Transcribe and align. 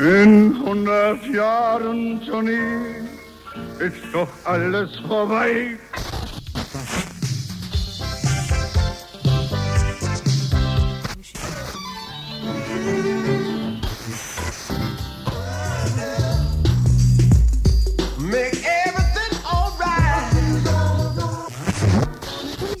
In 0.00 0.58
hundert 0.64 1.26
Jahren, 1.26 2.22
Johnny, 2.22 2.58
ist 3.78 4.02
doch 4.14 4.28
alles 4.44 4.90
vorbei. 5.06 5.78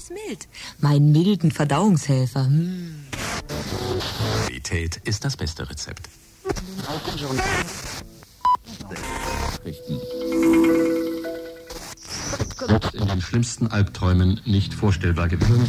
mild. 0.08 0.48
Meinen 0.80 1.12
milden 1.12 1.50
Verdauungshelfer. 1.50 2.46
Hm. 2.46 3.04
Qualität 4.46 5.00
ist 5.04 5.24
das 5.24 5.36
beste 5.36 5.68
Rezept. 5.68 6.08
In 12.92 13.06
den 13.06 13.20
schlimmsten 13.20 13.66
Albträumen 13.68 14.40
nicht 14.44 14.74
vorstellbar 14.74 15.28
gewesen. 15.28 15.68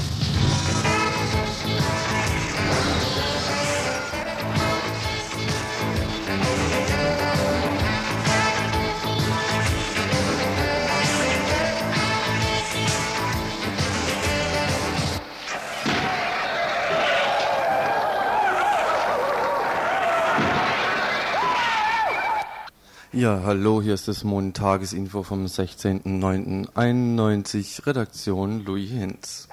Ja, 23.32 23.44
hallo, 23.46 23.82
hier 23.82 23.94
ist 23.94 24.10
das 24.10 24.26
Montagesinfo 24.26 25.24
vom 25.24 25.46
16.09.91, 25.46 27.88
Redaktion 27.88 28.66
Louis 28.66 28.92
Hinz. 28.92 29.48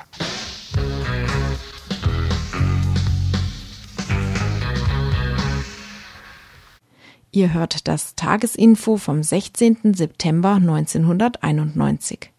Ihr 7.31 7.55
hört 7.55 7.87
das 7.87 8.17
Tagesinfo 8.17 8.97
vom 8.97 9.23
16. 9.23 9.95
September 9.95 10.55
1991. 10.55 12.33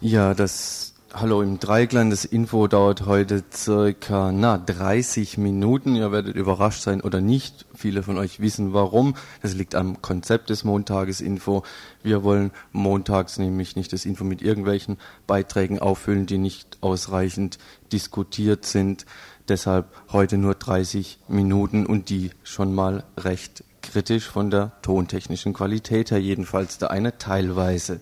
Ja, 0.00 0.34
das 0.34 0.93
Hallo 1.16 1.42
im 1.42 1.60
Dreiklang. 1.60 2.10
Das 2.10 2.24
Info 2.24 2.66
dauert 2.66 3.06
heute 3.06 3.44
circa 3.52 4.32
na, 4.32 4.58
30 4.58 5.38
Minuten. 5.38 5.94
Ihr 5.94 6.10
werdet 6.10 6.34
überrascht 6.34 6.82
sein 6.82 7.00
oder 7.00 7.20
nicht. 7.20 7.66
Viele 7.72 8.02
von 8.02 8.18
euch 8.18 8.40
wissen 8.40 8.72
warum. 8.72 9.14
Das 9.40 9.54
liegt 9.54 9.76
am 9.76 10.02
Konzept 10.02 10.50
des 10.50 10.64
Montagesinfo. 10.64 11.62
Wir 12.02 12.24
wollen 12.24 12.50
montags 12.72 13.38
nämlich 13.38 13.76
nicht 13.76 13.92
das 13.92 14.06
Info 14.06 14.24
mit 14.24 14.42
irgendwelchen 14.42 14.98
Beiträgen 15.28 15.78
auffüllen, 15.78 16.26
die 16.26 16.38
nicht 16.38 16.78
ausreichend 16.80 17.58
diskutiert 17.92 18.66
sind. 18.66 19.06
Deshalb 19.46 19.86
heute 20.10 20.36
nur 20.36 20.56
30 20.56 21.20
Minuten 21.28 21.86
und 21.86 22.08
die 22.08 22.32
schon 22.42 22.74
mal 22.74 23.04
recht 23.16 23.62
kritisch 23.82 24.28
von 24.28 24.50
der 24.50 24.72
tontechnischen 24.82 25.52
Qualität 25.52 26.10
her, 26.10 26.18
jedenfalls 26.18 26.78
der 26.78 26.90
eine 26.90 27.18
teilweise. 27.18 28.00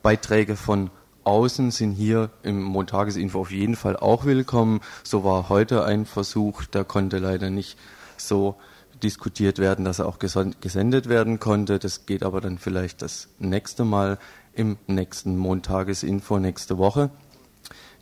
Beiträge 0.00 0.54
von 0.54 0.90
außen 1.28 1.70
sind 1.70 1.92
hier 1.92 2.30
im 2.42 2.62
Montagesinfo 2.62 3.40
auf 3.40 3.50
jeden 3.50 3.76
Fall 3.76 3.96
auch 3.96 4.24
willkommen. 4.24 4.80
So 5.04 5.24
war 5.24 5.48
heute 5.48 5.84
ein 5.84 6.06
Versuch, 6.06 6.64
der 6.64 6.84
konnte 6.84 7.18
leider 7.18 7.50
nicht 7.50 7.78
so 8.16 8.56
diskutiert 9.02 9.58
werden, 9.58 9.84
dass 9.84 9.98
er 9.98 10.06
auch 10.06 10.18
gesendet 10.18 11.08
werden 11.08 11.38
konnte. 11.38 11.78
Das 11.78 12.06
geht 12.06 12.22
aber 12.22 12.40
dann 12.40 12.58
vielleicht 12.58 13.02
das 13.02 13.28
nächste 13.38 13.84
Mal 13.84 14.18
im 14.54 14.78
nächsten 14.86 15.36
Montagesinfo 15.36 16.38
nächste 16.38 16.78
Woche. 16.78 17.10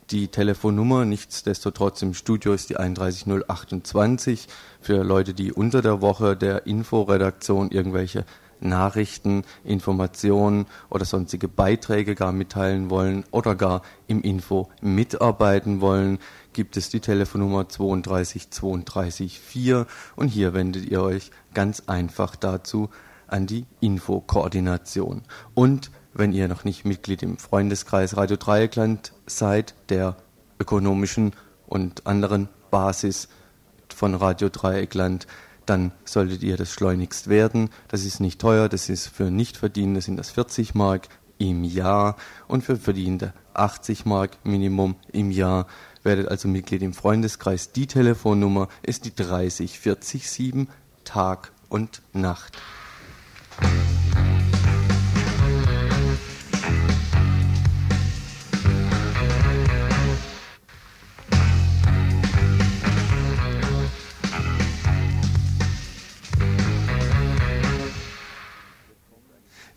Die 0.09 0.29
Telefonnummer 0.29 1.03
nichtsdestotrotz 1.03 2.01
im 2.01 2.13
Studio 2.13 2.53
ist 2.53 2.69
die 2.69 2.77
31028 2.77 4.47
für 4.79 5.03
Leute, 5.03 5.33
die 5.33 5.51
unter 5.51 5.81
der 5.81 6.01
Woche 6.01 6.37
der 6.37 6.65
Inforedaktion 6.65 7.71
irgendwelche 7.71 8.23
Nachrichten, 8.59 9.43
Informationen 9.63 10.65
oder 10.89 11.05
sonstige 11.05 11.47
Beiträge 11.47 12.15
gar 12.15 12.31
mitteilen 12.31 12.89
wollen 12.89 13.23
oder 13.31 13.55
gar 13.55 13.81
im 14.07 14.21
Info 14.21 14.69
mitarbeiten 14.81 15.81
wollen, 15.81 16.19
gibt 16.53 16.77
es 16.77 16.89
die 16.89 16.99
Telefonnummer 16.99 17.69
32 17.69 18.49
32 18.49 19.39
4 19.39 19.85
und 20.15 20.27
hier 20.29 20.53
wendet 20.53 20.89
ihr 20.89 21.01
euch 21.01 21.31
ganz 21.53 21.83
einfach 21.87 22.35
dazu 22.35 22.89
an 23.27 23.45
die 23.45 23.65
Infokoordination. 23.79 25.23
Und 25.53 25.91
wenn 26.13 26.31
ihr 26.31 26.47
noch 26.47 26.63
nicht 26.63 26.85
Mitglied 26.85 27.21
im 27.21 27.37
Freundeskreis 27.37 28.17
Radio 28.17 28.37
Dreieckland 28.37 29.13
seid, 29.27 29.75
der 29.89 30.15
ökonomischen 30.59 31.33
und 31.67 32.07
anderen 32.07 32.49
Basis 32.71 33.27
von 33.93 34.15
Radio 34.15 34.49
Dreieckland, 34.49 35.27
dann 35.67 35.91
solltet 36.05 36.43
ihr 36.43 36.57
das 36.57 36.71
schleunigst 36.71 37.27
werden. 37.27 37.69
Das 37.87 38.05
ist 38.05 38.19
nicht 38.19 38.39
teuer, 38.39 38.69
das 38.69 38.89
ist 38.89 39.07
für 39.07 39.29
Nichtverdienende 39.29 40.01
sind 40.01 40.17
das 40.17 40.31
40 40.31 40.73
Mark 40.73 41.09
im 41.37 41.63
Jahr 41.63 42.15
und 42.47 42.63
für 42.63 42.77
Verdienende 42.77 43.33
80 43.53 44.05
Mark 44.05 44.37
Minimum 44.43 44.95
im 45.11 45.31
Jahr. 45.31 45.67
Werdet 46.03 46.29
also 46.29 46.47
Mitglied 46.47 46.81
im 46.81 46.93
Freundeskreis. 46.93 47.71
Die 47.71 47.87
Telefonnummer 47.87 48.69
ist 48.81 49.05
die 49.05 49.13
30 49.13 49.79
40 49.79 50.29
7 50.29 50.69
Tag 51.03 51.51
und 51.69 52.01
Nacht. 52.13 52.57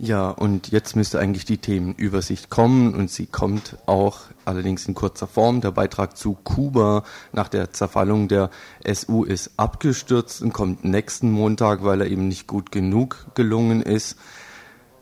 Ja, 0.02 0.30
und 0.30 0.68
jetzt 0.68 0.96
müsste 0.96 1.18
eigentlich 1.18 1.44
die 1.44 1.58
Themenübersicht 1.58 2.48
kommen 2.48 2.94
und 2.94 3.10
sie 3.10 3.26
kommt 3.26 3.76
auch 3.84 4.20
allerdings 4.46 4.86
in 4.86 4.94
kurzer 4.94 5.26
Form. 5.26 5.60
Der 5.60 5.72
Beitrag 5.72 6.16
zu 6.16 6.32
Kuba 6.42 7.04
nach 7.32 7.48
der 7.48 7.74
Zerfallung 7.74 8.26
der 8.26 8.48
SU 8.82 9.24
ist 9.24 9.50
abgestürzt 9.58 10.40
und 10.40 10.54
kommt 10.54 10.86
nächsten 10.86 11.30
Montag, 11.30 11.84
weil 11.84 12.00
er 12.00 12.06
eben 12.06 12.28
nicht 12.28 12.46
gut 12.46 12.72
genug 12.72 13.26
gelungen 13.34 13.82
ist. 13.82 14.16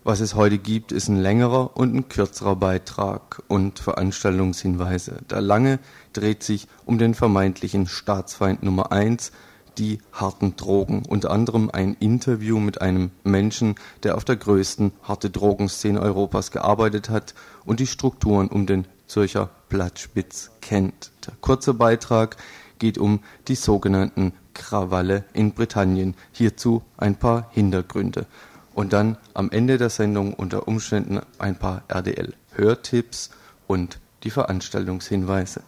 Was 0.03 0.19
es 0.19 0.35
heute 0.35 0.59
gibt, 0.59 0.91
ist 0.91 1.07
ein 1.07 1.23
längerer 1.23 1.77
und 1.77 1.95
ein 1.95 2.09
kürzerer 2.09 2.57
Beitrag 2.57 3.41
und 3.47 3.79
Veranstaltungshinweise. 3.79 5.19
Der 5.31 5.41
lange 5.41 5.79
dreht 6.13 6.43
sich 6.43 6.67
um 6.87 6.99
den 6.99 7.15
vermeintlichen 7.15 7.87
Staatsfeind 7.87 8.65
Nummer 8.65 8.91
eins, 8.91 9.31
die 9.78 10.00
harten 10.12 10.56
Drogen. 10.56 11.05
Unter 11.09 11.31
anderem 11.31 11.71
ein 11.72 11.94
Interview 11.94 12.59
mit 12.59 12.81
einem 12.81 13.11
Menschen, 13.25 13.77
der 14.03 14.16
auf 14.16 14.25
der 14.25 14.37
größten 14.37 14.93
harte 15.03 15.31
Drogenszene 15.31 16.00
Europas 16.00 16.50
gearbeitet 16.50 17.09
hat 17.09 17.34
und 17.65 17.81
die 17.81 17.87
Strukturen 17.87 18.49
um 18.49 18.67
den 18.67 18.87
Zürcher 19.06 19.50
Plattspitz 19.69 20.50
kennt. 20.61 21.11
Der 21.27 21.34
kurze 21.41 21.75
Beitrag 21.75 22.37
geht 22.78 22.99
um 22.99 23.21
die 23.49 23.55
sogenannten 23.55 24.33
Krawalle 24.55 25.25
in 25.33 25.53
Britannien. 25.53 26.15
Hierzu 26.33 26.83
ein 26.97 27.17
paar 27.17 27.49
Hintergründe. 27.53 28.27
Und 28.75 28.93
dann 28.93 29.17
am 29.34 29.50
Ende 29.50 29.78
der 29.78 29.91
Sendung 29.91 30.34
unter 30.34 30.69
Umständen 30.69 31.21
ein 31.38 31.59
paar 31.59 31.83
RDL-Hörtipps 31.88 33.31
und 33.67 33.99
die 34.22 34.31
Veranstaltungshinweise. 34.31 35.62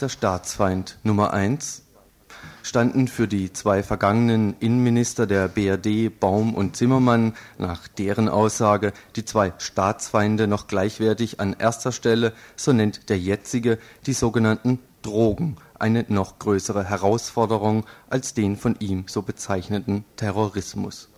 Der 0.00 0.08
Staatsfeind 0.08 0.98
Nummer 1.02 1.32
eins? 1.32 1.82
Standen 2.62 3.08
für 3.08 3.26
die 3.26 3.52
zwei 3.52 3.82
vergangenen 3.82 4.54
Innenminister 4.60 5.26
der 5.26 5.48
BRD, 5.48 6.18
Baum 6.20 6.54
und 6.54 6.76
Zimmermann, 6.76 7.34
nach 7.58 7.88
deren 7.88 8.28
Aussage 8.28 8.92
die 9.16 9.24
zwei 9.24 9.52
Staatsfeinde 9.58 10.46
noch 10.46 10.66
gleichwertig 10.68 11.40
an 11.40 11.56
erster 11.58 11.92
Stelle, 11.92 12.32
so 12.56 12.72
nennt 12.72 13.08
der 13.08 13.18
jetzige 13.18 13.78
die 14.06 14.12
sogenannten 14.12 14.78
Drogen 15.02 15.56
eine 15.78 16.04
noch 16.08 16.38
größere 16.38 16.84
Herausforderung 16.84 17.86
als 18.08 18.34
den 18.34 18.56
von 18.56 18.76
ihm 18.78 19.04
so 19.06 19.22
bezeichneten 19.22 20.04
Terrorismus. 20.16 21.08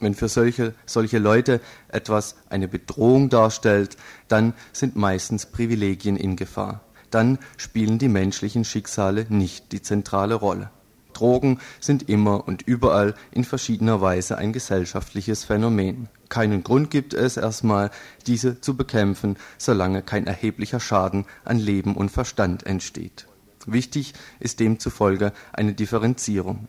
Wenn 0.00 0.14
für 0.14 0.28
solche, 0.28 0.74
solche 0.86 1.18
Leute 1.18 1.60
etwas 1.88 2.36
eine 2.48 2.68
Bedrohung 2.68 3.28
darstellt, 3.28 3.96
dann 4.28 4.54
sind 4.72 4.96
meistens 4.96 5.46
Privilegien 5.46 6.16
in 6.16 6.36
Gefahr 6.36 6.80
dann 7.10 7.38
spielen 7.56 7.98
die 7.98 8.08
menschlichen 8.08 8.64
Schicksale 8.64 9.26
nicht 9.28 9.72
die 9.72 9.82
zentrale 9.82 10.34
Rolle. 10.34 10.70
Drogen 11.12 11.58
sind 11.80 12.08
immer 12.08 12.46
und 12.46 12.62
überall 12.62 13.14
in 13.30 13.44
verschiedener 13.44 14.00
Weise 14.00 14.38
ein 14.38 14.52
gesellschaftliches 14.52 15.44
Phänomen. 15.44 16.08
Keinen 16.28 16.62
Grund 16.62 16.90
gibt 16.90 17.12
es 17.12 17.36
erstmal, 17.36 17.90
diese 18.26 18.60
zu 18.60 18.76
bekämpfen, 18.76 19.36
solange 19.58 20.02
kein 20.02 20.26
erheblicher 20.26 20.80
Schaden 20.80 21.26
an 21.44 21.58
Leben 21.58 21.96
und 21.96 22.10
Verstand 22.10 22.64
entsteht. 22.64 23.26
Wichtig 23.66 24.14
ist 24.38 24.60
demzufolge 24.60 25.32
eine 25.52 25.74
Differenzierung. 25.74 26.68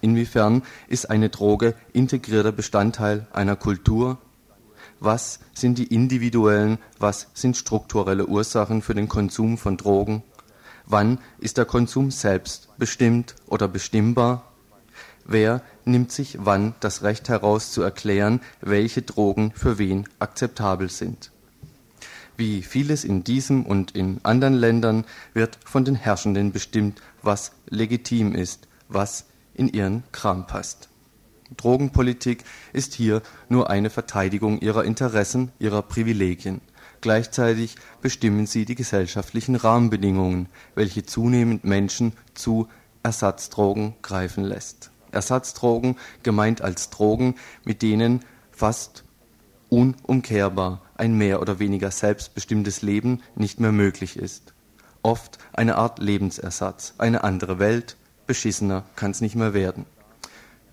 Inwiefern 0.00 0.62
ist 0.88 1.10
eine 1.10 1.28
Droge 1.28 1.74
integrierter 1.92 2.52
Bestandteil 2.52 3.26
einer 3.32 3.56
Kultur, 3.56 4.18
was 5.04 5.40
sind 5.52 5.78
die 5.78 5.92
individuellen, 5.92 6.78
was 6.98 7.26
sind 7.34 7.56
strukturelle 7.56 8.26
Ursachen 8.26 8.82
für 8.82 8.94
den 8.94 9.08
Konsum 9.08 9.58
von 9.58 9.76
Drogen, 9.76 10.22
wann 10.86 11.18
ist 11.38 11.58
der 11.58 11.64
Konsum 11.64 12.10
selbst 12.10 12.68
bestimmt 12.78 13.34
oder 13.46 13.66
bestimmbar, 13.66 14.52
wer 15.24 15.62
nimmt 15.84 16.12
sich 16.12 16.38
wann 16.40 16.74
das 16.80 17.02
Recht 17.02 17.28
heraus 17.28 17.72
zu 17.72 17.82
erklären, 17.82 18.40
welche 18.60 19.02
Drogen 19.02 19.52
für 19.54 19.78
wen 19.78 20.08
akzeptabel 20.20 20.88
sind. 20.88 21.32
Wie 22.36 22.62
vieles 22.62 23.04
in 23.04 23.24
diesem 23.24 23.66
und 23.66 23.92
in 23.92 24.20
anderen 24.22 24.54
Ländern 24.54 25.04
wird 25.34 25.58
von 25.64 25.84
den 25.84 25.96
Herrschenden 25.96 26.52
bestimmt, 26.52 27.02
was 27.22 27.52
legitim 27.68 28.34
ist, 28.34 28.68
was 28.88 29.26
in 29.54 29.68
ihren 29.68 30.04
Kram 30.12 30.46
passt. 30.46 30.88
Drogenpolitik 31.56 32.44
ist 32.72 32.94
hier 32.94 33.22
nur 33.48 33.70
eine 33.70 33.90
Verteidigung 33.90 34.60
ihrer 34.60 34.84
Interessen, 34.84 35.52
ihrer 35.58 35.82
Privilegien. 35.82 36.60
Gleichzeitig 37.00 37.76
bestimmen 38.00 38.46
sie 38.46 38.64
die 38.64 38.76
gesellschaftlichen 38.76 39.56
Rahmenbedingungen, 39.56 40.48
welche 40.74 41.04
zunehmend 41.04 41.64
Menschen 41.64 42.12
zu 42.34 42.68
Ersatzdrogen 43.02 43.94
greifen 44.02 44.44
lässt. 44.44 44.90
Ersatzdrogen 45.10 45.96
gemeint 46.22 46.62
als 46.62 46.90
Drogen, 46.90 47.34
mit 47.64 47.82
denen 47.82 48.20
fast 48.50 49.04
unumkehrbar 49.68 50.82
ein 50.96 51.16
mehr 51.16 51.40
oder 51.40 51.58
weniger 51.58 51.90
selbstbestimmtes 51.90 52.82
Leben 52.82 53.22
nicht 53.34 53.58
mehr 53.58 53.72
möglich 53.72 54.16
ist. 54.16 54.54
Oft 55.02 55.38
eine 55.52 55.76
Art 55.76 55.98
Lebensersatz, 55.98 56.94
eine 56.98 57.24
andere 57.24 57.58
Welt, 57.58 57.96
beschissener 58.26 58.84
kann's 58.94 59.20
nicht 59.20 59.34
mehr 59.34 59.54
werden. 59.54 59.86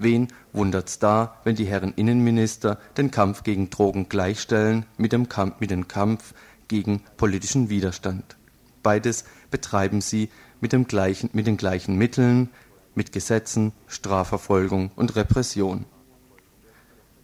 Wen 0.01 0.29
wundert's 0.53 0.97
da, 0.97 1.35
wenn 1.43 1.57
die 1.57 1.65
Herren 1.65 1.93
Innenminister 1.93 2.79
den 2.95 3.11
Kampf 3.11 3.43
gegen 3.43 3.69
Drogen 3.69 4.07
gleichstellen 4.07 4.85
mit 4.97 5.11
dem 5.11 5.27
Kampf, 5.27 5.59
mit 5.59 5.71
dem 5.71 5.89
Kampf 5.89 6.33
gegen 6.69 7.01
politischen 7.17 7.69
Widerstand? 7.69 8.37
Beides 8.81 9.25
betreiben 9.51 9.99
sie 9.99 10.29
mit, 10.61 10.71
dem 10.71 10.87
gleichen, 10.87 11.29
mit 11.33 11.47
den 11.47 11.57
gleichen 11.57 11.97
Mitteln, 11.97 12.49
mit 12.95 13.11
Gesetzen, 13.11 13.73
Strafverfolgung 13.87 14.91
und 14.95 15.17
Repression. 15.17 15.83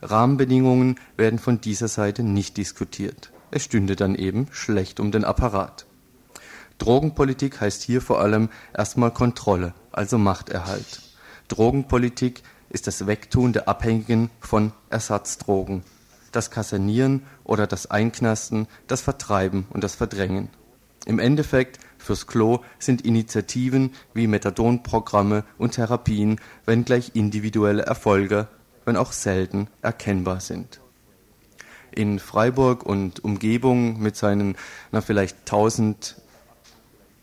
Rahmenbedingungen 0.01 0.99
werden 1.15 1.39
von 1.39 1.61
dieser 1.61 1.87
Seite 1.87 2.23
nicht 2.23 2.57
diskutiert. 2.57 3.31
Es 3.51 3.63
stünde 3.63 3.95
dann 3.95 4.15
eben 4.15 4.47
schlecht 4.51 4.99
um 4.99 5.11
den 5.13 5.23
Apparat. 5.23 5.85
Drogenpolitik 6.77 7.61
heißt 7.61 7.83
hier 7.83 8.01
vor 8.01 8.19
allem 8.19 8.49
erstmal 8.73 9.11
Kontrolle, 9.11 9.73
also 9.93 10.17
Machterhalt. 10.17 11.01
Drogenpolitik 11.47 12.43
ist 12.69 12.87
das 12.87 13.07
Wegtun 13.07 13.53
der 13.53 13.67
Abhängigen 13.67 14.29
von 14.39 14.71
Ersatzdrogen, 14.89 15.83
das 16.31 16.51
Kasernieren 16.51 17.23
oder 17.43 17.67
das 17.67 17.89
Einknasten, 17.89 18.67
das 18.87 19.01
Vertreiben 19.01 19.67
und 19.69 19.83
das 19.83 19.95
Verdrängen. 19.95 20.49
Im 21.05 21.19
Endeffekt 21.19 21.79
fürs 21.97 22.27
Klo 22.27 22.59
sind 22.79 23.01
Initiativen 23.01 23.93
wie 24.13 24.27
Methadonprogramme 24.27 25.43
und 25.57 25.71
Therapien, 25.71 26.39
wenngleich 26.65 27.11
individuelle 27.13 27.83
Erfolge, 27.83 28.47
wenn 28.85 28.97
auch 28.97 29.11
selten, 29.11 29.67
erkennbar 29.81 30.39
sind. 30.39 30.81
In 31.91 32.19
Freiburg 32.19 32.83
und 32.83 33.23
Umgebung 33.23 33.99
mit 33.99 34.15
seinen 34.15 34.57
na 34.91 35.01
vielleicht 35.01 35.45
tausend 35.45 36.17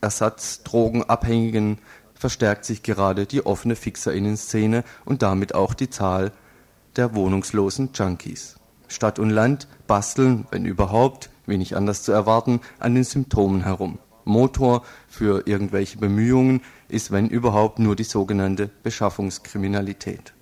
Ersatzdrogenabhängigen 0.01 1.77
verstärkt 2.23 2.63
sich 2.63 2.83
gerade 2.83 3.25
die 3.25 3.45
offene 3.45 3.75
Fixerinnenszene 3.75 4.85
und 5.03 5.23
damit 5.23 5.53
auch 5.53 5.73
die 5.73 5.89
Zahl 5.89 6.31
der 6.95 7.15
wohnungslosen 7.15 7.89
Junkies. 7.93 8.55
Stadt 8.87 9.19
und 9.19 9.29
Land 9.29 9.67
basteln, 9.87 10.47
wenn 10.49 10.63
überhaupt, 10.63 11.29
wenig 11.45 11.75
anders 11.75 12.01
zu 12.01 12.13
erwarten, 12.13 12.61
an 12.79 12.95
den 12.95 13.03
Symptomen 13.03 13.65
herum. 13.65 13.99
Motor 14.23 14.85
für 15.09 15.47
irgendwelche 15.47 15.97
Bemühungen 15.97 16.61
ist, 16.87 17.11
wenn 17.11 17.27
überhaupt, 17.27 17.77
nur 17.77 17.97
die 17.97 18.05
sogenannte 18.05 18.69
Beschaffungskriminalität. 18.83 20.33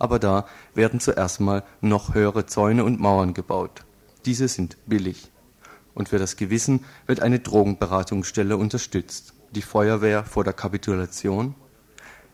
Aber 0.00 0.18
da 0.18 0.44
werden 0.74 0.98
zuerst 0.98 1.38
mal 1.38 1.62
noch 1.80 2.16
höhere 2.16 2.46
Zäune 2.46 2.82
und 2.82 2.98
Mauern 2.98 3.32
gebaut. 3.32 3.84
Diese 4.24 4.48
sind 4.48 4.76
billig. 4.86 5.30
Und 5.94 6.08
für 6.08 6.18
das 6.18 6.34
Gewissen 6.34 6.84
wird 7.06 7.20
eine 7.20 7.38
Drogenberatungsstelle 7.38 8.56
unterstützt 8.56 9.35
die 9.56 9.62
Feuerwehr 9.62 10.24
vor 10.24 10.44
der 10.44 10.52
Kapitulation. 10.52 11.54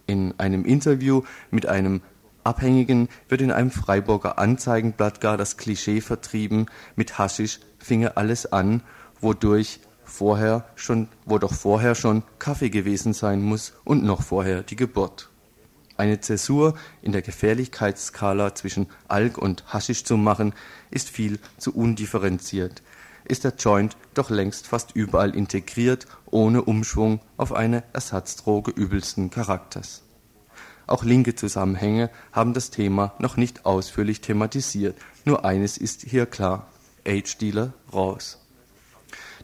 In 0.07 0.35
einem 0.38 0.64
Interview 0.64 1.23
mit 1.50 1.67
einem 1.67 2.02
Abhängigen 2.45 3.09
wird 3.29 3.41
in 3.41 3.52
einem 3.52 3.71
Freiburger 3.71 4.38
Anzeigenblatt 4.38 5.21
gar 5.21 5.37
das 5.37 5.57
Klischee 5.57 6.00
vertrieben, 6.00 6.67
mit 6.97 7.19
Haschisch 7.19 7.61
finge 7.79 8.17
alles 8.17 8.52
an, 8.52 8.83
wodurch 9.21 9.79
vorher 10.05 10.67
schon, 10.75 11.09
wo 11.25 11.38
doch 11.38 11.55
vorher 11.55 11.95
schon 11.95 12.25
Kaffee 12.41 12.71
gewesen 12.71 13.12
sein 13.12 13.41
muss 13.41 13.73
und 13.85 14.02
noch 14.02 14.23
vorher 14.23 14.64
die 14.64 14.76
Geburt. 14.76 15.31
Eine 15.97 16.21
Zäsur 16.21 16.75
in 17.00 17.12
der 17.12 17.23
Gefährlichkeitsskala 17.23 18.57
zwischen 18.57 18.88
Alk 19.07 19.38
und 19.38 19.73
Haschisch 19.73 20.05
zu 20.05 20.17
machen, 20.17 20.52
ist 20.91 21.09
viel 21.09 21.38
zu 21.59 21.73
undifferenziert 21.73 22.83
ist 23.25 23.45
der 23.45 23.55
Joint 23.59 23.97
doch 24.14 24.31
längst 24.31 24.67
fast 24.67 24.93
überall 24.95 25.35
integriert, 25.35 26.07
ohne 26.31 26.62
Umschwung 26.62 27.21
auf 27.37 27.52
eine 27.52 27.85
Ersatzdroge 27.93 28.71
übelsten 28.71 29.31
Charakters. 29.31 30.02
Auch 30.87 31.05
linke 31.05 31.35
Zusammenhänge 31.35 32.11
haben 32.33 32.55
das 32.55 32.71
Thema 32.71 33.14
noch 33.19 33.37
nicht 33.37 33.64
ausführlich 33.64 34.21
thematisiert. 34.21 34.97
Nur 35.25 35.45
eines 35.45 35.79
ist 35.79 36.02
hier 36.02 36.26
klar. 36.26 36.69
Age-Dealer 37.07 37.73
raus. 37.93 38.38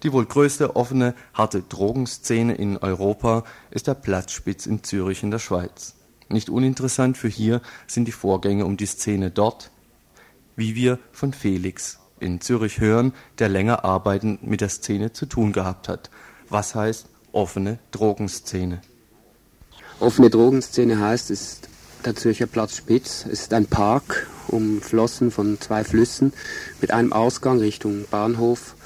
Die 0.02 0.12
wohl 0.12 0.26
größte 0.26 0.76
offene, 0.76 1.14
harte 1.34 1.62
Drogenszene 1.62 2.54
in 2.54 2.76
Europa 2.76 3.44
ist 3.70 3.86
der 3.86 3.94
Platzspitz 3.94 4.66
in 4.66 4.84
Zürich 4.84 5.22
in 5.22 5.30
der 5.30 5.38
Schweiz. 5.38 5.94
Nicht 6.28 6.50
uninteressant 6.50 7.16
für 7.16 7.28
hier 7.28 7.62
sind 7.86 8.06
die 8.06 8.12
Vorgänge 8.12 8.64
um 8.64 8.76
die 8.76 8.86
Szene 8.86 9.30
dort, 9.30 9.70
wie 10.56 10.74
wir 10.74 10.98
von 11.12 11.32
Felix 11.32 11.98
in 12.20 12.40
Zürich 12.40 12.80
hören, 12.80 13.12
der 13.38 13.48
länger 13.48 13.84
arbeitend 13.84 14.46
mit 14.46 14.60
der 14.60 14.68
Szene 14.68 15.12
zu 15.12 15.26
tun 15.26 15.52
gehabt 15.52 15.88
hat. 15.88 16.10
Was 16.48 16.74
heißt 16.74 17.06
offene 17.32 17.78
Drogenszene? 17.90 18.80
Offene 20.00 20.30
Drogenszene 20.30 21.00
heißt, 21.00 21.30
es 21.30 21.42
ist 21.42 21.68
der 22.04 22.14
Zürcher 22.14 22.46
Platz 22.46 22.76
Spitz. 22.76 23.24
Es 23.26 23.42
ist 23.42 23.52
ein 23.52 23.66
Park, 23.66 24.26
umflossen 24.48 25.30
von 25.30 25.60
zwei 25.60 25.84
Flüssen, 25.84 26.32
mit 26.80 26.92
einem 26.92 27.12
Ausgang 27.12 27.58
Richtung 27.58 28.04
Bahnhof. 28.10 28.76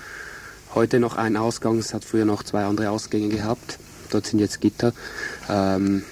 Heute 0.75 1.01
noch 1.01 1.17
ein 1.17 1.37
Ausgang, 1.37 1.79
es 1.79 1.93
hat 1.93 2.05
früher 2.05 2.25
noch 2.25 2.43
zwei 2.43 2.65
andere 2.65 2.91
Ausgänge 2.91 3.29
gehabt. 3.29 3.79
Dort 4.11 4.27
sind 4.27 4.39
jetzt 4.39 4.61
Gitter. 4.61 4.93
Ähm, 5.49 6.03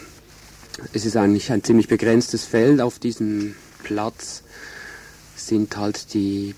es 0.92 1.04
ist 1.04 1.16
eigentlich 1.16 1.50
ein 1.50 1.64
ziemlich 1.64 1.88
begrenztes 1.88 2.44
Feld. 2.44 2.80
Auf 2.80 2.98
diesem 2.98 3.54
Platz 3.82 4.42
sind 5.36 5.76
halt 5.76 6.12
die 6.14 6.54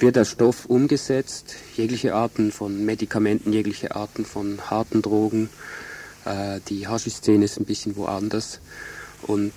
wird 0.00 0.16
der 0.16 0.24
Stoff 0.24 0.66
umgesetzt, 0.66 1.54
jegliche 1.76 2.14
Arten 2.14 2.52
von 2.52 2.84
Medikamenten, 2.84 3.52
jegliche 3.52 3.94
Arten 3.94 4.24
von 4.24 4.70
harten 4.70 5.02
Drogen. 5.02 5.50
Äh, 6.24 6.60
die 6.68 6.88
Haschiszene 6.88 7.44
ist 7.44 7.58
ein 7.58 7.64
bisschen 7.64 7.96
woanders. 7.96 8.60
Und 9.22 9.52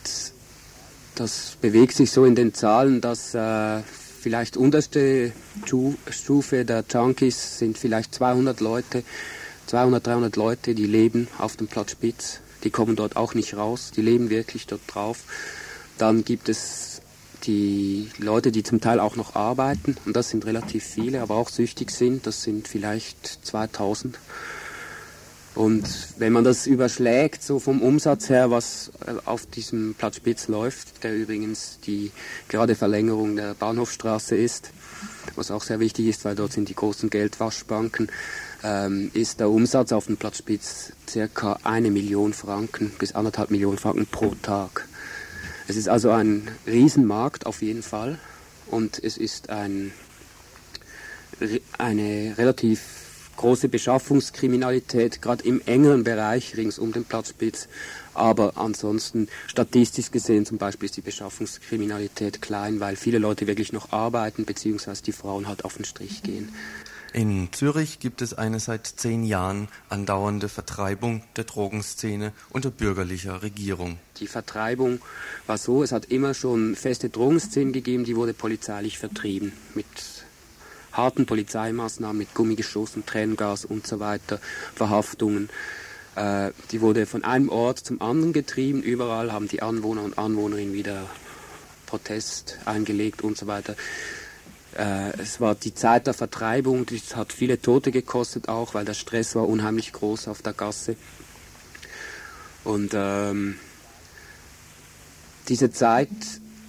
das 1.16 1.58
bewegt 1.62 1.96
sich 1.96 2.12
so 2.12 2.26
in 2.26 2.36
den 2.36 2.54
Zahlen, 2.54 3.02
dass 3.02 3.34
äh, 3.34 3.82
vielleicht 4.22 4.58
unterste 4.58 5.32
Stufe 6.10 6.66
der 6.66 6.84
Junkies 6.90 7.60
sind 7.60 7.78
vielleicht 7.78 8.16
200 8.16 8.60
Leute, 8.60 9.04
200, 9.68 10.06
300 10.06 10.36
Leute, 10.36 10.76
die 10.76 10.88
leben 10.88 11.28
auf 11.38 11.58
dem 11.58 11.68
Platz 11.68 11.92
Spitz. 11.92 12.40
Die 12.64 12.70
kommen 12.70 12.96
dort 12.96 13.16
auch 13.16 13.34
nicht 13.34 13.56
raus, 13.56 13.92
die 13.96 14.02
leben 14.02 14.30
wirklich 14.30 14.68
dort 14.68 14.82
drauf. 14.88 15.20
Dann 15.98 16.24
gibt 16.24 16.50
es 16.50 16.93
die 17.44 18.10
Leute, 18.18 18.52
die 18.52 18.64
zum 18.64 18.82
Teil 18.82 19.00
auch 19.00 19.16
noch 19.16 19.36
arbeiten, 19.36 19.96
und 20.06 20.16
das 20.16 20.30
sind 20.30 20.46
relativ 20.46 20.84
viele, 20.84 21.22
aber 21.22 21.36
auch 21.36 21.50
süchtig 21.50 21.92
sind, 21.92 22.26
das 22.26 22.44
sind 22.44 22.68
vielleicht 22.68 23.46
2000. 23.46 24.18
Und 25.56 25.88
wenn 26.18 26.34
man 26.34 26.44
das 26.44 26.66
überschlägt, 26.66 27.44
so 27.44 27.60
vom 27.60 27.82
Umsatz 27.82 28.30
her, 28.30 28.50
was 28.50 28.92
äh, 29.06 29.14
auf 29.26 29.46
diesem 29.46 29.94
Platz 29.94 30.16
Spitz 30.16 30.48
läuft, 30.48 31.04
der 31.04 31.16
übrigens 31.16 31.80
die 31.86 32.12
gerade 32.48 32.74
Verlängerung 32.74 33.36
der 33.36 33.54
Bahnhofstraße 33.54 34.36
ist, 34.36 34.72
was 35.36 35.52
auch 35.52 35.62
sehr 35.62 35.80
wichtig 35.80 36.08
ist, 36.08 36.26
weil 36.26 36.36
dort 36.36 36.54
sind 36.54 36.70
die 36.70 36.76
großen 36.76 37.12
Geldwaschbanken, 37.12 38.10
ähm, 38.64 39.12
ist 39.14 39.40
der 39.40 39.50
Umsatz 39.50 39.92
auf 39.92 40.08
dem 40.08 40.18
Platz 40.18 40.40
Spitz 40.40 40.94
circa 41.08 41.60
eine 41.64 41.92
Million 41.92 42.34
Franken 42.34 42.92
bis 42.98 43.14
anderthalb 43.14 43.52
Millionen 43.52 43.78
Franken 43.78 44.08
pro 44.08 44.34
Tag. 44.42 44.88
Es 45.68 45.76
ist 45.76 45.88
also 45.88 46.12
ein 46.12 46.48
Riesenmarkt 46.68 47.46
auf 47.46 47.62
jeden 47.62 47.84
Fall 47.84 48.20
und 48.68 49.02
es 49.04 49.18
ist 49.18 49.50
ein, 49.50 49.94
eine 51.78 52.36
relativ 52.38 52.82
große 53.38 53.70
Beschaffungskriminalität, 53.70 55.22
gerade 55.22 55.44
im 55.46 55.62
engeren 55.66 56.04
Bereich 56.04 56.56
rings 56.58 56.80
um 56.80 56.92
den 56.92 57.06
Platz 57.06 57.30
Spitz. 57.30 57.68
Aber 58.14 58.58
ansonsten, 58.58 59.28
statistisch 59.48 60.12
gesehen 60.12 60.46
zum 60.46 60.58
Beispiel, 60.58 60.86
ist 60.86 60.98
die 60.98 61.02
Beschaffungskriminalität 61.02 62.42
klein, 62.42 62.80
weil 62.80 62.96
viele 62.96 63.18
Leute 63.18 63.48
wirklich 63.48 63.74
noch 63.74 63.92
arbeiten, 63.92 64.46
beziehungsweise 64.46 65.02
die 65.04 65.14
Frauen 65.14 65.48
halt 65.48 65.66
auf 65.66 65.78
den 65.78 65.86
Strich 65.86 66.22
gehen. 66.22 66.54
In 67.14 67.50
Zürich 67.52 68.00
gibt 68.00 68.24
es 68.24 68.34
eine 68.34 68.60
seit 68.60 68.88
zehn 68.88 69.24
Jahren 69.24 69.68
andauernde 69.88 70.50
Vertreibung 70.50 71.22
der 71.36 71.44
Drogenszene 71.44 72.34
unter 72.50 72.72
bürgerlicher 72.72 73.44
Regierung. 73.44 74.00
Die 74.18 74.26
Vertreibung 74.26 75.00
war 75.46 75.60
so, 75.60 75.84
es 75.84 75.92
hat 75.92 76.06
immer 76.06 76.34
schon 76.34 76.76
feste 76.76 77.12
Drogenszenen 77.12 77.72
gegeben, 77.72 78.04
die 78.04 78.16
wurde 78.16 78.34
polizeilich 78.34 78.98
vertrieben. 78.98 79.54
Mit 79.76 79.86
harten 80.92 81.28
Polizeimaßnahmen, 81.28 82.18
mit 82.18 82.34
Gummigeschossen, 82.34 83.06
Tränengas 83.06 83.64
und 83.64 83.86
so 83.86 84.00
weiter, 84.00 84.40
Verhaftungen. 84.74 85.50
Äh, 86.16 86.50
die 86.72 86.82
wurde 86.82 87.06
von 87.06 87.24
einem 87.24 87.50
Ort 87.50 87.78
zum 87.78 88.02
anderen 88.02 88.34
getrieben. 88.34 88.82
Überall 88.82 89.32
haben 89.32 89.48
die 89.48 89.62
Anwohner 89.62 90.02
und 90.02 90.18
Anwohnerinnen 90.18 90.74
wieder 90.74 91.08
Protest 91.86 92.58
eingelegt 92.66 93.22
und 93.22 93.38
so 93.38 93.46
weiter. 93.46 93.76
Äh, 94.78 95.18
es 95.22 95.40
war 95.40 95.56
die 95.56 95.74
Zeit 95.74 96.08
der 96.08 96.14
Vertreibung, 96.14 96.86
das 96.86 97.16
hat 97.16 97.34
viele 97.34 97.62
Tote 97.62 97.92
gekostet 97.92 98.50
auch, 98.50 98.74
weil 98.74 98.86
der 98.86 98.94
Stress 98.94 99.36
war 99.36 99.48
unheimlich 99.48 99.94
groß 99.94 100.28
auf 100.28 100.42
der 100.42 100.54
Gasse. 100.54 100.96
Und 102.64 102.92
ähm, 102.94 103.58
diese 105.50 105.72
Zeit 105.72 106.10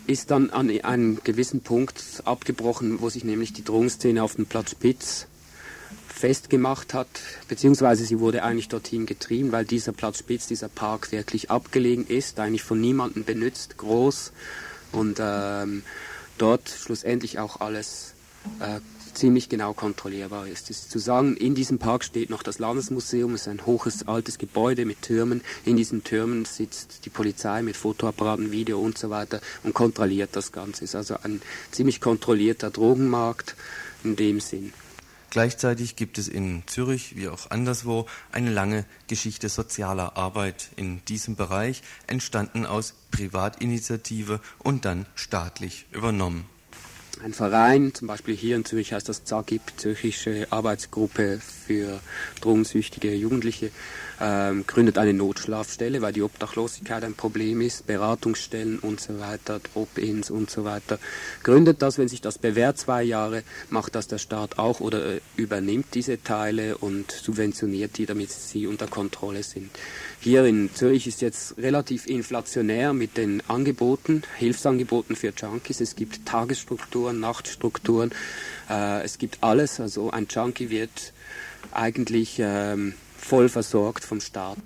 ist 0.07 0.31
dann 0.31 0.51
an 0.51 0.71
einem 0.83 1.21
gewissen 1.25 1.61
Punkt 1.61 2.03
abgebrochen, 2.25 3.01
wo 3.01 3.09
sich 3.09 3.25
nämlich 3.25 3.53
die 3.53 3.65
Drogenszene 3.65 4.23
auf 4.23 4.35
dem 4.35 4.47
Platz 4.47 4.73
Spitz 4.73 5.27
festgemacht 6.09 6.95
hat, 6.95 7.09
beziehungsweise 7.49 8.05
sie 8.05 8.21
wurde 8.21 8.43
eigentlich 8.43 8.69
dorthin 8.69 9.07
getrieben, 9.07 9.53
weil 9.53 9.65
dieser 9.65 9.93
Platz 9.93 10.21
Spitz, 10.21 10.47
dieser 10.47 10.69
Park 10.69 11.13
wirklich 11.13 11.51
abgelegen 11.51 12.07
ist, 12.07 12.39
eigentlich 12.39 12.63
von 12.63 12.81
niemandem 12.81 13.25
benutzt, 13.25 13.77
groß 13.79 14.33
und 14.93 15.19
ähm, 15.21 15.83
dort 16.39 16.69
schlussendlich 16.69 17.39
auch 17.39 17.61
alles 17.61 18.15
äh, 18.61 18.81
ziemlich 19.15 19.49
genau 19.49 19.73
kontrollierbar 19.73 20.47
ist. 20.49 20.71
Es 20.71 20.81
ist 20.81 20.91
zu 20.91 20.99
sagen, 20.99 21.37
in 21.37 21.55
diesem 21.55 21.79
Park 21.79 22.05
steht 22.05 22.31
noch 22.31 22.43
das 22.43 22.59
Landesmuseum, 22.59 23.35
es 23.35 23.43
ist 23.43 23.49
ein 23.49 23.65
hohes 23.65 24.07
altes 24.09 24.39
Gebäude 24.39 24.85
mit 24.85 25.03
Türmen. 25.03 25.43
In 25.65 25.77
diesen 25.77 26.05
Türmen 26.05 26.45
sitzt 26.45 27.05
die 27.05 27.11
Polizei 27.11 27.63
mit 27.63 27.77
Fotoapparaten, 27.77 28.51
Video 28.51 28.81
und 28.81 28.99
so 28.99 29.11
weiter 29.11 29.41
und 29.63 29.75
kontrolliert 29.75 30.31
das 30.33 30.53
Ganze. 30.53 30.85
Es 30.85 30.91
ist 30.91 30.97
also 30.97 31.17
ein 31.23 31.41
ziemlich 31.71 32.01
kontrollierter 32.01 32.71
Drogenmarkt 32.71 33.55
in 34.03 34.17
dem 34.17 34.41
Sinn. 34.41 34.73
Gleichzeitig 35.35 35.97
gibt 35.97 36.19
es 36.19 36.29
in 36.29 36.63
Zürich 36.67 37.17
wie 37.17 37.27
auch 37.27 37.51
anderswo 37.51 38.07
eine 38.31 38.51
lange 38.51 38.85
Geschichte 39.09 39.49
sozialer 39.49 40.17
Arbeit 40.17 40.69
in 40.77 41.05
diesem 41.07 41.35
Bereich, 41.35 41.83
entstanden 42.07 42.67
aus 42.67 42.95
Privatinitiative 43.11 44.39
und 44.61 44.85
dann 44.85 45.07
staatlich 45.17 45.87
übernommen. 45.91 46.45
Ein 47.21 47.33
Verein, 47.33 47.93
zum 47.95 48.07
Beispiel 48.07 48.37
hier 48.37 48.55
in 48.55 48.65
Zürich 48.65 48.93
heißt 48.93 49.09
das 49.09 49.25
ZAGIP, 49.25 49.63
Zürchische 49.77 50.47
Arbeitsgruppe 50.51 51.41
für 51.41 52.01
drogensüchtige 52.41 53.13
Jugendliche, 53.13 53.73
ähm, 54.21 54.67
gründet 54.67 54.99
eine 54.99 55.13
Notschlafstelle, 55.13 56.03
weil 56.03 56.13
die 56.13 56.23
Obdachlosigkeit 56.23 57.05
ein 57.05 57.15
Problem 57.15 57.61
ist, 57.61 57.87
Beratungsstellen 57.87 58.79
und 58.79 59.01
so 59.01 59.19
weiter, 59.19 59.61
Drop-ins 59.61 60.31
und 60.31 60.51
so 60.51 60.65
weiter. 60.65 60.99
Gründet 61.43 61.83
das, 61.83 61.99
wenn 61.99 62.09
sich 62.09 62.21
das 62.21 62.39
bewährt 62.39 62.79
zwei 62.79 63.03
Jahre, 63.03 63.43
macht 63.71 63.95
das 63.95 64.09
der 64.09 64.19
Staat 64.19 64.59
auch 64.59 64.81
oder 64.81 65.15
äh, 65.15 65.21
übernimmt 65.37 65.87
diese 65.95 66.23
Teile 66.23 66.79
und 66.79 67.11
subventioniert 67.11 67.99
die, 67.99 68.07
damit 68.07 68.31
sie 68.31 68.67
unter 68.67 68.87
Kontrolle 68.87 69.43
sind. 69.43 69.71
Hier 70.21 70.45
in 70.45 70.75
Zürich 70.75 71.07
ist 71.07 71.21
jetzt 71.21 71.59
relativ 71.59 72.07
inflationär 72.07 72.95
mit 72.95 73.17
den 73.17 73.43
Angeboten, 73.49 74.23
Hilfsangeboten 74.39 75.17
für 75.17 75.33
Junkies. 75.37 75.81
Es 75.81 75.97
gibt 75.97 76.25
Tagesstrukturen, 76.25 77.21
Nachtstrukturen, 77.21 78.11
äh, 78.71 79.03
es 79.03 79.19
gibt 79.19 79.39
alles. 79.43 79.81
Also 79.81 80.11
ein 80.11 80.27
Junkie 80.31 80.71
wird 80.71 81.13
eigentlich 81.73 82.37
ähm, 82.39 82.95
voll 83.25 83.49
versorgt 83.49 84.05
vom 84.05 84.21
Staat. 84.21 84.59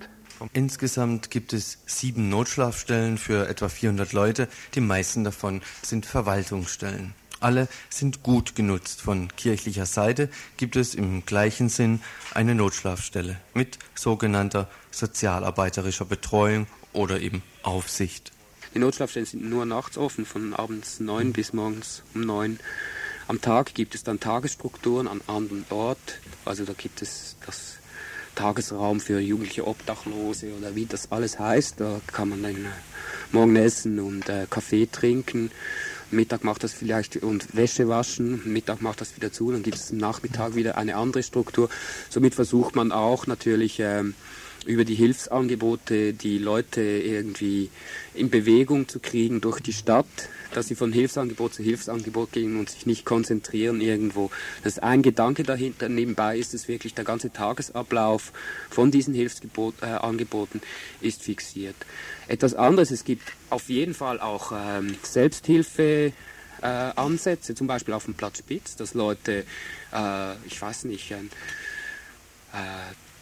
Insgesamt 0.53 1.31
gibt 1.31 1.53
es 1.53 1.79
sieben 1.85 2.29
Notschlafstellen 2.29 3.17
für 3.17 3.47
etwa 3.47 3.69
400 3.69 4.13
Leute. 4.13 4.47
Die 4.75 4.81
meisten 4.81 5.23
davon 5.23 5.61
sind 5.81 6.05
Verwaltungsstellen. 6.05 7.13
Alle 7.39 7.67
sind 7.89 8.21
gut 8.23 8.55
genutzt. 8.55 9.01
Von 9.01 9.29
kirchlicher 9.35 9.85
Seite 9.85 10.29
gibt 10.57 10.75
es 10.75 10.93
im 10.93 11.25
gleichen 11.25 11.69
Sinn 11.69 12.01
eine 12.33 12.53
Notschlafstelle 12.53 13.37
mit 13.53 13.79
sogenannter 13.95 14.69
sozialarbeiterischer 14.91 16.05
Betreuung 16.05 16.67
oder 16.91 17.19
eben 17.21 17.43
Aufsicht. 17.63 18.31
Die 18.75 18.79
Notschlafstellen 18.79 19.25
sind 19.25 19.49
nur 19.49 19.65
nachts 19.65 19.97
offen, 19.97 20.25
von 20.25 20.53
abends 20.53 20.99
neun 20.99 21.31
bis 21.33 21.53
morgens 21.53 22.03
um 22.13 22.21
neun. 22.21 22.59
Am 23.27 23.41
Tag 23.41 23.73
gibt 23.73 23.95
es 23.95 24.03
dann 24.03 24.19
Tagesstrukturen 24.19 25.07
an 25.07 25.21
anderen 25.27 25.65
Ort. 25.69 26.19
Also 26.45 26.65
da 26.65 26.73
gibt 26.73 27.01
es 27.01 27.35
das 27.45 27.78
Tagesraum 28.39 29.01
für 29.01 29.19
jugendliche 29.19 29.67
Obdachlose 29.67 30.53
oder 30.57 30.73
wie 30.73 30.85
das 30.85 31.11
alles 31.11 31.39
heißt. 31.39 31.81
Da 31.81 31.99
kann 32.07 32.29
man 32.29 32.41
dann 32.41 32.55
äh, 32.55 32.69
morgen 33.33 33.57
essen 33.57 33.99
und 33.99 34.29
äh, 34.29 34.47
Kaffee 34.49 34.87
trinken. 34.89 35.51
Mittag 36.09 36.45
macht 36.45 36.63
das 36.63 36.71
vielleicht 36.71 37.17
und 37.17 37.55
Wäsche 37.55 37.89
waschen, 37.89 38.41
Mittag 38.45 38.81
macht 38.81 39.01
das 39.01 39.15
wieder 39.17 39.31
zu, 39.31 39.51
dann 39.51 39.61
gibt 39.61 39.77
es 39.77 39.91
am 39.91 39.97
Nachmittag 39.97 40.55
wieder 40.55 40.77
eine 40.77 40.95
andere 40.95 41.21
Struktur. 41.21 41.69
Somit 42.09 42.33
versucht 42.33 42.75
man 42.75 42.93
auch 42.93 43.27
natürlich 43.27 43.79
ähm, 43.79 44.15
über 44.69 44.85
die 44.85 44.93
Hilfsangebote 44.93 46.13
die 46.13 46.37
Leute 46.37 46.81
irgendwie 46.81 47.71
in 48.13 48.29
Bewegung 48.29 48.87
zu 48.87 48.99
kriegen 48.99 49.41
durch 49.41 49.59
die 49.61 49.73
Stadt, 49.73 50.05
dass 50.53 50.67
sie 50.67 50.75
von 50.75 50.93
Hilfsangebot 50.93 51.55
zu 51.55 51.63
Hilfsangebot 51.63 52.31
gehen 52.31 52.59
und 52.59 52.69
sich 52.69 52.85
nicht 52.85 53.03
konzentrieren 53.03 53.81
irgendwo. 53.81 54.29
Das 54.63 54.73
ist 54.73 54.83
ein 54.83 55.01
Gedanke 55.01 55.41
dahinter. 55.41 55.89
Nebenbei 55.89 56.37
ist 56.37 56.53
es 56.53 56.67
wirklich 56.67 56.93
der 56.93 57.03
ganze 57.03 57.33
Tagesablauf 57.33 58.31
von 58.69 58.91
diesen 58.91 59.15
Hilfsangeboten 59.15 60.61
äh, 61.01 61.07
ist 61.07 61.23
fixiert. 61.23 61.75
Etwas 62.27 62.53
anderes, 62.53 62.91
es 62.91 63.03
gibt 63.03 63.23
auf 63.49 63.69
jeden 63.69 63.95
Fall 63.95 64.19
auch 64.19 64.51
ähm, 64.51 64.95
Selbsthilfe. 65.01 66.13
Äh, 66.61 66.65
Ansätze, 66.67 67.55
zum 67.55 67.67
Beispiel 67.67 67.93
auf 67.93 68.03
dem 68.03 68.15
Platz 68.15 68.39
Spitz, 68.39 68.75
dass 68.75 68.93
Leute, 68.93 69.45
äh, 69.93 70.33
ich 70.45 70.61
weiß 70.61 70.83
nicht, 70.83 71.09
äh, 71.11 71.15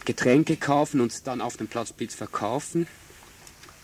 Getränke 0.08 0.56
kaufen 0.56 1.00
und 1.02 1.26
dann 1.26 1.42
auf 1.42 1.58
dem 1.58 1.68
Platz 1.68 1.90
Spitz 1.90 2.14
verkaufen. 2.14 2.86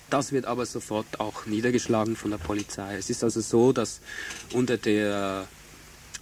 Das 0.08 0.32
wird 0.32 0.46
aber 0.46 0.64
sofort 0.64 1.20
auch 1.20 1.44
niedergeschlagen 1.44 2.16
von 2.16 2.30
der 2.30 2.38
Polizei. 2.38 2.96
Es 2.96 3.10
ist 3.10 3.22
also 3.22 3.42
so, 3.42 3.74
dass 3.74 4.00
unter 4.54 4.78
der 4.78 5.46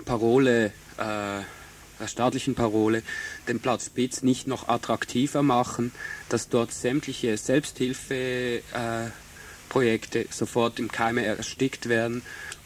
Parole, 0.05 0.73
äh, 0.97 1.43
der 2.01 2.09
staatlichen 2.09 2.57
Parole, 2.57 3.05
den 3.47 3.61
Platz 3.61 3.87
Spitz 3.87 4.23
nicht 4.23 4.49
noch 4.49 4.69
attraktiver 4.69 5.45
machen, 5.45 5.93
dass 6.29 6.49
dort 6.49 6.73
sämtliche 6.73 7.37
Selbsthilfeprojekte 7.37 10.19
äh, 10.19 10.27
sofort 10.33 10.81
im 10.81 10.91
Keime 10.91 11.25
erstickt 11.25 11.89
werden 11.89 12.23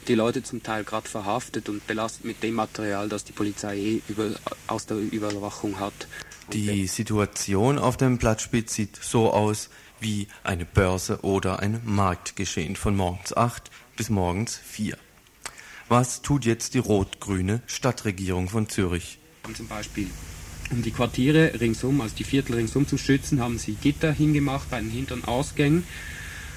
die 0.09 0.14
Leute 0.14 0.43
zum 0.43 0.62
Teil 0.62 0.85
gerade 0.85 1.09
verhaftet 1.09 1.69
und 1.69 1.87
belastet 1.87 2.25
mit 2.25 2.43
dem 2.43 2.55
Material, 2.55 3.09
das 3.09 3.25
die 3.25 3.33
Polizei 3.33 3.76
eh 3.76 4.02
über, 4.09 4.31
aus 4.66 4.87
der 4.87 4.99
Überwachung 4.99 5.81
hat. 5.81 6.07
Die 6.53 6.87
Situation 6.87 7.79
auf 7.79 7.97
dem 7.97 8.19
Platzspitz 8.19 8.75
sieht 8.75 8.97
so 8.97 9.33
aus 9.33 9.69
wie 10.00 10.29
eine 10.45 10.65
Börse 10.65 11.21
oder 11.23 11.61
ein 11.61 11.81
Marktgeschehen 11.85 12.76
von 12.76 12.97
morgens 12.97 13.37
8 13.37 13.71
bis 13.97 14.11
morgens 14.11 14.57
4. 14.57 14.97
Was 15.88 16.23
tut 16.23 16.45
jetzt 16.45 16.75
die 16.75 16.79
rot-grüne 16.79 17.62
Stadtregierung 17.67 18.49
von 18.49 18.69
Zürich? 18.69 19.19
Zum 19.55 19.69
Beispiel 19.69 20.09
um 20.71 20.83
die 20.83 20.91
Quartiere 20.91 21.61
ringsum, 21.61 22.00
also 22.00 22.17
die 22.17 22.25
Viertel 22.25 22.55
ringsum 22.55 22.88
zu 22.88 22.99
schützen, 22.99 23.41
haben 23.41 23.59
sie 23.59 23.75
Gitter 23.75 24.12
hingemacht 24.12 24.69
bei 24.71 24.81
den 24.81 24.91
hinteren 24.91 25.25
Ausgängen. 25.25 25.85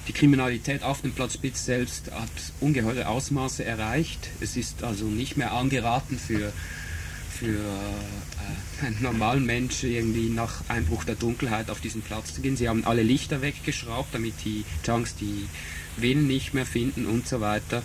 Die 0.08 0.14
Kriminalität 0.14 0.82
auf 0.82 1.02
dem 1.02 1.12
Platz 1.12 1.36
Spitz 1.36 1.66
selbst 1.66 2.12
hat 2.12 2.30
ungeheure 2.60 3.08
Ausmaße 3.08 3.64
erreicht. 3.64 4.30
Es 4.42 4.58
ist 4.58 4.84
also 4.84 5.06
nicht 5.06 5.38
mehr 5.38 5.54
angeraten 5.54 6.18
für, 6.18 6.52
für 7.40 7.58
äh, 7.58 8.86
einen 8.86 9.02
normalen 9.02 9.46
Mensch 9.46 9.84
irgendwie 9.84 10.30
nach 10.30 10.62
Einbruch 10.68 11.06
der 11.06 11.16
Dunkelheit 11.16 11.70
auf 11.70 11.80
diesen 11.80 12.02
Platz 12.02 12.34
zu 12.34 12.42
gehen. 12.42 12.58
Sie 12.58 12.68
haben 12.68 12.84
alle 12.86 13.02
Lichter 13.04 13.42
weggeschraubt, 13.42 14.14
damit 14.14 14.34
die 14.44 14.66
Junks 14.86 15.16
die 15.16 15.48
Venen 15.96 16.28
nicht 16.28 16.54
mehr 16.54 16.66
finden 16.66 17.06
und 17.06 17.28
so 17.28 17.40
weiter. 17.40 17.82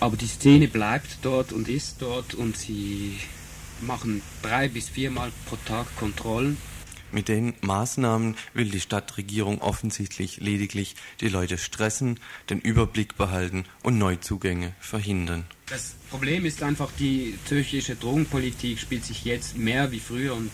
Aber 0.00 0.16
die 0.16 0.26
Szene 0.26 0.68
bleibt 0.68 1.18
dort 1.22 1.52
und 1.52 1.68
ist 1.68 1.96
dort 2.00 2.34
und 2.34 2.56
sie 2.56 3.18
machen 3.82 4.22
drei 4.42 4.68
bis 4.68 4.88
viermal 4.88 5.30
pro 5.46 5.56
Tag 5.66 5.94
Kontrollen. 5.96 6.56
Mit 7.12 7.28
den 7.28 7.54
Maßnahmen 7.60 8.36
will 8.54 8.70
die 8.70 8.80
Stadtregierung 8.80 9.60
offensichtlich 9.60 10.38
lediglich 10.38 10.94
die 11.20 11.28
Leute 11.28 11.58
stressen, 11.58 12.20
den 12.48 12.60
Überblick 12.60 13.16
behalten 13.16 13.64
und 13.82 13.98
Neuzugänge 13.98 14.74
verhindern. 14.78 15.44
Das 15.68 15.94
Problem 16.10 16.44
ist 16.44 16.62
einfach, 16.62 16.90
die 16.98 17.36
zürchische 17.46 17.96
Drogenpolitik 17.96 18.78
spielt 18.78 19.04
sich 19.04 19.24
jetzt 19.24 19.56
mehr 19.56 19.90
wie 19.90 20.00
früher 20.00 20.34
und 20.34 20.50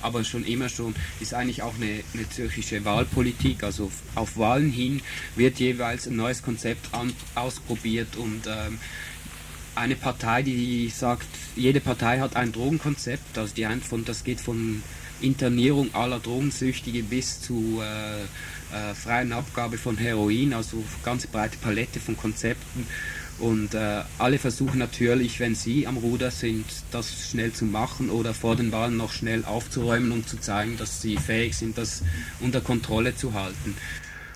aber 0.00 0.22
schon 0.22 0.44
immer 0.44 0.68
schon, 0.68 0.94
ist 1.20 1.34
eigentlich 1.34 1.62
auch 1.62 1.74
eine, 1.74 2.04
eine 2.14 2.28
zürchische 2.30 2.84
Wahlpolitik. 2.84 3.64
Also 3.64 3.90
auf 4.14 4.36
Wahlen 4.36 4.70
hin 4.70 5.02
wird 5.34 5.58
jeweils 5.58 6.06
ein 6.06 6.16
neues 6.16 6.42
Konzept 6.42 6.94
an, 6.94 7.12
ausprobiert 7.34 8.16
und 8.16 8.46
ähm, 8.46 8.78
eine 9.74 9.96
Partei, 9.96 10.42
die 10.42 10.88
sagt, 10.88 11.28
jede 11.56 11.80
Partei 11.80 12.18
hat 12.20 12.36
ein 12.36 12.52
Drogenkonzept, 12.52 13.38
also 13.38 13.54
die 13.54 13.66
von, 13.80 14.04
das 14.04 14.24
geht 14.24 14.40
von 14.40 14.82
Internierung 15.20 15.94
aller 15.94 16.20
Drogensüchtige 16.20 17.02
bis 17.02 17.40
zu 17.40 17.80
äh, 17.82 18.22
äh, 18.22 18.94
freien 18.94 19.32
Abgabe 19.32 19.78
von 19.78 19.96
Heroin, 19.96 20.52
also 20.52 20.82
ganz 21.04 21.26
breite 21.26 21.58
Palette 21.58 22.00
von 22.00 22.16
Konzepten. 22.16 22.86
Und 23.38 23.74
äh, 23.74 24.02
alle 24.18 24.38
versuchen 24.38 24.78
natürlich, 24.78 25.38
wenn 25.38 25.54
sie 25.54 25.86
am 25.86 25.96
Ruder 25.96 26.30
sind, 26.32 26.64
das 26.90 27.30
schnell 27.30 27.52
zu 27.52 27.66
machen 27.66 28.10
oder 28.10 28.34
vor 28.34 28.56
den 28.56 28.72
Wahlen 28.72 28.96
noch 28.96 29.12
schnell 29.12 29.44
aufzuräumen, 29.44 30.10
um 30.10 30.26
zu 30.26 30.38
zeigen, 30.40 30.76
dass 30.76 31.00
sie 31.00 31.16
fähig 31.16 31.56
sind, 31.56 31.78
das 31.78 32.02
unter 32.40 32.60
Kontrolle 32.60 33.14
zu 33.14 33.34
halten 33.34 33.76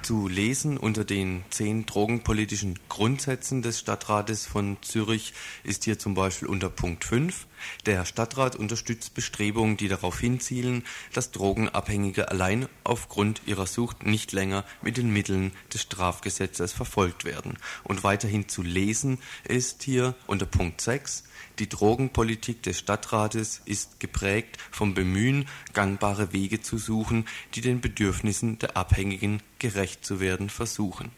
zu 0.02 0.26
lesen 0.26 0.78
unter 0.78 1.04
den 1.04 1.44
zehn 1.50 1.86
drogenpolitischen 1.86 2.76
Grundsätzen 2.88 3.62
des 3.62 3.78
Stadtrates 3.78 4.46
von 4.46 4.76
Zürich 4.82 5.32
ist 5.62 5.84
hier 5.84 5.96
zum 5.96 6.14
Beispiel 6.14 6.48
unter 6.48 6.68
Punkt 6.68 7.04
5. 7.04 7.46
Der 7.86 8.04
Stadtrat 8.04 8.56
unterstützt 8.56 9.14
Bestrebungen, 9.14 9.76
die 9.76 9.88
darauf 9.88 10.20
hinzielen, 10.20 10.84
dass 11.12 11.30
Drogenabhängige 11.30 12.30
allein 12.30 12.68
aufgrund 12.84 13.42
ihrer 13.46 13.66
Sucht 13.66 14.04
nicht 14.04 14.32
länger 14.32 14.64
mit 14.82 14.96
den 14.96 15.12
Mitteln 15.12 15.52
des 15.72 15.82
Strafgesetzes 15.82 16.72
verfolgt 16.72 17.24
werden. 17.24 17.58
Und 17.84 18.04
weiterhin 18.04 18.48
zu 18.48 18.62
lesen 18.62 19.18
ist 19.44 19.82
hier 19.82 20.14
unter 20.26 20.46
Punkt 20.46 20.80
6 20.80 21.24
die 21.58 21.68
Drogenpolitik 21.68 22.62
des 22.62 22.78
Stadtrates 22.78 23.60
ist 23.66 24.00
geprägt 24.00 24.58
vom 24.70 24.94
Bemühen, 24.94 25.46
gangbare 25.74 26.32
Wege 26.32 26.62
zu 26.62 26.78
suchen, 26.78 27.26
die 27.54 27.60
den 27.60 27.80
Bedürfnissen 27.80 28.58
der 28.58 28.76
Abhängigen 28.76 29.42
gerecht 29.58 30.04
zu 30.04 30.18
werden 30.18 30.48
versuchen. 30.48 31.10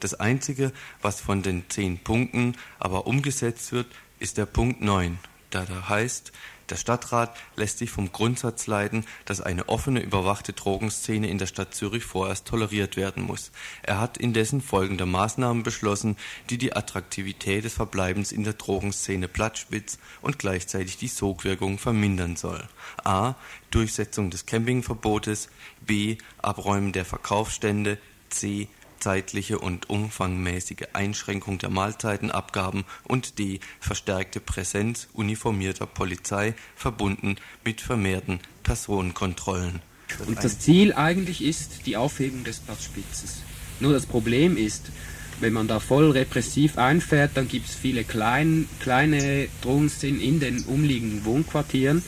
Das 0.00 0.14
Einzige, 0.14 0.72
was 1.00 1.20
von 1.20 1.42
den 1.42 1.68
zehn 1.68 1.98
Punkten 1.98 2.56
aber 2.78 3.06
umgesetzt 3.06 3.72
wird, 3.72 3.86
ist 4.20 4.38
der 4.38 4.46
Punkt 4.46 4.80
9, 4.80 5.18
da 5.54 5.88
heißt, 5.88 6.32
der 6.72 6.76
Stadtrat 6.76 7.36
lässt 7.56 7.78
sich 7.78 7.90
vom 7.90 8.12
Grundsatz 8.12 8.66
leiten, 8.66 9.04
dass 9.26 9.42
eine 9.42 9.68
offene, 9.68 10.00
überwachte 10.00 10.54
Drogenszene 10.54 11.28
in 11.28 11.36
der 11.36 11.46
Stadt 11.46 11.74
Zürich 11.74 12.04
vorerst 12.04 12.46
toleriert 12.46 12.96
werden 12.96 13.24
muss. 13.24 13.50
Er 13.82 14.00
hat 14.00 14.16
indessen 14.16 14.62
folgende 14.62 15.04
Maßnahmen 15.04 15.64
beschlossen, 15.64 16.16
die 16.48 16.56
die 16.56 16.74
Attraktivität 16.74 17.64
des 17.64 17.74
Verbleibens 17.74 18.32
in 18.32 18.44
der 18.44 18.54
Drogenszene 18.54 19.28
plattspitz 19.28 19.98
und 20.22 20.38
gleichzeitig 20.38 20.96
die 20.96 21.08
Sogwirkung 21.08 21.78
vermindern 21.78 22.36
soll. 22.36 22.66
A. 23.04 23.34
Durchsetzung 23.70 24.30
des 24.30 24.46
Campingverbotes. 24.46 25.50
B. 25.80 26.16
Abräumen 26.40 26.92
der 26.92 27.04
Verkaufsstände. 27.04 27.98
C 28.30 28.68
zeitliche 29.02 29.58
und 29.58 29.90
umfangmäßige 29.90 30.88
Einschränkung 30.92 31.58
der 31.58 31.70
Mahlzeitenabgaben 31.70 32.84
und 33.02 33.38
die 33.38 33.60
verstärkte 33.80 34.40
Präsenz 34.40 35.08
uniformierter 35.12 35.86
Polizei 35.86 36.54
verbunden 36.76 37.36
mit 37.64 37.80
vermehrten 37.80 38.40
Personenkontrollen. 38.62 39.80
Und 40.26 40.42
das 40.44 40.58
Ziel 40.60 40.92
eigentlich 40.92 41.42
ist 41.42 41.86
die 41.86 41.96
Aufhebung 41.96 42.44
des 42.44 42.60
Platzspitzes. 42.60 43.42
Nur 43.80 43.92
das 43.92 44.06
Problem 44.06 44.56
ist, 44.56 44.92
wenn 45.40 45.52
man 45.52 45.66
da 45.66 45.80
voll 45.80 46.10
repressiv 46.10 46.78
einfährt, 46.78 47.32
dann 47.34 47.48
gibt 47.48 47.68
es 47.68 47.74
viele 47.74 48.04
klein, 48.04 48.68
kleine 48.78 49.48
Drogenszenen 49.62 50.20
in 50.20 50.38
den 50.38 50.62
umliegenden 50.64 51.24
Wohnquartieren 51.24 52.04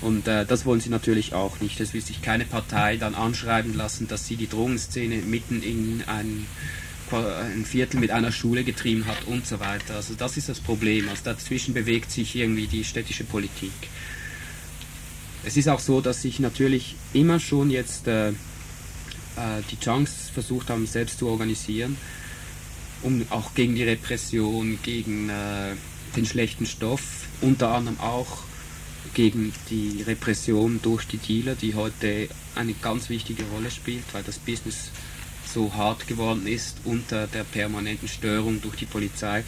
und 0.00 0.28
äh, 0.28 0.46
das 0.46 0.64
wollen 0.64 0.80
sie 0.80 0.90
natürlich 0.90 1.34
auch 1.34 1.60
nicht. 1.60 1.80
Es 1.80 1.92
will 1.92 2.00
sich 2.00 2.22
keine 2.22 2.44
Partei 2.44 2.96
dann 2.96 3.14
anschreiben 3.14 3.74
lassen, 3.74 4.06
dass 4.06 4.26
sie 4.26 4.36
die 4.36 4.48
Drogenszene 4.48 5.16
mitten 5.16 5.62
in 5.62 6.04
ein, 6.06 6.46
ein 7.10 7.64
Viertel 7.64 7.98
mit 7.98 8.10
einer 8.10 8.30
Schule 8.30 8.62
getrieben 8.62 9.06
hat 9.06 9.24
und 9.26 9.46
so 9.46 9.58
weiter. 9.58 9.96
Also 9.96 10.14
das 10.14 10.36
ist 10.36 10.48
das 10.48 10.60
Problem. 10.60 11.08
Also 11.08 11.22
dazwischen 11.24 11.74
bewegt 11.74 12.12
sich 12.12 12.36
irgendwie 12.36 12.68
die 12.68 12.84
städtische 12.84 13.24
Politik. 13.24 13.72
Es 15.44 15.56
ist 15.56 15.68
auch 15.68 15.80
so, 15.80 16.00
dass 16.00 16.22
sich 16.22 16.38
natürlich 16.38 16.94
immer 17.12 17.40
schon 17.40 17.70
jetzt 17.70 18.06
äh, 18.06 18.28
äh, 18.28 18.32
die 19.70 19.84
Junks 19.84 20.30
versucht 20.32 20.70
haben, 20.70 20.86
selbst 20.86 21.18
zu 21.18 21.28
organisieren, 21.28 21.96
um 23.02 23.24
auch 23.30 23.54
gegen 23.54 23.74
die 23.74 23.84
Repression, 23.84 24.78
gegen 24.82 25.28
äh, 25.28 25.74
den 26.14 26.26
schlechten 26.26 26.66
Stoff, 26.66 27.26
unter 27.40 27.70
anderem 27.70 27.98
auch 28.00 28.47
gegen 29.18 29.52
die 29.68 30.02
Repression 30.02 30.78
durch 30.80 31.04
die 31.08 31.16
Dealer, 31.16 31.56
die 31.56 31.74
heute 31.74 32.28
eine 32.54 32.72
ganz 32.74 33.08
wichtige 33.08 33.42
Rolle 33.52 33.68
spielt, 33.68 34.04
weil 34.12 34.22
das 34.22 34.38
Business 34.38 34.92
so 35.44 35.74
hart 35.74 36.06
geworden 36.06 36.46
ist 36.46 36.76
unter 36.84 37.26
der 37.26 37.42
permanenten 37.42 38.06
Störung 38.06 38.62
durch 38.62 38.76
die 38.76 38.86
Polizei, 38.86 39.42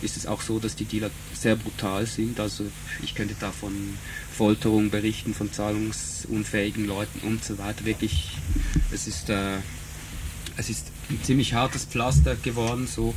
ist 0.00 0.16
es 0.16 0.26
auch 0.26 0.40
so, 0.42 0.58
dass 0.58 0.74
die 0.74 0.86
Dealer 0.86 1.12
sehr 1.34 1.54
brutal 1.54 2.04
sind. 2.04 2.40
Also 2.40 2.64
ich 3.00 3.14
könnte 3.14 3.36
da 3.38 3.52
von 3.52 3.72
Folterung 4.36 4.90
berichten, 4.90 5.34
von 5.34 5.52
zahlungsunfähigen 5.52 6.84
Leuten 6.84 7.20
und 7.24 7.44
so 7.44 7.58
weiter. 7.58 7.84
Wirklich, 7.84 8.32
es 8.90 9.06
ist, 9.06 9.30
äh, 9.30 9.58
es 10.56 10.68
ist 10.68 10.88
ein 11.10 11.22
ziemlich 11.22 11.54
hartes 11.54 11.84
Pflaster 11.84 12.34
geworden 12.34 12.88
so. 12.88 13.14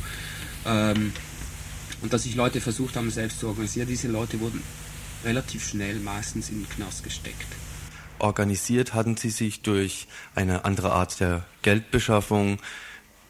Ähm, 0.64 1.12
und 2.00 2.12
dass 2.12 2.22
sich 2.22 2.36
Leute 2.36 2.60
versucht 2.60 2.94
haben, 2.94 3.10
selbst 3.10 3.40
zu 3.40 3.48
organisieren. 3.48 3.88
Diese 3.88 4.06
Leute 4.06 4.38
wurden 4.38 4.62
relativ 5.24 5.66
schnell 5.66 5.96
meistens 5.96 6.50
in 6.50 6.62
den 6.62 6.68
Knast 6.68 7.04
gesteckt. 7.04 7.46
Organisiert 8.18 8.94
hatten 8.94 9.16
sie 9.16 9.30
sich 9.30 9.62
durch 9.62 10.06
eine 10.34 10.64
andere 10.64 10.92
Art 10.92 11.20
der 11.20 11.44
Geldbeschaffung, 11.62 12.58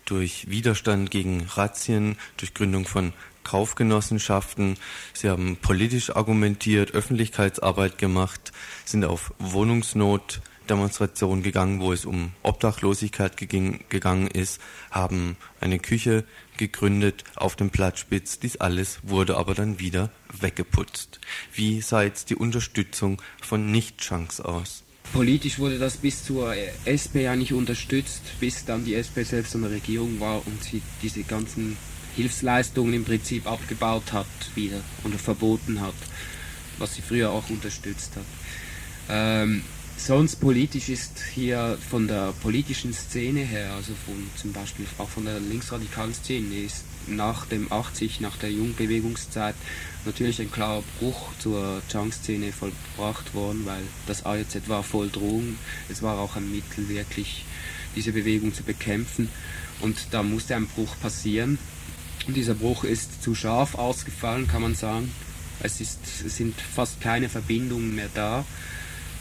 durch 0.05 0.49
Widerstand 0.49 1.11
gegen 1.11 1.46
Razzien, 1.55 2.16
durch 2.37 2.55
Gründung 2.55 2.87
von 2.87 3.12
Kaufgenossenschaften. 3.42 4.77
Sie 5.12 5.29
haben 5.29 5.57
politisch 5.57 6.14
argumentiert, 6.14 6.92
Öffentlichkeitsarbeit 6.92 7.99
gemacht, 7.99 8.53
sind 8.85 9.05
auf 9.05 9.33
Wohnungsnot 9.38 10.40
Demonstration 10.66 11.42
gegangen, 11.42 11.81
wo 11.81 11.92
es 11.92 12.05
um 12.05 12.33
Obdachlosigkeit 12.42 13.37
gegangen 13.37 14.26
ist, 14.29 14.61
haben 14.90 15.37
eine 15.61 15.79
Küche 15.79 16.24
gegründet 16.57 17.24
auf 17.35 17.57
dem 17.57 17.70
Platzspitz. 17.70 18.38
Dies 18.38 18.57
alles 18.57 18.98
wurde 19.02 19.37
aber 19.37 19.55
dann 19.55 19.79
wieder 19.79 20.11
weggeputzt. 20.40 21.20
Wie 21.52 21.81
sah 21.81 22.02
jetzt 22.02 22.31
die 22.31 22.37
Unterstützung 22.37 23.22
von 23.40 23.70
Nicht-Chunks 23.70 24.40
aus? 24.40 24.83
Politisch 25.12 25.59
wurde 25.59 25.79
das 25.79 25.96
bis 25.96 26.24
zur 26.24 26.55
SP 26.85 27.22
ja 27.22 27.37
nicht 27.37 27.52
unterstützt, 27.52 28.22
bis 28.40 28.64
dann 28.64 28.85
die 28.85 28.94
SP 28.98 29.22
selbst 29.22 29.55
an 29.55 29.62
der 29.62 29.70
Regierung 29.70 30.20
war 30.20 30.46
und 30.46 30.62
sie 30.62 30.83
diese 31.02 31.22
ganzen 31.22 31.76
Hilfsleistungen 32.16 32.94
im 32.94 33.05
Prinzip 33.05 33.46
abgebaut 33.46 34.12
hat 34.12 34.26
wieder 34.55 34.81
oder 35.05 35.18
verboten 35.18 35.81
hat, 35.81 35.94
was 36.79 36.94
sie 36.94 37.02
früher 37.02 37.31
auch 37.31 37.48
unterstützt 37.50 38.16
hat. 38.16 38.24
Ähm, 39.09 39.62
sonst 39.96 40.37
politisch 40.37 40.88
ist 40.88 41.22
hier 41.35 41.78
von 41.90 42.06
der 42.09 42.32
politischen 42.42 42.92
Szene 42.92 43.40
her, 43.40 43.72
also 43.72 43.92
von 44.04 44.14
zum 44.37 44.52
Beispiel 44.52 44.87
auch 44.98 45.09
von 45.09 45.24
der 45.24 45.40
linksradikalen 45.40 46.14
Szene, 46.14 46.56
ist 46.56 46.85
nach 47.06 47.46
dem 47.46 47.70
80, 47.72 48.20
nach 48.20 48.37
der 48.37 48.50
Jungbewegungszeit 48.50 49.54
natürlich 50.04 50.40
ein 50.40 50.50
klarer 50.50 50.82
Bruch 50.98 51.30
zur 51.38 51.82
Junk-Szene 51.90 52.52
vollbracht 52.52 53.35
worden, 53.35 53.62
weil 53.64 53.82
das 54.06 54.24
AJZ 54.24 54.68
war 54.68 54.82
voll 54.82 55.09
Drogen. 55.11 55.59
Es 55.88 56.02
war 56.02 56.18
auch 56.18 56.37
ein 56.37 56.50
Mittel, 56.50 56.88
wirklich 56.88 57.44
diese 57.94 58.12
Bewegung 58.12 58.54
zu 58.54 58.62
bekämpfen. 58.62 59.28
Und 59.80 60.09
da 60.12 60.22
musste 60.22 60.56
ein 60.56 60.66
Bruch 60.66 60.94
passieren. 61.00 61.59
Und 62.26 62.37
dieser 62.37 62.54
Bruch 62.54 62.85
ist 62.85 63.22
zu 63.22 63.35
scharf 63.35 63.74
ausgefallen, 63.74 64.48
kann 64.48 64.62
man 64.62 64.74
sagen. 64.74 65.12
Es, 65.61 65.80
ist, 65.80 65.98
es 66.24 66.37
sind 66.37 66.54
fast 66.61 67.00
keine 67.00 67.28
Verbindungen 67.28 67.94
mehr 67.94 68.11
da. 68.14 68.44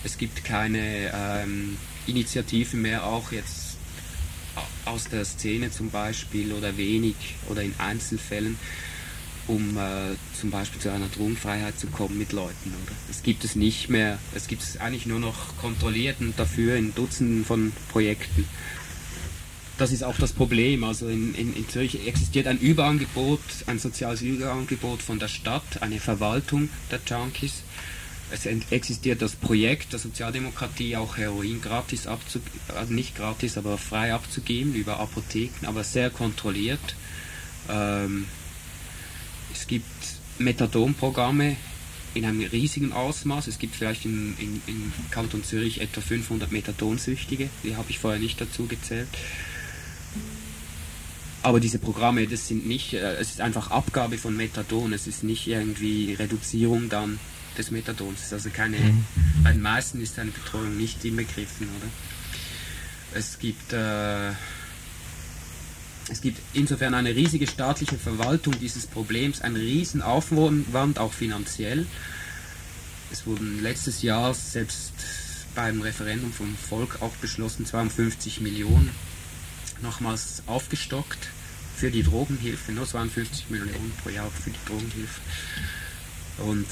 Es 0.05 0.19
gibt 0.19 0.45
keine 0.45 1.11
ähm, 1.13 1.77
Initiativen 2.05 2.83
mehr, 2.83 3.05
auch 3.05 3.31
jetzt 3.31 3.77
aus 4.85 5.05
der 5.05 5.25
Szene 5.25 5.71
zum 5.71 5.89
Beispiel 5.89 6.53
oder 6.53 6.77
wenig 6.77 7.15
oder 7.49 7.63
in 7.63 7.73
Einzelfällen, 7.79 8.55
um 9.47 9.75
äh, 9.77 10.15
zum 10.39 10.51
Beispiel 10.51 10.79
zu 10.79 10.91
einer 10.91 11.07
Drogenfreiheit 11.07 11.79
zu 11.79 11.87
kommen 11.87 12.19
mit 12.19 12.33
Leuten. 12.33 12.69
Oder? 12.83 12.95
Das 13.07 13.23
gibt 13.23 13.43
es 13.43 13.55
nicht 13.55 13.89
mehr. 13.89 14.19
Es 14.35 14.45
gibt 14.47 14.61
es 14.61 14.77
eigentlich 14.77 15.07
nur 15.07 15.19
noch 15.19 15.57
kontrolliert 15.59 16.17
und 16.19 16.37
dafür 16.37 16.75
in 16.75 16.93
Dutzenden 16.93 17.43
von 17.43 17.73
Projekten. 17.91 18.47
Das 19.79 19.91
ist 19.91 20.03
auch 20.03 20.17
das 20.17 20.33
Problem. 20.33 20.83
Also 20.83 21.07
in, 21.07 21.33
in, 21.33 21.55
in 21.55 21.67
Zürich 21.67 22.07
existiert 22.07 22.45
ein 22.45 22.59
Überangebot, 22.59 23.41
ein 23.65 23.79
soziales 23.79 24.21
Überangebot 24.21 25.01
von 25.01 25.17
der 25.17 25.29
Stadt, 25.29 25.81
eine 25.81 25.99
Verwaltung 25.99 26.69
der 26.91 26.99
Junkies. 27.07 27.63
Es 28.31 28.45
existiert 28.45 29.21
das 29.21 29.35
Projekt 29.35 29.93
der 29.93 29.99
Sozialdemokratie, 29.99 30.95
auch 30.97 31.17
Heroin 31.17 31.61
gratis 31.61 32.07
abzugeben, 32.07 32.59
also 32.75 32.91
nicht 32.91 33.15
gratis, 33.15 33.57
aber 33.57 33.77
frei 33.77 34.13
abzugeben 34.13 34.73
über 34.73 34.99
Apotheken, 34.99 35.67
aber 35.67 35.83
sehr 35.83 36.09
kontrolliert. 36.09 36.95
Ähm, 37.69 38.25
es 39.53 39.67
gibt 39.67 39.85
Methadon-Programme 40.39 41.55
in 42.15 42.25
einem 42.25 42.41
riesigen 42.41 42.93
Ausmaß. 42.93 43.47
Es 43.47 43.59
gibt 43.59 43.75
vielleicht 43.75 44.05
in, 44.05 44.35
in, 44.39 44.61
in 44.65 44.91
Kanton 45.11 45.43
Zürich 45.43 45.81
etwa 45.81 46.01
500 46.01 46.51
Methadonsüchtige, 46.51 47.49
die 47.63 47.75
habe 47.75 47.91
ich 47.91 47.99
vorher 47.99 48.19
nicht 48.19 48.41
dazu 48.41 48.65
gezählt. 48.65 49.09
Aber 51.43 51.59
diese 51.59 51.77
Programme, 51.77 52.25
das 52.25 52.47
sind 52.47 52.65
nicht, 52.65 52.93
äh, 52.93 53.17
es 53.17 53.29
ist 53.29 53.41
einfach 53.41 53.69
Abgabe 53.69 54.17
von 54.17 54.35
Methadon, 54.35 54.93
es 54.93 55.05
ist 55.05 55.23
nicht 55.23 55.45
irgendwie 55.45 56.13
Reduzierung 56.13 56.89
dann 56.89 57.19
des 57.57 57.71
Methadons. 57.71 58.21
Ist 58.21 58.33
also 58.33 58.49
keine, 58.49 58.77
mhm. 58.77 59.05
bei 59.43 59.51
den 59.51 59.61
meisten 59.61 60.01
ist 60.01 60.19
eine 60.19 60.31
Betreuung 60.31 60.77
nicht 60.77 61.03
inbegriffen, 61.05 61.67
oder? 61.67 61.89
Es 63.13 63.39
gibt 63.39 63.73
äh, 63.73 64.31
es 66.09 66.21
gibt 66.21 66.39
insofern 66.53 66.93
eine 66.93 67.15
riesige 67.15 67.47
staatliche 67.47 67.97
Verwaltung 67.97 68.57
dieses 68.59 68.85
Problems, 68.85 69.41
ein 69.41 69.55
riesen 69.55 70.01
Aufwand, 70.01 70.99
auch 70.99 71.13
finanziell. 71.13 71.87
Es 73.11 73.25
wurden 73.25 73.61
letztes 73.63 74.01
Jahr 74.03 74.33
selbst 74.33 74.93
beim 75.55 75.81
Referendum 75.81 76.31
vom 76.31 76.55
Volk 76.55 77.01
auch 77.01 77.15
beschlossen, 77.15 77.65
52 77.65 78.41
Millionen 78.41 78.91
nochmals 79.81 80.43
aufgestockt 80.47 81.29
für 81.75 81.89
die 81.89 82.03
Drogenhilfe, 82.03 82.71
nur 82.71 82.85
52 82.85 83.49
Millionen 83.49 83.91
pro 84.03 84.09
Jahr 84.09 84.29
für 84.29 84.51
die 84.51 84.59
Drogenhilfe. 84.65 85.21
Und, 86.37 86.67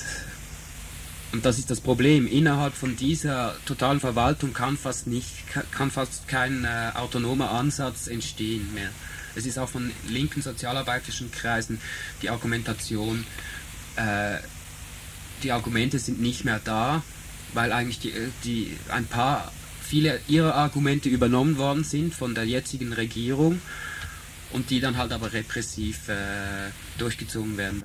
und 1.34 1.46
das 1.46 1.58
ist 1.58 1.72
das 1.72 1.82
Problem. 1.82 2.28
Innerhalb 2.28 2.76
von 2.76 2.96
dieser 2.96 3.56
totalen 3.65 4.00
Verwaltung 4.00 4.54
kann 4.54 4.78
fast, 4.78 5.08
nicht, 5.08 5.28
kann 5.72 5.89
fast 5.89 6.28
kein 6.28 6.63
äh, 6.63 6.91
autonomer 6.93 7.52
Ansatz 7.52 8.08
entstehen 8.08 8.72
mehr. 8.74 8.89
Es 9.36 9.48
ist 9.48 9.58
auch 9.58 9.67
von 9.67 9.91
linken 10.08 10.43
sozialarbeiterischen 10.43 11.32
Kreisen 11.32 11.82
die 12.22 12.30
Argumentation, 12.30 13.26
äh, 13.96 14.38
die 15.41 15.52
Argumente 15.52 15.98
sind 15.98 16.22
nicht 16.22 16.46
mehr 16.46 16.62
da, 16.63 17.02
weil 17.54 17.72
eigentlich 17.72 18.00
die, 18.00 18.12
äh, 18.12 18.30
die, 18.43 18.78
ein 18.89 19.06
paar, 19.06 19.52
viele 19.82 20.22
ihrer 20.28 20.54
Argumente 20.54 21.10
übernommen 21.10 21.58
worden 21.58 21.84
sind 21.84 22.13
von 22.13 22.36
der 22.36 22.46
jetzigen 22.46 22.93
Regierung 22.93 23.60
und 24.52 24.69
die 24.69 24.80
dann 24.80 24.98
halt 24.98 25.12
aber 25.12 25.34
repressiv 25.34 26.10
äh, 26.10 26.69
durchgezogen 27.00 27.58
werden. 27.58 27.84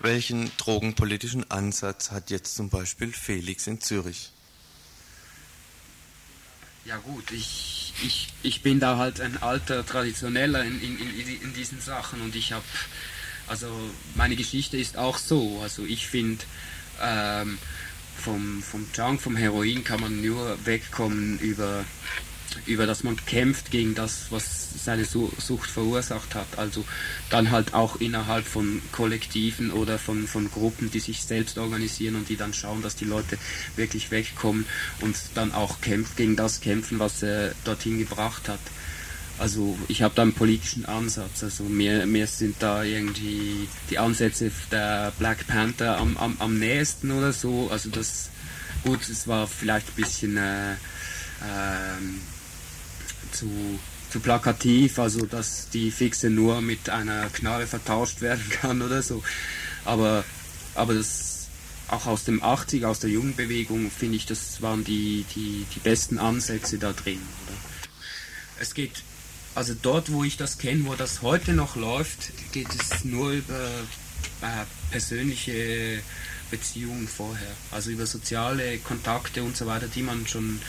Welchen 0.00 0.50
drogenpolitischen 0.56 1.50
Ansatz 1.50 2.10
hat 2.12 2.30
jetzt 2.30 2.54
zum 2.54 2.68
Beispiel 2.68 3.12
Felix 3.12 3.66
in 3.66 3.80
Zürich? 3.80 4.30
Ja 6.84 6.96
gut, 6.98 7.32
ich, 7.32 7.92
ich, 8.04 8.28
ich 8.42 8.62
bin 8.62 8.80
da 8.80 8.96
halt 8.96 9.20
ein 9.20 9.42
alter 9.42 9.84
Traditioneller 9.84 10.64
in, 10.64 10.80
in, 10.80 10.98
in, 10.98 11.42
in 11.42 11.54
diesen 11.54 11.80
Sachen 11.80 12.20
und 12.20 12.34
ich 12.36 12.52
habe, 12.52 12.64
also 13.48 13.68
meine 14.14 14.36
Geschichte 14.36 14.76
ist 14.78 14.96
auch 14.96 15.18
so, 15.18 15.60
also 15.62 15.84
ich 15.84 16.06
finde, 16.06 16.44
ähm, 17.02 17.58
vom, 18.16 18.62
vom 18.62 18.86
Junk, 18.94 19.20
vom 19.20 19.36
Heroin 19.36 19.84
kann 19.84 20.00
man 20.00 20.22
nur 20.22 20.64
wegkommen 20.64 21.38
über 21.40 21.84
über 22.66 22.86
das 22.86 23.04
man 23.04 23.16
kämpft 23.16 23.70
gegen 23.70 23.94
das, 23.94 24.26
was 24.30 24.84
seine 24.84 25.04
Sucht 25.04 25.70
verursacht 25.70 26.34
hat. 26.34 26.46
Also 26.56 26.84
dann 27.30 27.50
halt 27.50 27.74
auch 27.74 28.00
innerhalb 28.00 28.46
von 28.46 28.82
Kollektiven 28.92 29.70
oder 29.70 29.98
von, 29.98 30.26
von 30.26 30.50
Gruppen, 30.50 30.90
die 30.90 31.00
sich 31.00 31.24
selbst 31.24 31.58
organisieren 31.58 32.16
und 32.16 32.28
die 32.28 32.36
dann 32.36 32.54
schauen, 32.54 32.82
dass 32.82 32.96
die 32.96 33.04
Leute 33.04 33.38
wirklich 33.76 34.10
wegkommen 34.10 34.66
und 35.00 35.16
dann 35.34 35.52
auch 35.52 35.80
kämpft, 35.80 36.16
gegen 36.16 36.36
das 36.36 36.60
kämpfen, 36.60 36.98
was 36.98 37.22
er 37.22 37.54
dorthin 37.64 37.98
gebracht 37.98 38.48
hat. 38.48 38.60
Also 39.38 39.78
ich 39.86 40.02
habe 40.02 40.14
da 40.16 40.22
einen 40.22 40.32
politischen 40.32 40.84
Ansatz. 40.86 41.44
Also 41.44 41.64
mir, 41.64 42.06
mir 42.06 42.26
sind 42.26 42.56
da 42.58 42.82
irgendwie 42.82 43.68
die 43.88 43.98
Ansätze 43.98 44.50
der 44.72 45.12
Black 45.18 45.46
Panther 45.46 45.98
am, 45.98 46.16
am, 46.16 46.36
am 46.40 46.58
nächsten 46.58 47.12
oder 47.12 47.32
so. 47.32 47.68
Also 47.70 47.88
das 47.88 48.30
gut, 48.84 49.08
es 49.08 49.28
war 49.28 49.46
vielleicht 49.46 49.88
ein 49.88 50.02
bisschen 50.02 50.36
äh, 50.36 50.72
ähm, 50.72 52.20
zu, 53.32 53.48
zu 54.10 54.20
plakativ, 54.20 54.98
also 54.98 55.26
dass 55.26 55.68
die 55.70 55.90
Fixe 55.90 56.30
nur 56.30 56.60
mit 56.60 56.90
einer 56.90 57.28
Knarre 57.30 57.66
vertauscht 57.66 58.20
werden 58.20 58.48
kann 58.60 58.82
oder 58.82 59.02
so. 59.02 59.22
Aber, 59.84 60.24
aber 60.74 60.94
das 60.94 61.48
auch 61.88 62.06
aus 62.06 62.24
dem 62.24 62.42
80 62.42 62.84
aus 62.84 63.00
der 63.00 63.10
Jugendbewegung, 63.10 63.90
finde 63.90 64.16
ich, 64.16 64.26
das 64.26 64.60
waren 64.60 64.84
die, 64.84 65.24
die, 65.34 65.66
die 65.74 65.80
besten 65.80 66.18
Ansätze 66.18 66.78
da 66.78 66.92
drin. 66.92 67.20
Oder? 67.46 67.56
Es 68.60 68.74
geht, 68.74 69.02
also 69.54 69.74
dort, 69.80 70.12
wo 70.12 70.22
ich 70.22 70.36
das 70.36 70.58
kenne, 70.58 70.84
wo 70.86 70.94
das 70.94 71.22
heute 71.22 71.54
noch 71.54 71.76
läuft, 71.76 72.30
geht 72.52 72.68
es 72.74 73.04
nur 73.04 73.30
über 73.30 73.68
äh, 74.42 74.64
persönliche 74.90 76.02
Beziehungen 76.50 77.08
vorher, 77.08 77.54
also 77.70 77.90
über 77.90 78.06
soziale 78.06 78.78
Kontakte 78.78 79.42
und 79.42 79.56
so 79.56 79.66
weiter, 79.66 79.88
die 79.88 80.02
man 80.02 80.26
schon 80.26 80.60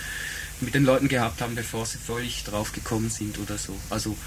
mit 0.61 0.75
den 0.75 0.83
Leuten 0.83 1.07
gehabt 1.07 1.41
haben, 1.41 1.55
bevor 1.55 1.85
sie 1.85 1.97
völlig 1.97 2.43
drauf 2.43 2.71
gekommen 2.73 3.09
sind 3.09 3.37
oder 3.39 3.57
so. 3.57 3.75
Also 3.89 4.17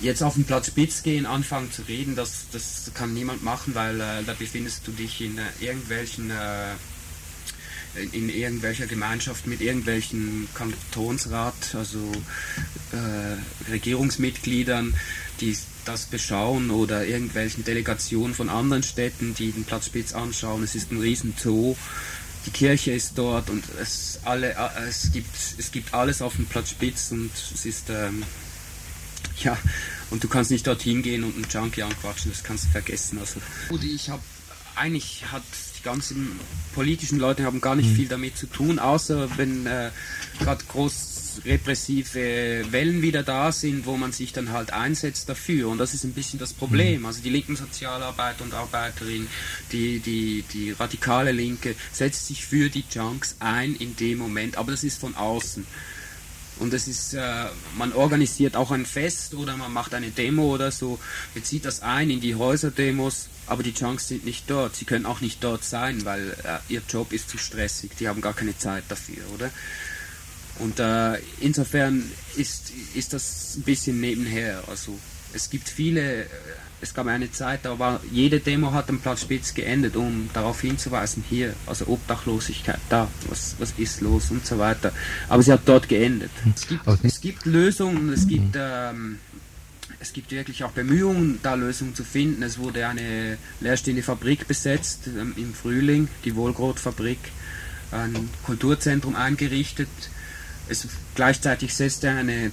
jetzt 0.00 0.22
auf 0.22 0.34
den 0.34 0.44
Platz 0.44 0.68
Spitz 0.68 1.02
gehen, 1.02 1.26
anfangen 1.26 1.72
zu 1.72 1.82
reden, 1.82 2.16
das, 2.16 2.46
das 2.52 2.90
kann 2.94 3.14
niemand 3.14 3.42
machen, 3.42 3.74
weil 3.74 4.00
äh, 4.00 4.22
da 4.24 4.34
befindest 4.34 4.86
du 4.86 4.92
dich 4.92 5.20
in 5.20 5.38
äh, 5.38 5.42
irgendwelchen 5.60 6.30
äh, 6.30 6.74
in 8.12 8.28
irgendwelcher 8.28 8.86
Gemeinschaft 8.86 9.48
mit 9.48 9.60
irgendwelchen 9.60 10.48
Kantonsrat, 10.54 11.74
also 11.74 12.12
äh, 12.92 13.70
Regierungsmitgliedern, 13.70 14.94
die 15.40 15.56
das 15.84 16.06
beschauen 16.06 16.70
oder 16.70 17.04
irgendwelchen 17.04 17.64
Delegationen 17.64 18.34
von 18.34 18.48
anderen 18.48 18.82
Städten, 18.82 19.34
die 19.34 19.50
den 19.50 19.64
Platz 19.64 19.86
Spitz 19.86 20.12
anschauen. 20.12 20.62
Es 20.62 20.76
ist 20.76 20.92
ein 20.92 21.00
riesen 21.00 21.34
Zoo 21.36 21.74
die 22.46 22.50
Kirche 22.50 22.92
ist 22.92 23.12
dort 23.16 23.50
und 23.50 23.64
es, 23.80 24.20
alle, 24.24 24.56
es, 24.88 25.12
gibt, 25.12 25.34
es 25.58 25.70
gibt 25.70 25.92
alles 25.94 26.22
auf 26.22 26.36
dem 26.36 26.46
Platz 26.46 26.70
Spitz 26.70 27.10
und 27.12 27.30
es 27.54 27.66
ist, 27.66 27.90
ähm, 27.90 28.22
ja, 29.42 29.58
und 30.10 30.24
du 30.24 30.28
kannst 30.28 30.50
nicht 30.50 30.66
dorthin 30.66 31.02
gehen 31.02 31.24
und 31.24 31.34
einen 31.34 31.46
Junkie 31.50 31.82
anquatschen, 31.82 32.30
das 32.30 32.42
kannst 32.42 32.66
du 32.66 32.68
vergessen. 32.70 33.18
Also, 33.18 33.40
ich 33.82 34.10
habe, 34.10 34.22
eigentlich 34.74 35.24
hat 35.30 35.42
die 35.78 35.82
ganzen 35.82 36.38
politischen 36.74 37.18
Leute 37.18 37.44
haben 37.44 37.60
gar 37.60 37.76
nicht 37.76 37.90
mhm. 37.90 37.96
viel 37.96 38.08
damit 38.08 38.36
zu 38.36 38.46
tun, 38.46 38.78
außer 38.78 39.36
wenn 39.36 39.66
äh, 39.66 39.90
gerade 40.38 40.64
groß 40.64 41.19
repressive 41.44 42.64
Wellen 42.70 43.02
wieder 43.02 43.22
da 43.22 43.52
sind, 43.52 43.86
wo 43.86 43.96
man 43.96 44.12
sich 44.12 44.32
dann 44.32 44.52
halt 44.52 44.72
einsetzt 44.72 45.28
dafür. 45.28 45.68
Und 45.68 45.78
das 45.78 45.94
ist 45.94 46.04
ein 46.04 46.12
bisschen 46.12 46.38
das 46.38 46.52
Problem. 46.52 47.00
Mhm. 47.00 47.06
Also 47.06 47.22
die 47.22 47.30
linken 47.30 47.56
Sozialarbeiter 47.56 48.44
und 48.44 48.54
Arbeiterinnen, 48.54 49.28
die, 49.72 50.00
die, 50.00 50.44
die 50.52 50.72
radikale 50.72 51.32
Linke 51.32 51.74
setzt 51.92 52.26
sich 52.26 52.44
für 52.44 52.68
die 52.68 52.84
Junks 52.90 53.36
ein 53.38 53.74
in 53.76 53.96
dem 53.96 54.18
Moment, 54.18 54.56
aber 54.56 54.72
das 54.72 54.84
ist 54.84 55.00
von 55.00 55.14
außen. 55.14 55.66
Und 56.60 56.74
es 56.74 56.86
ist, 56.88 57.14
äh, 57.14 57.46
man 57.78 57.94
organisiert 57.94 58.54
auch 58.54 58.70
ein 58.70 58.84
Fest 58.84 59.34
oder 59.34 59.56
man 59.56 59.72
macht 59.72 59.94
eine 59.94 60.10
Demo 60.10 60.54
oder 60.54 60.70
so, 60.70 61.00
bezieht 61.32 61.64
das 61.64 61.80
ein 61.80 62.10
in 62.10 62.20
die 62.20 62.34
Häuserdemos, 62.34 63.28
aber 63.46 63.62
die 63.62 63.70
Junks 63.70 64.08
sind 64.08 64.26
nicht 64.26 64.50
dort. 64.50 64.76
Sie 64.76 64.84
können 64.84 65.06
auch 65.06 65.22
nicht 65.22 65.42
dort 65.42 65.64
sein, 65.64 66.04
weil 66.04 66.36
äh, 66.44 66.58
ihr 66.72 66.82
Job 66.86 67.14
ist 67.14 67.30
zu 67.30 67.38
stressig. 67.38 67.92
Die 67.98 68.08
haben 68.08 68.20
gar 68.20 68.34
keine 68.34 68.56
Zeit 68.58 68.84
dafür, 68.88 69.24
oder? 69.34 69.50
Und 70.60 70.78
äh, 70.78 71.18
insofern 71.40 72.04
ist, 72.36 72.72
ist 72.94 73.12
das 73.12 73.56
ein 73.56 73.62
bisschen 73.62 74.00
nebenher. 74.00 74.62
Also 74.68 74.98
es 75.32 75.48
gibt 75.50 75.68
viele, 75.68 76.24
äh, 76.24 76.26
es 76.82 76.94
gab 76.94 77.06
eine 77.06 77.30
Zeit, 77.30 77.60
da 77.64 77.78
war 77.78 78.00
jede 78.10 78.40
Demo 78.40 78.72
hat 78.72 78.88
am 78.88 79.00
Platz 79.00 79.22
Spitz 79.22 79.54
geendet, 79.54 79.96
um 79.96 80.28
darauf 80.32 80.60
hinzuweisen, 80.60 81.24
hier, 81.28 81.54
also 81.66 81.86
Obdachlosigkeit, 81.88 82.78
da, 82.88 83.08
was, 83.28 83.56
was 83.58 83.72
ist 83.76 84.00
los 84.00 84.30
und 84.30 84.46
so 84.46 84.58
weiter. 84.58 84.92
Aber 85.28 85.42
sie 85.42 85.52
hat 85.52 85.62
dort 85.64 85.88
geendet. 85.88 86.30
Es 86.54 86.66
gibt, 86.66 86.82
es 87.04 87.20
gibt 87.20 87.46
Lösungen, 87.46 88.12
es 88.12 88.26
gibt, 88.26 88.56
ähm, 88.56 89.18
es 89.98 90.12
gibt 90.12 90.30
wirklich 90.30 90.64
auch 90.64 90.72
Bemühungen, 90.72 91.38
da 91.42 91.54
Lösungen 91.54 91.94
zu 91.94 92.04
finden. 92.04 92.42
Es 92.42 92.58
wurde 92.58 92.86
eine 92.86 93.36
leerstehende 93.60 94.02
Fabrik 94.02 94.48
besetzt 94.48 95.06
ähm, 95.06 95.34
im 95.36 95.52
Frühling, 95.52 96.08
die 96.24 96.34
Wohlgrot-Fabrik, 96.34 97.18
ein 97.92 98.30
Kulturzentrum 98.44 99.16
eingerichtet. 99.16 99.88
Es, 100.70 100.86
gleichzeitig 101.14 101.74
setzte 101.74 102.10
eine 102.10 102.52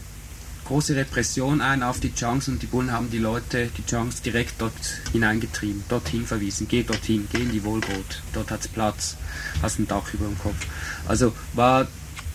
große 0.66 0.96
Repression 0.96 1.62
ein 1.62 1.82
auf 1.82 2.00
die 2.00 2.14
Chunks 2.14 2.48
und 2.50 2.62
die 2.62 2.66
Bullen 2.66 2.92
haben 2.92 3.10
die 3.10 3.20
Leute, 3.20 3.70
die 3.78 3.86
Chunks, 3.86 4.22
direkt 4.22 4.56
dort 4.60 4.74
hineingetrieben, 5.14 5.84
dorthin 5.88 6.26
verwiesen. 6.26 6.68
Geh 6.68 6.84
dorthin, 6.84 7.28
geh 7.32 7.44
in 7.44 7.52
die 7.52 7.64
Wohlgrot, 7.64 8.22
dort 8.34 8.52
hat 8.52 8.62
es 8.62 8.68
Platz, 8.68 9.16
hast 9.62 9.80
ein 9.80 9.88
Dach 9.88 10.14
über 10.14 10.26
dem 10.26 10.38
Kopf. 10.38 10.66
Also 11.08 11.34
war 11.54 11.88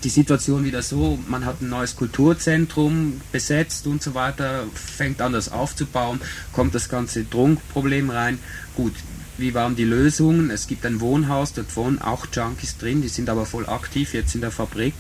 die 0.03 0.09
Situation 0.09 0.65
wieder 0.65 0.83
so, 0.83 1.19
man 1.29 1.45
hat 1.45 1.61
ein 1.61 1.69
neues 1.69 1.95
Kulturzentrum 1.95 3.21
besetzt 3.31 3.87
und 3.87 4.03
so 4.03 4.15
weiter, 4.15 4.65
fängt 4.75 5.21
an 5.21 5.33
das 5.33 5.53
aufzubauen, 5.53 6.21
kommt 6.53 6.75
das 6.75 6.89
ganze 6.89 7.25
Drogenproblem 7.25 8.11
rein. 8.11 8.39
Gut, 8.75 8.95
wie 9.39 9.55
waren 9.55 9.77
die 9.77 9.85
Lösungen? 9.85 10.51
Es 10.51 10.67
gibt 10.67 10.85
ein 10.85 11.01
Wohnhaus, 11.01 11.53
dort 11.53 11.75
wohnen 11.77 12.01
auch 12.01 12.27
Junkies 12.33 12.77
drin, 12.77 13.03
die 13.03 13.09
sind 13.09 13.31
aber 13.31 13.47
voll 13.47 13.67
aktiv 13.69 14.13
jetzt 14.15 14.35
in 14.35 14.41
der 14.41 14.51
Fabrik. 14.51 14.95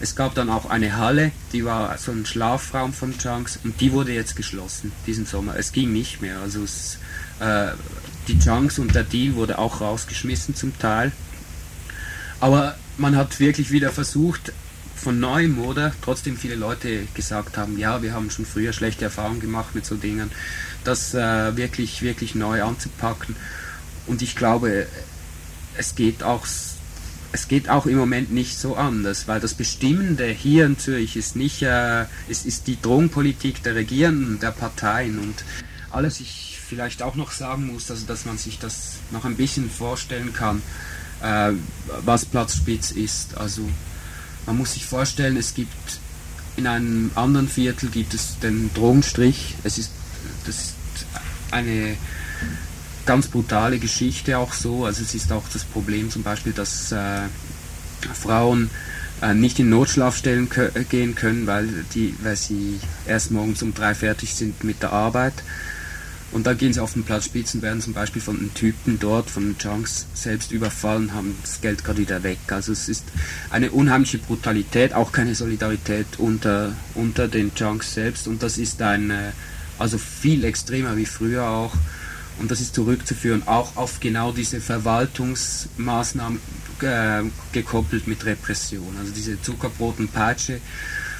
Es 0.00 0.16
gab 0.16 0.34
dann 0.34 0.50
auch 0.50 0.68
eine 0.68 0.96
Halle, 0.96 1.32
die 1.52 1.64
war 1.64 1.96
so 1.98 2.12
ein 2.12 2.26
Schlafraum 2.26 2.92
von 2.92 3.14
Junks 3.18 3.58
und 3.62 3.80
die 3.80 3.92
wurde 3.92 4.12
jetzt 4.12 4.36
geschlossen 4.36 4.92
diesen 5.06 5.26
Sommer. 5.26 5.56
Es 5.56 5.72
ging 5.72 5.92
nicht 5.92 6.20
mehr. 6.20 6.40
Also 6.40 6.62
es, 6.62 6.98
äh, 7.40 7.68
die 8.28 8.38
Junks 8.38 8.78
und 8.78 8.94
der 8.94 9.04
Deal 9.04 9.34
wurde 9.34 9.58
auch 9.58 9.80
rausgeschmissen 9.80 10.54
zum 10.54 10.78
Teil. 10.78 11.12
Aber 12.40 12.76
man 12.98 13.16
hat 13.16 13.40
wirklich 13.40 13.70
wieder 13.70 13.90
versucht, 13.90 14.52
von 14.96 15.20
neuem, 15.20 15.58
oder? 15.60 15.92
Trotzdem 16.02 16.36
viele 16.36 16.56
Leute 16.56 17.06
gesagt 17.14 17.56
haben, 17.56 17.78
ja, 17.78 18.02
wir 18.02 18.12
haben 18.12 18.30
schon 18.30 18.44
früher 18.44 18.72
schlechte 18.72 19.04
Erfahrungen 19.04 19.40
gemacht 19.40 19.74
mit 19.74 19.86
so 19.86 19.94
Dingen, 19.94 20.32
das 20.84 21.14
äh, 21.14 21.56
wirklich, 21.56 22.02
wirklich 22.02 22.34
neu 22.34 22.62
anzupacken. 22.62 23.36
Und 24.06 24.22
ich 24.22 24.36
glaube, 24.36 24.86
es 25.76 25.94
geht 25.94 26.22
auch 26.22 26.46
es 27.32 27.48
geht 27.48 27.68
auch 27.68 27.84
im 27.84 27.98
Moment 27.98 28.32
nicht 28.32 28.58
so 28.58 28.76
anders, 28.76 29.28
weil 29.28 29.40
das 29.40 29.52
Bestimmende 29.52 30.26
hier 30.26 30.64
in 30.64 30.78
Zürich 30.78 31.16
ist 31.16 31.36
nicht, 31.36 31.60
äh, 31.62 32.06
es 32.30 32.46
ist 32.46 32.66
die 32.66 32.80
Drogenpolitik 32.80 33.62
der 33.62 33.74
Regierenden, 33.74 34.40
der 34.40 34.52
Parteien 34.52 35.18
und 35.18 35.44
alles 35.90 36.20
ich 36.20 36.58
vielleicht 36.66 37.02
auch 37.02 37.14
noch 37.14 37.32
sagen 37.32 37.66
muss, 37.66 37.90
also 37.90 38.06
dass 38.06 38.24
man 38.24 38.38
sich 38.38 38.58
das 38.58 38.94
noch 39.10 39.24
ein 39.24 39.36
bisschen 39.36 39.70
vorstellen 39.70 40.32
kann, 40.32 40.62
äh, 41.22 41.52
was 42.04 42.24
Platzspitz 42.24 42.90
ist. 42.90 43.36
Also 43.36 43.68
man 44.46 44.56
muss 44.56 44.72
sich 44.72 44.86
vorstellen, 44.86 45.36
es 45.36 45.54
gibt 45.54 46.00
in 46.56 46.66
einem 46.66 47.10
anderen 47.14 47.48
Viertel 47.48 47.90
gibt 47.90 48.14
es 48.14 48.38
den 48.38 48.72
Drogenstrich. 48.72 49.56
Es 49.62 49.76
ist, 49.78 49.90
das 50.46 50.56
ist 50.56 50.74
eine 51.50 51.96
ganz 53.06 53.28
brutale 53.28 53.78
Geschichte 53.78 54.38
auch 54.38 54.52
so. 54.52 54.84
Also 54.84 55.02
es 55.02 55.14
ist 55.14 55.32
auch 55.32 55.44
das 55.52 55.64
Problem 55.64 56.10
zum 56.10 56.22
Beispiel, 56.22 56.52
dass 56.52 56.92
äh, 56.92 57.22
Frauen 58.14 58.70
äh, 59.22 59.34
nicht 59.34 59.58
in 59.58 59.70
Notschlafstellen 59.70 60.48
gehen 60.90 61.14
können, 61.14 61.46
weil, 61.46 61.68
die, 61.94 62.14
weil 62.22 62.36
sie 62.36 62.80
erst 63.06 63.30
morgens 63.30 63.62
um 63.62 63.72
drei 63.72 63.94
fertig 63.94 64.34
sind 64.34 64.64
mit 64.64 64.82
der 64.82 64.92
Arbeit. 64.92 65.34
Und 66.32 66.46
dann 66.46 66.58
gehen 66.58 66.72
sie 66.72 66.80
auf 66.80 66.92
den 66.92 67.04
Platz 67.04 67.26
Spitzen, 67.26 67.62
werden 67.62 67.80
zum 67.80 67.94
Beispiel 67.94 68.20
von 68.20 68.36
den 68.36 68.52
Typen 68.52 68.98
dort, 68.98 69.30
von 69.30 69.44
den 69.44 69.56
Junks 69.58 70.06
selbst 70.12 70.50
überfallen, 70.50 71.14
haben 71.14 71.36
das 71.40 71.60
Geld 71.60 71.84
gerade 71.84 72.00
wieder 72.00 72.22
weg. 72.24 72.38
Also 72.48 72.72
es 72.72 72.88
ist 72.88 73.04
eine 73.48 73.70
unheimliche 73.70 74.18
Brutalität, 74.18 74.92
auch 74.92 75.12
keine 75.12 75.34
Solidarität 75.34 76.06
unter, 76.18 76.72
unter 76.94 77.28
den 77.28 77.52
Junks 77.56 77.94
selbst. 77.94 78.26
Und 78.26 78.42
das 78.42 78.58
ist 78.58 78.82
ein, 78.82 79.12
also 79.78 79.98
viel 79.98 80.44
extremer 80.44 80.96
wie 80.96 81.06
früher 81.06 81.48
auch. 81.48 81.72
Und 82.38 82.50
das 82.50 82.60
ist 82.60 82.74
zurückzuführen 82.74 83.46
auch 83.46 83.76
auf 83.76 84.00
genau 84.00 84.32
diese 84.32 84.60
Verwaltungsmaßnahmen 84.60 86.40
äh, 86.82 87.22
gekoppelt 87.52 88.06
mit 88.06 88.24
Repression. 88.26 88.96
Also 88.98 89.12
diese 89.12 89.40
Zuckerbrot 89.40 89.98
und 89.98 90.12
Peitsche, 90.12 90.60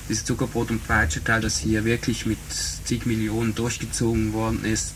dieses 0.09 0.25
Zuckerbrot 0.25 0.71
und 0.71 0.87
Peitsche-Teil, 0.87 1.41
das 1.41 1.59
hier 1.59 1.85
wirklich 1.85 2.27
mit 2.27 2.39
zig 2.85 3.07
Millionen 3.07 3.55
durchgezogen 3.55 4.33
worden 4.35 4.65
ist, 4.65 4.93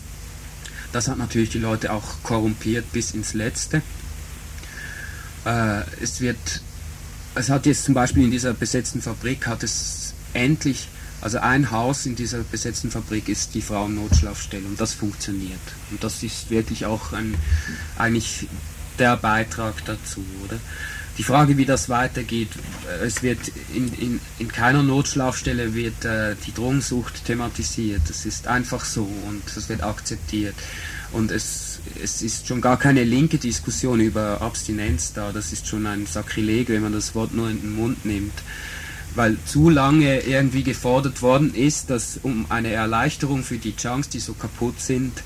das 0.91 1.07
hat 1.07 1.17
natürlich 1.17 1.49
die 1.49 1.59
Leute 1.59 1.91
auch 1.91 2.21
korrumpiert 2.21 2.91
bis 2.91 3.11
ins 3.11 3.33
Letzte. 3.33 3.81
Äh, 5.45 5.81
es 6.01 6.21
wird, 6.21 6.61
es 7.33 7.49
hat 7.49 7.65
jetzt 7.65 7.85
zum 7.85 7.93
Beispiel 7.93 8.23
in 8.23 8.31
dieser 8.31 8.53
besetzten 8.53 9.01
Fabrik 9.01 9.47
hat 9.47 9.63
es 9.63 10.13
endlich 10.33 10.87
also 11.21 11.37
ein 11.37 11.69
Haus 11.69 12.07
in 12.07 12.15
dieser 12.15 12.39
besetzten 12.39 12.89
Fabrik 12.89 13.29
ist 13.29 13.53
die 13.53 13.61
Frauennotschlafstelle 13.61 14.65
und 14.65 14.81
das 14.81 14.93
funktioniert. 14.93 15.59
Und 15.91 16.03
das 16.03 16.23
ist 16.23 16.49
wirklich 16.49 16.85
auch 16.87 17.13
ein, 17.13 17.35
eigentlich 17.97 18.47
der 18.97 19.17
Beitrag 19.17 19.85
dazu, 19.85 20.25
oder? 20.43 20.59
Die 21.17 21.23
Frage, 21.23 21.57
wie 21.57 21.65
das 21.65 21.89
weitergeht, 21.89 22.49
äh, 22.87 23.05
es 23.05 23.21
wird 23.21 23.39
in, 23.73 23.93
in, 23.93 24.19
in 24.39 24.47
keiner 24.47 24.81
Notschlafstelle 24.81 25.75
wird 25.75 26.05
äh, 26.05 26.35
die 26.47 26.53
Drogensucht 26.53 27.25
thematisiert. 27.25 28.01
Das 28.07 28.25
ist 28.25 28.47
einfach 28.47 28.83
so 28.83 29.03
und 29.27 29.43
das 29.55 29.69
wird 29.69 29.83
akzeptiert. 29.83 30.55
Und 31.11 31.29
es, 31.29 31.79
es 32.01 32.21
ist 32.21 32.47
schon 32.47 32.61
gar 32.61 32.79
keine 32.79 33.03
linke 33.03 33.37
Diskussion 33.37 33.99
über 33.99 34.41
Abstinenz 34.41 35.13
da. 35.13 35.31
Das 35.31 35.51
ist 35.51 35.67
schon 35.67 35.85
ein 35.85 36.05
Sakrileg, 36.07 36.69
wenn 36.69 36.81
man 36.81 36.93
das 36.93 37.13
Wort 37.13 37.33
nur 37.33 37.49
in 37.49 37.61
den 37.61 37.75
Mund 37.75 38.05
nimmt 38.05 38.33
weil 39.15 39.37
zu 39.45 39.69
lange 39.69 40.21
irgendwie 40.21 40.63
gefordert 40.63 41.21
worden 41.21 41.53
ist, 41.53 41.89
dass 41.89 42.19
um 42.23 42.45
eine 42.49 42.71
Erleichterung 42.71 43.43
für 43.43 43.57
die 43.57 43.73
Junks, 43.77 44.09
die 44.09 44.19
so 44.19 44.33
kaputt 44.33 44.79
sind, 44.79 45.23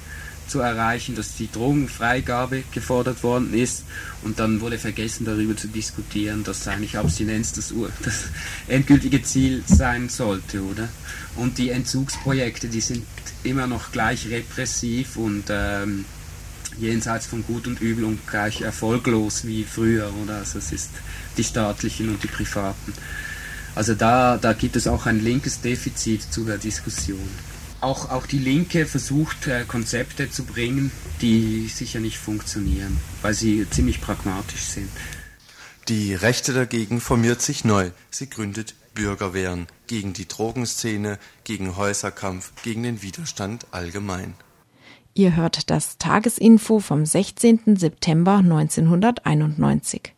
zu 0.47 0.59
erreichen, 0.59 1.15
dass 1.15 1.35
die 1.35 1.51
Drogenfreigabe 1.51 2.63
gefordert 2.71 3.23
worden 3.23 3.53
ist 3.53 3.83
und 4.23 4.39
dann 4.39 4.61
wurde 4.61 4.77
vergessen 4.77 5.25
darüber 5.25 5.55
zu 5.57 5.67
diskutieren, 5.67 6.43
dass 6.43 6.67
eigentlich 6.67 6.97
Abstinenz 6.97 7.53
das, 7.53 7.73
das 8.03 8.25
endgültige 8.67 9.23
Ziel 9.23 9.63
sein 9.65 10.09
sollte, 10.09 10.61
oder? 10.61 10.87
Und 11.35 11.57
die 11.57 11.69
Entzugsprojekte, 11.71 12.67
die 12.67 12.81
sind 12.81 13.05
immer 13.43 13.67
noch 13.67 13.91
gleich 13.91 14.29
repressiv 14.29 15.17
und 15.17 15.45
ähm, 15.49 16.05
jenseits 16.79 17.25
von 17.25 17.43
Gut 17.45 17.67
und 17.67 17.81
Übel 17.81 18.03
und 18.03 18.27
gleich 18.27 18.61
erfolglos 18.61 19.45
wie 19.45 19.63
früher, 19.63 20.11
oder? 20.23 20.37
Also 20.37 20.59
es 20.59 20.71
ist 20.71 20.91
die 21.37 21.43
staatlichen 21.43 22.09
und 22.09 22.23
die 22.23 22.27
privaten. 22.27 22.93
Also 23.75 23.93
da, 23.93 24.37
da 24.37 24.53
gibt 24.53 24.77
es 24.77 24.87
auch 24.87 25.05
ein 25.05 25.21
linkes 25.21 25.61
Defizit 25.61 26.21
zu 26.23 26.45
der 26.45 26.57
Diskussion. 26.57 27.29
Auch, 27.81 28.09
auch 28.09 28.25
die 28.25 28.39
Linke 28.39 28.85
versucht 28.85 29.47
äh, 29.47 29.65
Konzepte 29.67 30.31
zu 30.31 30.45
bringen, 30.45 30.91
die 31.21 31.67
sicher 31.67 31.99
nicht 31.99 32.17
funktionieren, 32.17 32.97
weil 33.21 33.33
sie 33.33 33.69
ziemlich 33.69 34.01
pragmatisch 34.01 34.61
sind. 34.61 34.89
Die 35.89 36.15
Rechte 36.15 36.53
dagegen 36.53 36.99
formiert 36.99 37.41
sich 37.41 37.63
neu. 37.63 37.91
Sie 38.09 38.29
gründet 38.29 38.73
Bürgerwehren 38.95 39.67
gegen 39.87 40.13
die 40.13 40.27
Drogenszene, 40.27 41.19
gegen 41.43 41.75
Häuserkampf, 41.75 42.53
gegen 42.63 42.81
den 42.81 43.01
Widerstand 43.03 43.67
allgemein. 43.71 44.33
Ihr 45.13 45.35
hört 45.35 45.69
das 45.69 45.97
Tagesinfo 45.97 46.79
vom 46.79 47.05
16. 47.05 47.75
September 47.77 48.37
1991. 48.37 50.13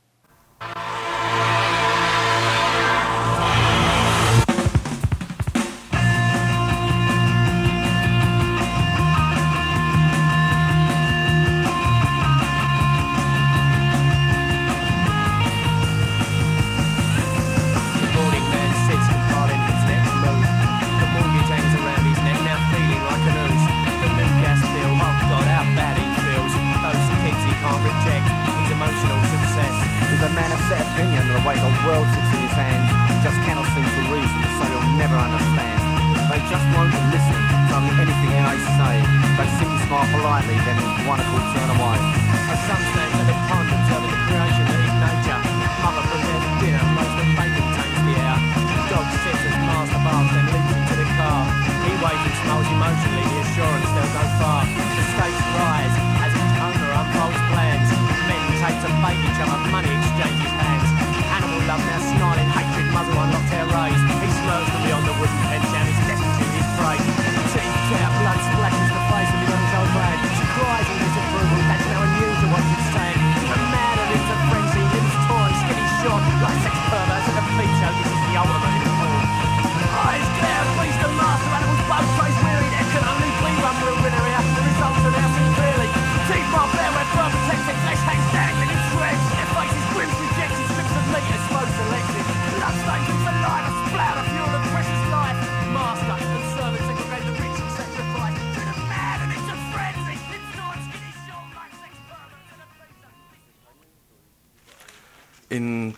set 30.67 30.83
opinion 30.83 31.23
that 31.31 31.39
the 31.39 31.45
way 31.47 31.55
the 31.55 31.73
world 31.87 32.03
sits 32.11 32.31
in 32.35 32.43
his 32.43 32.51
hands 32.51 32.91
just 33.23 33.39
cannot 33.47 33.63
seem 33.71 33.87
to 33.87 34.03
reason, 34.11 34.39
so 34.59 34.63
he'll 34.67 34.99
never 34.99 35.15
understand. 35.15 35.79
They 36.27 36.43
just 36.51 36.65
won't 36.75 36.91
listen 37.07 37.39
to 37.39 37.75
anything 38.03 38.31
I 38.35 38.59
say. 38.75 38.95
They 39.39 39.47
simply 39.63 39.79
smile 39.87 40.03
politely, 40.11 40.59
then 40.67 40.75
wonderful 41.07 41.39
turn 41.55 41.69
away. 41.71 41.97
As 42.51 42.59
some 42.67 42.83
stand 42.83 43.15
and 43.15 43.39
can't 43.47 43.69
determine 43.71 44.11
the 44.11 44.19
creation 44.27 44.65
of 44.67 44.79
nature. 45.07 45.39
Mother 45.87 46.03
prepares 46.03 46.45
dinner, 46.59 46.83
most 46.99 47.15
of 47.15 47.27
bacon 47.39 47.65
takes 47.79 47.99
the 48.03 48.15
air. 48.19 48.37
Dog 48.91 49.07
sits 49.23 49.43
and 49.47 49.61
master 49.71 50.01
bars 50.03 50.46
to 58.81 58.89
fight 59.01 59.17
each 59.17 59.39
other, 59.41 59.57
money 59.73 59.89
exchanges 59.89 60.53
hands. 60.53 60.89
Animal 61.33 61.61
love 61.65 61.81
now 61.81 61.99
snarling 62.13 62.49
hatred 62.53 62.87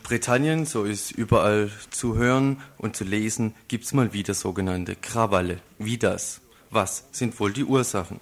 Britannien, 0.10 0.66
so 0.66 0.86
ist 0.86 1.12
überall 1.12 1.70
zu 1.92 2.16
hören 2.16 2.64
und 2.80 2.96
zu 2.96 3.04
lesen, 3.04 3.54
gibt's 3.68 3.94
mal 3.94 4.12
wieder 4.12 4.34
sogenannte 4.34 4.96
Krawalle. 4.96 5.60
Wie 5.78 6.00
das? 6.00 6.42
Was 6.72 7.04
sind 7.12 7.40
wohl 7.40 7.54
die 7.54 7.64
Ursachen? 7.64 8.20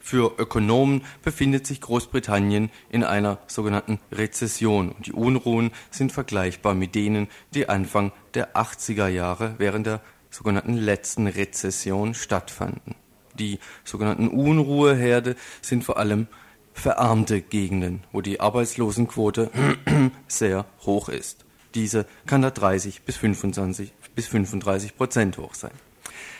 Für 0.00 0.32
Ökonomen 0.38 1.04
befindet 1.22 1.66
sich 1.66 1.82
Großbritannien 1.82 2.70
in 2.88 3.04
einer 3.04 3.38
sogenannten 3.48 4.00
Rezession 4.10 4.92
und 4.92 5.08
die 5.08 5.12
Unruhen 5.12 5.72
sind 5.90 6.10
vergleichbar 6.10 6.72
mit 6.72 6.94
denen, 6.94 7.28
die 7.52 7.68
Anfang 7.68 8.12
der 8.32 8.56
80er 8.56 9.08
Jahre 9.08 9.56
während 9.58 9.88
der 9.88 10.00
sogenannten 10.30 10.78
letzten 10.78 11.26
Rezession 11.26 12.14
stattfanden. 12.14 12.94
Die 13.34 13.58
sogenannten 13.84 14.28
Unruheherde 14.28 15.36
sind 15.60 15.84
vor 15.84 15.98
allem 15.98 16.28
verarmte 16.72 17.40
Gegenden, 17.40 18.04
wo 18.12 18.20
die 18.20 18.40
Arbeitslosenquote 18.40 19.50
sehr 20.28 20.66
hoch 20.80 21.08
ist. 21.08 21.44
Diese 21.74 22.06
kann 22.26 22.42
da 22.42 22.50
30 22.50 23.02
bis 23.02 23.16
25 23.16 23.92
bis 24.14 24.26
35 24.28 24.96
Prozent 24.96 25.38
hoch 25.38 25.54
sein. 25.54 25.72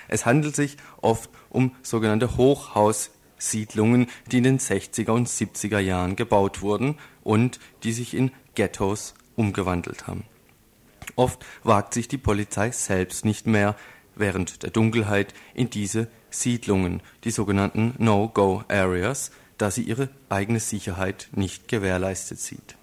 Es 0.08 0.26
handelt 0.26 0.56
sich 0.56 0.76
oft 1.00 1.30
um 1.50 1.72
sogenannte 1.82 2.36
Hochhaussiedlungen, 2.36 4.08
die 4.30 4.38
in 4.38 4.44
den 4.44 4.58
60er 4.58 5.12
und 5.12 5.28
70er 5.28 5.78
Jahren 5.78 6.16
gebaut 6.16 6.62
wurden 6.62 6.98
und 7.22 7.60
die 7.84 7.92
sich 7.92 8.14
in 8.14 8.32
Ghettos 8.54 9.14
umgewandelt 9.36 10.08
haben. 10.08 10.24
Oft 11.14 11.44
wagt 11.62 11.94
sich 11.94 12.08
die 12.08 12.18
Polizei 12.18 12.72
selbst 12.72 13.24
nicht 13.24 13.46
mehr 13.46 13.76
während 14.16 14.62
der 14.62 14.70
Dunkelheit 14.70 15.32
in 15.54 15.70
diese 15.70 16.08
Siedlungen, 16.30 17.02
die 17.24 17.30
sogenannten 17.30 17.94
No-Go-Areas, 17.98 19.30
da 19.60 19.70
sie 19.70 19.82
ihre 19.82 20.08
eigene 20.28 20.60
Sicherheit 20.60 21.28
nicht 21.32 21.68
gewährleistet 21.68 22.40
sieht. 22.40 22.76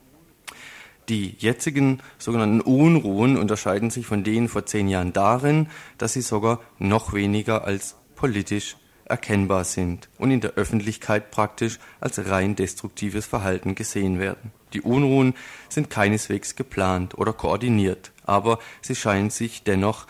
Die 1.09 1.35
jetzigen 1.39 2.01
sogenannten 2.17 2.61
Unruhen 2.61 3.37
unterscheiden 3.37 3.89
sich 3.89 4.05
von 4.05 4.23
denen 4.23 4.49
vor 4.49 4.65
zehn 4.65 4.89
Jahren 4.89 5.13
darin, 5.13 5.69
dass 5.97 6.13
sie 6.13 6.21
sogar 6.21 6.59
noch 6.79 7.13
weniger 7.13 7.63
als 7.63 7.95
politisch 8.15 8.75
erkennbar 9.05 9.63
sind 9.63 10.09
und 10.17 10.31
in 10.31 10.41
der 10.41 10.55
Öffentlichkeit 10.55 11.31
praktisch 11.31 11.79
als 12.01 12.29
rein 12.29 12.55
destruktives 12.57 13.25
Verhalten 13.25 13.73
gesehen 13.73 14.19
werden. 14.19 14.51
Die 14.73 14.81
Unruhen 14.81 15.33
sind 15.69 15.89
keineswegs 15.89 16.57
geplant 16.57 17.17
oder 17.17 17.31
koordiniert, 17.31 18.11
aber 18.25 18.59
sie 18.81 18.95
scheinen 18.95 19.29
sich 19.29 19.63
dennoch 19.63 20.07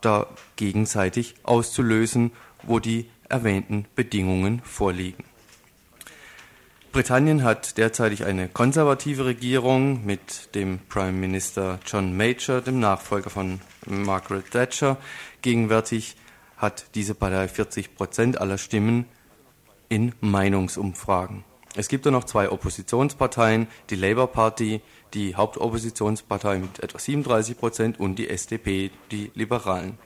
da 0.00 0.26
gegenseitig 0.56 1.36
auszulösen, 1.44 2.32
wo 2.64 2.80
die 2.80 3.08
erwähnten 3.28 3.86
Bedingungen 3.94 4.60
vorliegen. 4.64 5.29
Britannien 6.92 7.44
hat 7.44 7.78
derzeitig 7.78 8.24
eine 8.24 8.48
konservative 8.48 9.24
Regierung 9.24 10.04
mit 10.04 10.56
dem 10.56 10.80
Prime 10.88 11.12
Minister 11.12 11.78
John 11.86 12.16
Major, 12.16 12.60
dem 12.60 12.80
Nachfolger 12.80 13.30
von 13.30 13.60
Margaret 13.86 14.50
Thatcher. 14.50 14.96
Gegenwärtig 15.40 16.16
hat 16.56 16.86
diese 16.96 17.14
Partei 17.14 17.46
40 17.46 17.94
Prozent 17.94 18.40
aller 18.40 18.58
Stimmen 18.58 19.06
in 19.88 20.14
Meinungsumfragen. 20.20 21.44
Es 21.76 21.86
gibt 21.86 22.06
da 22.06 22.10
noch 22.10 22.24
zwei 22.24 22.50
Oppositionsparteien, 22.50 23.68
die 23.90 23.94
Labour 23.94 24.26
Party, 24.26 24.80
die 25.14 25.36
Hauptoppositionspartei 25.36 26.58
mit 26.58 26.82
etwa 26.82 26.98
37 26.98 27.56
Prozent 27.56 28.00
und 28.00 28.16
die 28.16 28.28
SDP, 28.28 28.90
die 29.12 29.30
Liberalen. 29.36 29.96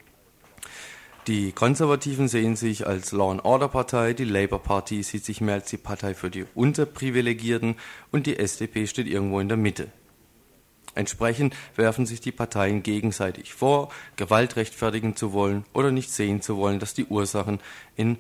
Die 1.27 1.53
Konservativen 1.53 2.29
sehen 2.29 2.55
sich 2.55 2.87
als 2.87 3.11
Law 3.13 3.31
and 3.31 3.47
Order 3.47 3.69
Partei, 3.69 4.13
die 4.13 4.25
Labour 4.25 4.63
Party 4.63 5.03
sieht 5.03 5.25
sich 5.25 5.41
mehr 5.41 5.55
als 5.55 5.71
die 5.71 5.79
Partei 5.79 6.13
für 6.13 6.29
die 6.29 6.45
Unterprivilegierten 6.55 7.77
und 8.13 8.27
die 8.27 8.39
SDP 8.39 8.87
steht 8.87 9.07
irgendwo 9.07 9.41
in 9.41 9.49
der 9.49 9.57
Mitte. 9.57 9.89
Entsprechend 10.95 11.57
werfen 11.77 12.05
sich 12.05 12.21
die 12.21 12.31
Parteien 12.31 12.83
gegenseitig 12.83 13.55
vor, 13.55 13.89
Gewalt 14.17 14.57
rechtfertigen 14.57 15.17
zu 15.17 15.33
wollen 15.33 15.65
oder 15.73 15.91
nicht 15.91 16.11
sehen 16.11 16.43
zu 16.43 16.59
wollen, 16.59 16.79
dass 16.79 16.93
die 16.93 17.07
Ursachen 17.07 17.59
in 17.97 18.19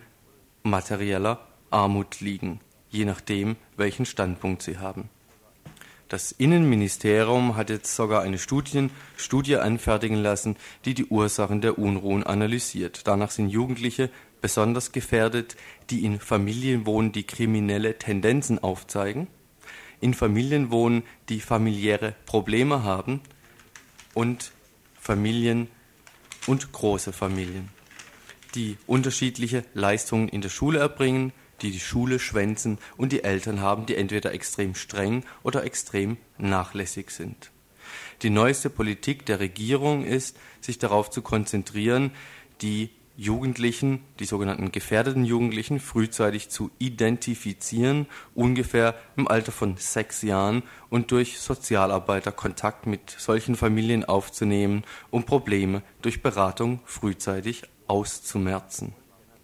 materieller 0.62 1.46
Armut 1.70 2.22
liegen, 2.22 2.60
je 2.88 3.04
nachdem, 3.04 3.56
welchen 3.76 4.06
Standpunkt 4.06 4.62
sie 4.62 4.78
haben. 4.78 5.10
Das 6.14 6.31
Innenministerium 6.31 7.57
hat 7.57 7.70
jetzt 7.70 7.96
sogar 7.96 8.22
eine 8.22 8.38
Studien, 8.38 8.92
Studie 9.16 9.57
anfertigen 9.57 10.14
lassen, 10.22 10.55
die 10.85 10.94
die 10.94 11.07
Ursachen 11.07 11.61
der 11.61 11.77
Unruhen 11.77 12.22
analysiert. 12.22 13.09
Danach 13.09 13.33
sind 13.33 13.48
Jugendliche 13.48 14.11
besonders 14.40 14.92
gefährdet, 14.92 15.57
die 15.90 16.05
in 16.05 16.20
Familien 16.20 16.87
wohnen, 16.87 17.11
die 17.11 17.24
kriminelle 17.24 17.98
Tendenzen 17.98 18.61
aufzeigen, 18.61 19.27
in 20.00 20.14
Familien 20.14 20.70
wohnen, 20.70 21.03
die 21.29 21.40
familiäre 21.40 22.14
Probleme 22.27 22.85
haben 22.85 23.20
und 24.14 24.53
Familien 24.94 25.66
und 26.46 26.70
große 26.70 27.12
Familien, 27.12 27.70
die 28.55 28.77
unterschiedliche 28.87 29.64
Leistungen 29.74 30.29
in 30.29 30.42
der 30.42 30.48
Schule 30.48 30.79
erbringen, 30.79 31.33
die 31.62 31.70
die 31.70 31.80
Schule 31.80 32.18
schwänzen 32.18 32.78
und 32.96 33.12
die 33.12 33.24
Eltern 33.24 33.60
haben, 33.60 33.86
die 33.86 33.96
entweder 33.96 34.32
extrem 34.32 34.74
streng 34.74 35.24
oder 35.42 35.64
extrem 35.64 36.16
nachlässig 36.38 37.10
sind. 37.10 37.50
Die 38.22 38.30
neueste 38.30 38.70
Politik 38.70 39.26
der 39.26 39.40
Regierung 39.40 40.04
ist, 40.04 40.36
sich 40.60 40.78
darauf 40.78 41.10
zu 41.10 41.22
konzentrieren, 41.22 42.12
die 42.62 42.90
Jugendlichen, 43.16 44.02
die 44.18 44.24
sogenannten 44.24 44.72
gefährdeten 44.72 45.24
Jugendlichen, 45.24 45.78
frühzeitig 45.78 46.48
zu 46.48 46.70
identifizieren, 46.78 48.06
ungefähr 48.34 48.96
im 49.16 49.28
Alter 49.28 49.52
von 49.52 49.76
sechs 49.76 50.22
Jahren 50.22 50.64
und 50.90 51.12
durch 51.12 51.38
Sozialarbeiter 51.38 52.32
Kontakt 52.32 52.86
mit 52.86 53.10
solchen 53.10 53.54
Familien 53.54 54.04
aufzunehmen, 54.04 54.82
um 55.10 55.24
Probleme 55.24 55.82
durch 56.02 56.22
Beratung 56.22 56.80
frühzeitig 56.86 57.62
auszumerzen. 57.86 58.94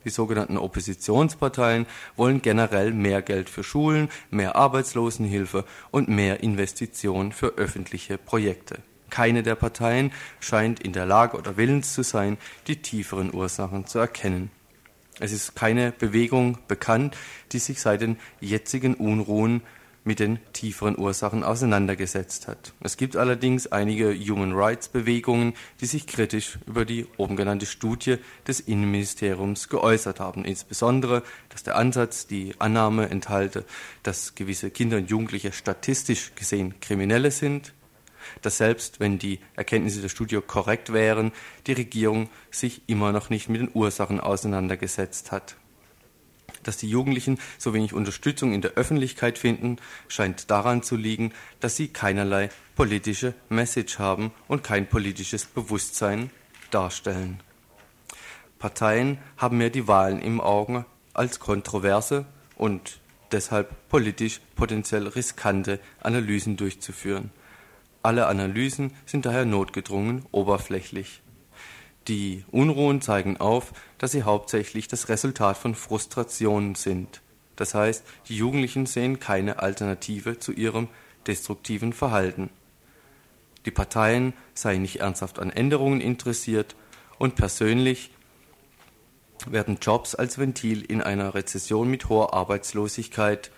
Die 0.05 0.11
sogenannten 0.11 0.57
Oppositionsparteien 0.57 1.87
wollen 2.17 2.41
generell 2.43 2.93
mehr 2.93 3.23
Geld 3.23 3.51
für 3.51 3.63
Schulen, 3.63 4.09
mehr 4.31 4.57
Arbeitslosenhilfe 4.57 5.65
und 5.91 6.09
mehr 6.09 6.43
Investitionen 6.43 7.33
für 7.33 7.59
öffentliche 7.59 8.17
Projekte. 8.17 8.79
Keine 9.11 9.43
der 9.43 9.57
Parteien 9.57 10.13
scheint 10.39 10.81
in 10.81 10.93
der 10.93 11.05
Lage 11.05 11.37
oder 11.37 11.57
willens 11.57 11.95
zu 11.95 12.03
sein, 12.03 12.39
die 12.67 12.77
tieferen 12.77 13.35
Ursachen 13.35 13.87
zu 13.87 13.99
erkennen. 13.99 14.51
Es 15.19 15.33
ist 15.33 15.55
keine 15.55 15.93
Bewegung 15.93 16.59
bekannt, 16.67 17.17
die 17.53 17.59
sich 17.59 17.81
seit 17.81 18.01
den 18.01 18.17
jetzigen 18.41 18.95
Unruhen 18.95 19.61
mit 20.05 20.19
den 20.19 20.39
tieferen 20.53 20.99
Ursachen 20.99 21.45
auseinandergesetzt 21.45 22.49
hat. 22.49 22.73
Es 22.81 22.97
gibt 22.97 23.17
allerdings 23.17 23.67
einige 23.67 24.15
Human 24.15 24.53
Rights 24.53 24.89
Bewegungen, 24.89 25.55
die 25.81 25.87
sich 25.87 26.07
kritisch 26.07 26.59
über 26.67 26.85
die 26.85 27.07
oben 27.17 27.37
genannte 27.37 27.67
Studie 27.67 28.17
des 28.47 28.61
Innenministeriums 28.61 29.69
geäußert 29.69 30.21
haben. 30.21 30.45
Insbesondere, 30.45 31.23
dass 31.51 31.63
der 31.63 31.77
Ansatz 31.77 32.27
die 32.27 32.55
Annahme 32.59 33.11
enthalte, 33.11 33.65
dass 34.03 34.35
gewisse 34.35 34.71
Kinder 34.71 34.97
und 34.97 35.11
Jugendliche 35.11 35.53
statistisch 35.53 36.33
gesehen 36.35 36.81
Kriminelle 36.81 37.31
sind, 37.31 37.75
dass 38.43 38.59
selbst 38.59 39.01
wenn 39.01 39.19
die 39.19 39.41
Erkenntnisse 39.57 40.01
der 40.01 40.09
Studie 40.09 40.41
korrekt 40.47 40.93
wären, 40.93 41.33
die 41.67 41.73
Regierung 41.73 42.29
sich 42.51 42.83
immer 42.87 43.13
noch 43.13 43.31
nicht 43.31 43.49
mit 43.49 43.61
den 43.61 43.71
Ursachen 43.73 44.21
auseinandergesetzt 44.21 45.33
hat. 45.33 45.57
Dass 46.63 46.77
die 46.77 46.89
Jugendlichen 46.89 47.39
so 47.59 47.75
wenig 47.75 47.93
Unterstützung 47.93 48.53
in 48.53 48.63
der 48.63 48.73
Öffentlichkeit 48.73 49.39
finden, 49.39 49.77
scheint 50.09 50.51
daran 50.51 50.83
zu 50.83 50.97
liegen, 50.97 51.33
dass 51.61 51.77
sie 51.77 51.89
keinerlei 51.89 52.51
politische 52.77 53.35
Message 53.49 53.99
haben 53.99 54.33
und 54.49 54.65
kein 54.65 54.89
politisches 54.89 55.47
Bewusstsein 55.47 56.31
darstellen. 56.71 57.41
Parteien 58.59 59.19
haben 59.37 59.59
mehr 59.59 59.71
die 59.71 59.89
Wahlen 59.89 60.21
im 60.21 60.41
Auge 60.41 60.85
als 61.15 61.41
kontroverse 61.41 62.27
und 62.57 63.01
deshalb 63.33 63.89
politisch 63.89 64.41
potenziell 64.55 65.07
riskante 65.09 65.81
Analysen 66.01 66.57
durchzuführen. 66.57 67.31
Alle 68.03 68.27
Analysen 68.27 68.93
sind 69.07 69.27
daher 69.27 69.45
notgedrungen 69.45 70.25
oberflächlich. 70.31 71.23
Die 72.09 72.45
Unruhen 72.51 73.03
zeigen 73.03 73.37
auf, 73.37 73.73
dass 73.99 74.13
sie 74.13 74.23
hauptsächlich 74.23 74.89
das 74.89 75.09
Resultat 75.09 75.57
von 75.57 75.75
Frustrationen 75.75 76.75
sind. 76.75 77.21
Das 77.57 77.75
heißt, 77.75 78.05
die 78.29 78.37
Jugendlichen 78.37 78.87
sehen 78.87 79.21
keine 79.21 79.59
Alternative 79.59 80.39
zu 80.39 80.53
ihrem 80.53 80.89
destruktiven 81.27 81.93
Verhalten. 81.93 82.51
Die 83.67 83.71
Parteien 83.71 84.33
seien 84.55 84.83
nicht 84.83 85.01
ernsthaft 85.01 85.39
an 85.39 85.51
Änderungen 85.51 86.01
interessiert 86.01 86.75
und 87.19 87.37
persönlich 87.37 88.11
werden 89.47 89.79
Jobs 89.81 90.15
als 90.15 90.39
Ventil 90.39 90.83
in 90.83 91.03
einer 91.03 91.35
Rezession 91.35 91.91
mit 91.91 92.09
hoher 92.09 92.35
Arbeitslosigkeit 92.35 93.51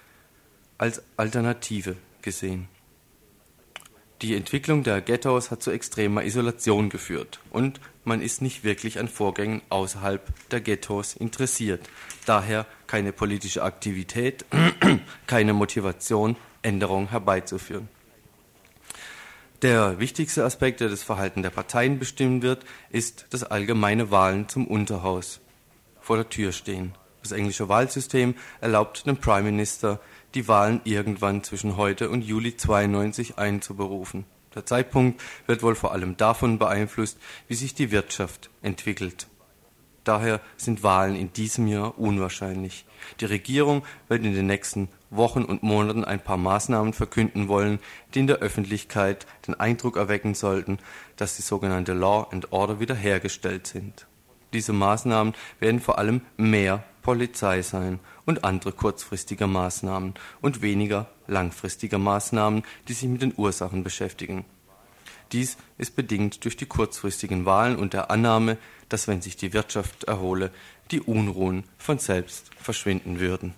als 0.78 1.03
Alternative 1.16 1.97
gesehen. 2.22 2.68
Die 4.23 4.37
Entwicklung 4.37 4.85
der 4.85 5.01
Ghettos 5.01 5.51
hat 5.51 5.64
zu 5.64 5.73
extremer 5.73 6.23
Isolation 6.23 6.91
geführt 6.91 7.41
und 7.51 7.81
man 8.05 8.23
ist 8.23 8.41
nicht 8.41 8.62
wirklich 8.62 9.01
an 9.01 9.09
Vorgängen 9.09 9.62
außerhalb 9.68 10.33
der 10.51 10.61
Ghettos 10.61 11.14
interessiert. 11.14 11.91
Daher 12.25 12.66
keine 12.87 13.12
politische 13.12 13.64
Aktivität, 13.64 14.45
keine 15.27 15.55
Motivation, 15.55 16.37
Änderungen 16.62 17.11
herbeizuführen. 17.11 17.89
Der 19.62 19.99
wichtigste 19.99 20.45
Aspekt, 20.45 20.79
der 20.79 20.89
das 20.89 21.03
Verhalten 21.03 21.43
der 21.43 21.51
Parteien 21.51 21.99
bestimmen 21.99 22.43
wird, 22.43 22.64
ist, 22.91 23.27
dass 23.31 23.43
allgemeine 23.43 24.12
Wahlen 24.12 24.49
zum 24.49 24.68
Unterhaus 24.68 25.41
vor 26.01 26.16
der 26.16 26.29
Tür 26.29 26.53
stehen. 26.53 26.95
Das 27.23 27.33
englische 27.33 27.68
Wahlsystem 27.68 28.37
erlaubt 28.61 29.05
dem 29.05 29.16
Prime 29.16 29.51
Minister, 29.51 30.01
die 30.35 30.49
Wahlen 30.49 30.80
irgendwann 30.85 31.43
zwischen 31.43 31.76
heute 31.76 32.11
und 32.11 32.22
Juli 32.22 32.57
92 32.57 33.39
einzuberufen. 33.39 34.24
Der 34.55 34.66
Zeitpunkt 34.66 35.20
wird 35.47 35.62
wohl 35.62 35.74
vor 35.74 35.93
allem 35.93 36.16
davon 36.16 36.59
beeinflusst, 36.59 37.18
wie 37.49 37.55
sich 37.55 37.74
die 37.74 37.91
Wirtschaft 37.91 38.51
entwickelt. 38.62 39.26
Daher 40.05 40.41
sind 40.57 40.83
Wahlen 40.83 41.14
in 41.14 41.33
diesem 41.33 41.68
Jahr 41.68 41.99
unwahrscheinlich. 41.99 42.85
Die 43.20 43.24
Regierung 43.24 43.85
wird 44.09 44.24
in 44.24 44.35
den 44.35 44.47
nächsten 44.47 44.89
Wochen 45.11 45.45
und 45.45 45.62
Monaten 45.62 46.05
ein 46.05 46.20
paar 46.20 46.37
Maßnahmen 46.37 46.93
verkünden 46.93 47.47
wollen, 47.47 47.78
die 48.14 48.20
in 48.20 48.26
der 48.26 48.39
Öffentlichkeit 48.39 49.26
den 49.47 49.59
Eindruck 49.59 49.97
erwecken 49.97 50.35
sollten, 50.35 50.78
dass 51.16 51.37
die 51.37 51.43
sogenannte 51.43 51.93
Law 51.93 52.26
and 52.33 52.53
Order 52.53 52.80
wiederhergestellt 52.80 53.68
sind. 53.68 54.07
Diese 54.53 54.72
Maßnahmen 54.72 55.35
werden 55.61 55.80
vor 55.80 55.99
allem 55.99 56.22
mehr 56.37 56.83
Polizei 57.03 57.62
sein 57.62 58.01
und 58.27 58.45
andere 58.45 58.73
kurzfristige 58.73 59.47
Maßnahmen 59.47 60.14
und 60.41 60.62
weniger 60.62 61.11
langfristige 61.27 61.99
Maßnahmen, 61.99 62.62
die 62.89 62.93
sich 62.93 63.09
mit 63.09 63.23
den 63.23 63.35
Ursachen 63.37 63.85
beschäftigen. 63.85 64.45
Dies 65.33 65.57
ist 65.79 65.97
bedingt 65.97 66.45
durch 66.45 66.57
die 66.57 66.66
kurzfristigen 66.66 67.47
Wahlen 67.47 67.77
und 67.77 67.95
der 67.95 68.11
Annahme, 68.11 68.59
dass 68.89 69.09
wenn 69.09 69.23
sich 69.23 69.37
die 69.37 69.55
Wirtschaft 69.55 70.05
erhole, 70.05 70.51
die 70.91 71.01
Unruhen 71.01 71.64
von 71.79 71.99
selbst 71.99 72.51
verschwinden 72.57 73.18
würden. 73.18 73.55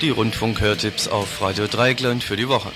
Die 0.00 0.08
Rundfunk-Hörtipps 0.08 1.08
auf 1.08 1.42
Radio 1.42 1.66
Dreigland 1.66 2.24
für 2.24 2.36
die 2.36 2.48
Woche. 2.48 2.72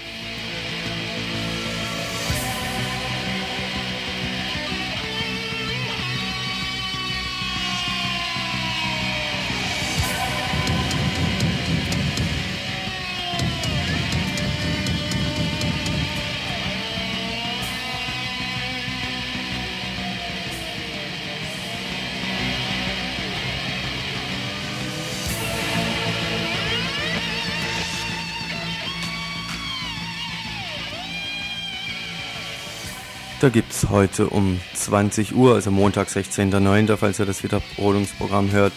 Gibt 33.52 33.72
es 33.72 33.90
heute 33.90 34.28
um 34.28 34.58
20 34.74 35.34
Uhr, 35.34 35.54
also 35.54 35.70
Montag 35.70 36.08
16.09., 36.08 36.96
falls 36.96 37.18
ihr 37.18 37.26
das 37.26 37.42
Wiederholungsprogramm 37.42 38.50
hört, 38.52 38.72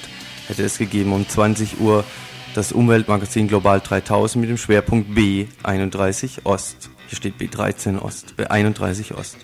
hätte 0.47 0.63
es 0.63 0.77
gegeben 0.77 1.13
um 1.13 1.27
20 1.27 1.79
Uhr 1.79 2.03
das 2.53 2.73
Umweltmagazin 2.73 3.47
Global 3.47 3.79
3000 3.79 4.41
mit 4.41 4.49
dem 4.49 4.57
Schwerpunkt 4.57 5.17
B31 5.17 6.43
Ost. 6.43 6.89
Hier 7.07 7.15
steht 7.15 7.35
B13 7.39 7.97
Ost, 7.97 8.33
B31 8.37 9.15
Ost. 9.15 9.37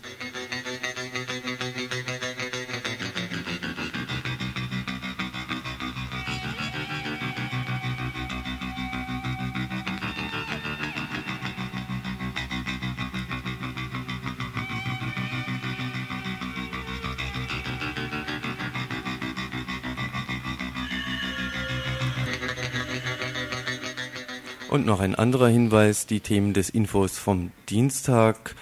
Und 24.74 24.88
noch 24.88 25.02
ein 25.02 25.14
anderer 25.14 25.50
Hinweis, 25.50 26.08
die 26.08 26.20
Themen 26.20 26.54
des 26.54 26.72
Infos 26.72 27.20
vom 27.20 27.52
Dienstag, 27.70 28.56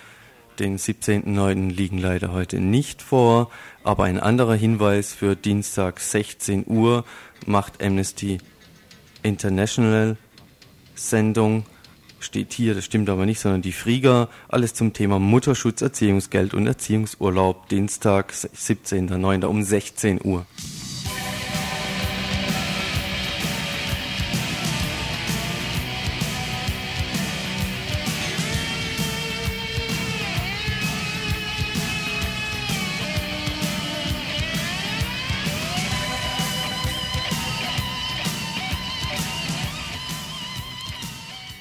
den 0.60 0.78
17.09. 0.78 1.70
liegen 1.74 1.98
leider 2.00 2.34
heute 2.34 2.60
nicht 2.60 3.02
vor, 3.02 3.50
aber 3.86 4.04
ein 4.04 4.20
anderer 4.20 4.56
Hinweis 4.56 5.14
für 5.14 5.38
Dienstag 5.38 6.02
16 6.02 6.66
Uhr 6.68 7.06
macht 7.46 7.82
Amnesty 7.82 8.40
International 9.24 10.18
Sendung, 10.96 11.64
steht 12.20 12.52
hier, 12.52 12.76
das 12.76 12.84
stimmt 12.84 13.10
aber 13.10 13.26
nicht, 13.26 13.40
sondern 13.40 13.62
die 13.62 13.72
Frieger, 13.72 14.28
alles 14.50 14.74
zum 14.74 14.92
Thema 14.92 15.18
Mutterschutz, 15.18 15.82
Erziehungsgeld 15.82 16.54
und 16.54 16.68
Erziehungsurlaub, 16.68 17.70
Dienstag 17.70 18.34
17.09. 18.34 19.46
um 19.46 19.64
16 19.64 20.20
Uhr. 20.26 20.46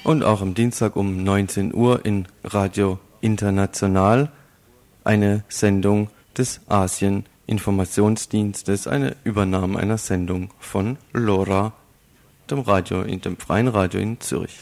Und 0.03 0.23
auch 0.23 0.41
am 0.41 0.53
Dienstag 0.53 0.95
um 0.95 1.23
19 1.23 1.73
Uhr 1.73 2.05
in 2.05 2.27
Radio 2.43 2.99
International 3.21 4.31
eine 5.03 5.43
Sendung 5.47 6.09
des 6.37 6.61
Asien 6.67 7.25
Informationsdienstes, 7.47 8.87
eine 8.87 9.15
Übernahme 9.23 9.79
einer 9.79 9.97
Sendung 9.97 10.49
von 10.59 10.97
LoRa, 11.11 11.73
dem 12.49 12.59
Radio, 12.59 13.03
dem 13.03 13.37
freien 13.37 13.67
Radio 13.67 13.99
in 13.99 14.19
Zürich. 14.19 14.59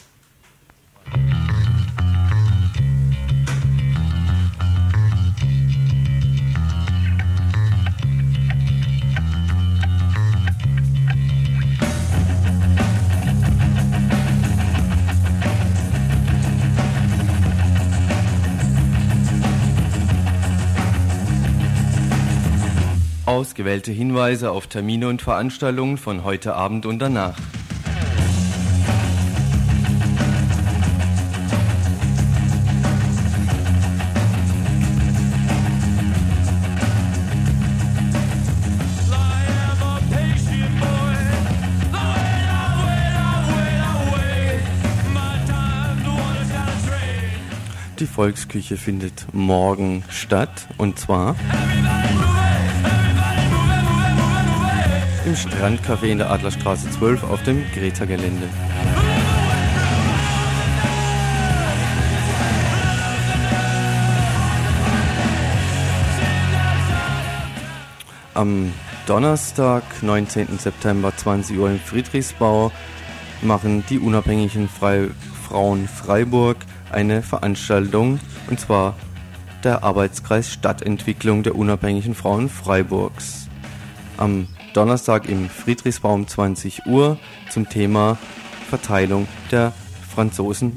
Ausgewählte 23.30 23.92
Hinweise 23.92 24.50
auf 24.50 24.66
Termine 24.66 25.06
und 25.06 25.22
Veranstaltungen 25.22 25.98
von 25.98 26.24
heute 26.24 26.56
Abend 26.56 26.84
und 26.84 26.98
danach. 26.98 27.38
Die 48.00 48.06
Volksküche 48.06 48.76
findet 48.76 49.32
morgen 49.32 50.02
statt 50.08 50.66
und 50.78 50.98
zwar 50.98 51.36
im 55.30 55.36
Strandcafé 55.36 56.06
in 56.06 56.18
der 56.18 56.28
Adlerstraße 56.28 56.90
12 56.90 57.22
auf 57.22 57.40
dem 57.44 57.64
Greta-Gelände. 57.72 58.48
Am 68.34 68.72
Donnerstag, 69.06 69.84
19. 70.02 70.58
September, 70.58 71.16
20 71.16 71.58
Uhr 71.58 71.70
im 71.70 71.78
Friedrichsbau, 71.78 72.72
machen 73.40 73.84
die 73.88 74.00
unabhängigen 74.00 74.68
Frei 74.68 75.10
Frauen 75.46 75.86
Freiburg 75.86 76.56
eine 76.90 77.22
Veranstaltung, 77.22 78.18
und 78.48 78.58
zwar 78.58 78.96
der 79.62 79.84
Arbeitskreis 79.84 80.52
Stadtentwicklung 80.52 81.44
der 81.44 81.54
unabhängigen 81.54 82.16
Frauen 82.16 82.48
Freiburgs. 82.48 83.48
Am 84.16 84.48
Donnerstag 84.72 85.28
im 85.28 85.48
Friedrichsbau 85.48 86.14
um 86.14 86.26
20 86.26 86.86
Uhr 86.86 87.18
zum 87.50 87.68
Thema 87.68 88.18
Verteilung 88.68 89.26
der 89.50 89.72
Franzosen 90.14 90.76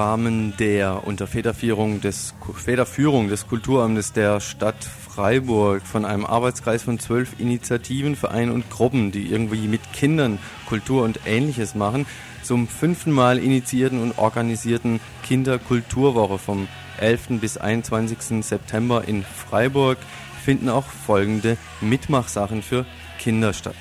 Rahmen 0.00 0.54
der 0.58 1.06
unter 1.06 1.26
Federführung 1.26 2.00
des, 2.00 2.32
Federführung 2.54 3.28
des 3.28 3.46
Kulturamtes 3.46 4.14
der 4.14 4.40
Stadt 4.40 4.82
Freiburg 4.82 5.82
von 5.82 6.06
einem 6.06 6.24
Arbeitskreis 6.24 6.84
von 6.84 6.98
zwölf 6.98 7.38
Initiativen, 7.38 8.16
Vereinen 8.16 8.50
und 8.50 8.70
Gruppen, 8.70 9.12
die 9.12 9.30
irgendwie 9.30 9.68
mit 9.68 9.92
Kindern 9.92 10.38
Kultur 10.66 11.04
und 11.04 11.20
Ähnliches 11.26 11.74
machen, 11.74 12.06
zum 12.42 12.66
fünften 12.66 13.12
Mal 13.12 13.36
initiierten 13.36 14.02
und 14.02 14.16
organisierten 14.16 15.00
Kinderkulturwoche 15.22 16.38
vom 16.38 16.66
11. 16.98 17.38
bis 17.38 17.58
21. 17.58 18.42
September 18.42 19.06
in 19.06 19.22
Freiburg 19.22 19.98
finden 20.42 20.70
auch 20.70 20.86
folgende 20.86 21.58
Mitmachsachen 21.82 22.62
für 22.62 22.86
Kinder 23.18 23.52
statt. 23.52 23.76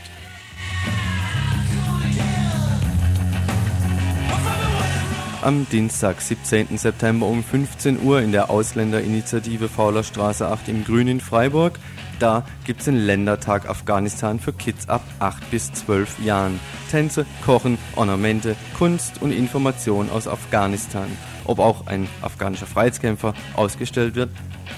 Am 5.41 5.67
Dienstag, 5.69 6.21
17. 6.21 6.77
September 6.77 7.25
um 7.25 7.43
15 7.43 8.01
Uhr 8.01 8.21
in 8.21 8.31
der 8.31 8.49
Ausländerinitiative 8.49 9.69
Fauler 9.69 10.03
Straße 10.03 10.47
8 10.47 10.67
im 10.69 10.83
Grün 10.83 11.07
in 11.07 11.19
Freiburg. 11.19 11.79
Da 12.19 12.43
gibt 12.65 12.79
es 12.79 12.85
den 12.85 12.97
Ländertag 12.97 13.69
Afghanistan 13.69 14.39
für 14.39 14.53
Kids 14.53 14.89
ab 14.89 15.01
8 15.19 15.51
bis 15.51 15.71
12 15.71 16.19
Jahren. 16.23 16.59
Tänze, 16.91 17.25
Kochen, 17.45 17.77
Ornamente, 17.95 18.55
Kunst 18.77 19.21
und 19.21 19.31
Information 19.31 20.09
aus 20.09 20.27
Afghanistan. 20.27 21.07
Ob 21.45 21.59
auch 21.59 21.87
ein 21.87 22.07
afghanischer 22.21 22.67
Freiheitskämpfer 22.67 23.33
ausgestellt 23.55 24.15
wird, 24.15 24.29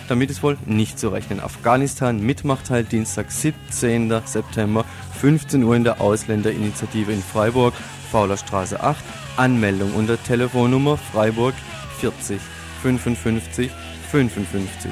damit 0.08 0.30
ist 0.30 0.44
wohl 0.44 0.58
nicht 0.66 1.00
zu 1.00 1.10
rechnen. 1.10 1.40
Afghanistan 1.40 2.20
mitmacht 2.20 2.70
halt 2.70 2.92
Dienstag, 2.92 3.32
17. 3.32 4.14
September, 4.26 4.86
15 5.20 5.64
Uhr 5.64 5.76
in 5.76 5.84
der 5.84 6.00
Ausländerinitiative 6.02 7.12
in 7.12 7.24
Freiburg, 7.24 7.74
Fauler 8.12 8.38
Straße 8.38 8.82
8. 8.82 9.04
Anmeldung 9.38 9.94
unter 9.94 10.22
Telefonnummer 10.22 10.98
Freiburg 10.98 11.54
40 12.00 12.40
55 12.82 13.72
55. 14.12 14.92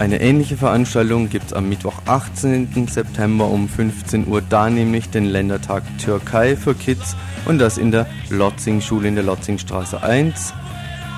Eine 0.00 0.22
ähnliche 0.22 0.56
Veranstaltung 0.56 1.28
gibt 1.28 1.48
es 1.48 1.52
am 1.52 1.68
Mittwoch, 1.68 1.92
18. 2.06 2.88
September 2.88 3.46
um 3.50 3.68
15 3.68 4.28
Uhr, 4.28 4.40
da 4.40 4.70
nämlich 4.70 5.10
den 5.10 5.26
Ländertag 5.26 5.82
Türkei 5.98 6.56
für 6.56 6.74
Kids 6.74 7.16
und 7.44 7.58
das 7.58 7.76
in 7.76 7.90
der 7.90 8.06
Lotzing-Schule 8.30 9.08
in 9.08 9.14
der 9.14 9.24
Lotzingstraße 9.24 10.02
1. 10.02 10.54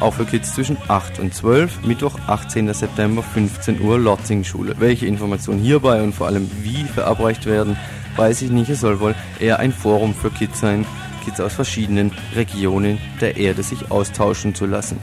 Auch 0.02 0.14
für 0.14 0.24
Kids 0.24 0.52
zwischen 0.52 0.76
8 0.88 1.20
und 1.20 1.32
12, 1.32 1.84
Mittwoch, 1.84 2.18
18. 2.26 2.74
September, 2.74 3.22
15 3.22 3.80
Uhr, 3.80 4.00
Lotzing-Schule. 4.00 4.74
Welche 4.80 5.06
Informationen 5.06 5.60
hierbei 5.60 6.02
und 6.02 6.12
vor 6.12 6.26
allem 6.26 6.50
wie 6.60 6.82
verabreicht 6.82 7.46
werden, 7.46 7.76
weiß 8.16 8.42
ich 8.42 8.50
nicht. 8.50 8.68
Es 8.68 8.80
soll 8.80 8.98
wohl 8.98 9.14
eher 9.38 9.60
ein 9.60 9.72
Forum 9.72 10.12
für 10.12 10.30
Kids 10.30 10.58
sein, 10.58 10.84
Kids 11.24 11.40
aus 11.40 11.52
verschiedenen 11.52 12.10
Regionen 12.34 12.98
der 13.20 13.36
Erde 13.36 13.62
sich 13.62 13.92
austauschen 13.92 14.56
zu 14.56 14.66
lassen. 14.66 14.98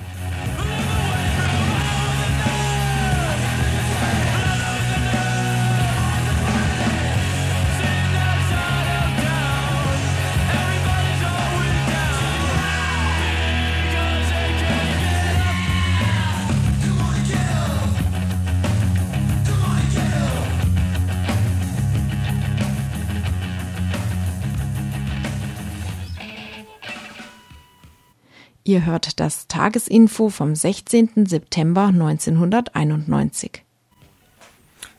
Ihr 28.69 28.85
hört 28.85 29.19
das 29.19 29.47
Tagesinfo 29.47 30.29
vom 30.29 30.53
16. 30.53 31.25
September 31.25 31.85
1991. 31.85 33.63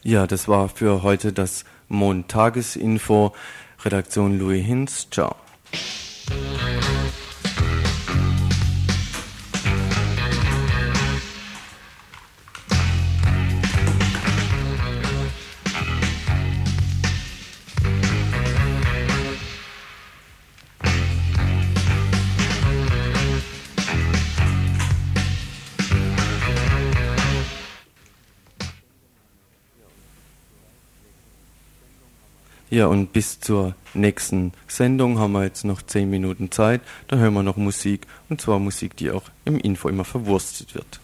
Ja, 0.03 0.27
das 0.27 0.49
war 0.49 0.69
für 0.69 1.05
heute 1.05 1.33
das 1.33 1.65
Montagesinfo. 1.87 3.33
Redaktion 3.85 4.41
Louis 4.41 4.67
Hinz. 4.67 5.07
Ciao. 5.13 5.37
Ja, 32.71 32.87
und 32.87 33.13
bis 33.13 33.41
zur 33.41 33.75
nächsten 33.95 34.53
Sendung 34.69 35.19
haben 35.19 35.33
wir 35.33 35.43
jetzt 35.43 35.65
noch 35.65 35.83
10 35.83 36.09
Minuten 36.09 36.53
Zeit. 36.53 36.81
Da 37.09 37.17
hören 37.17 37.35
wir 37.35 37.43
noch 37.43 37.57
Musik, 37.57 38.07
und 38.29 38.41
zwar 38.41 38.61
Musik, 38.61 38.97
die 38.97 39.11
auch 39.11 39.25
im 39.45 39.59
Info 39.59 39.89
immer 39.89 40.05
verwurstet 40.05 40.77
wird. 40.77 41.01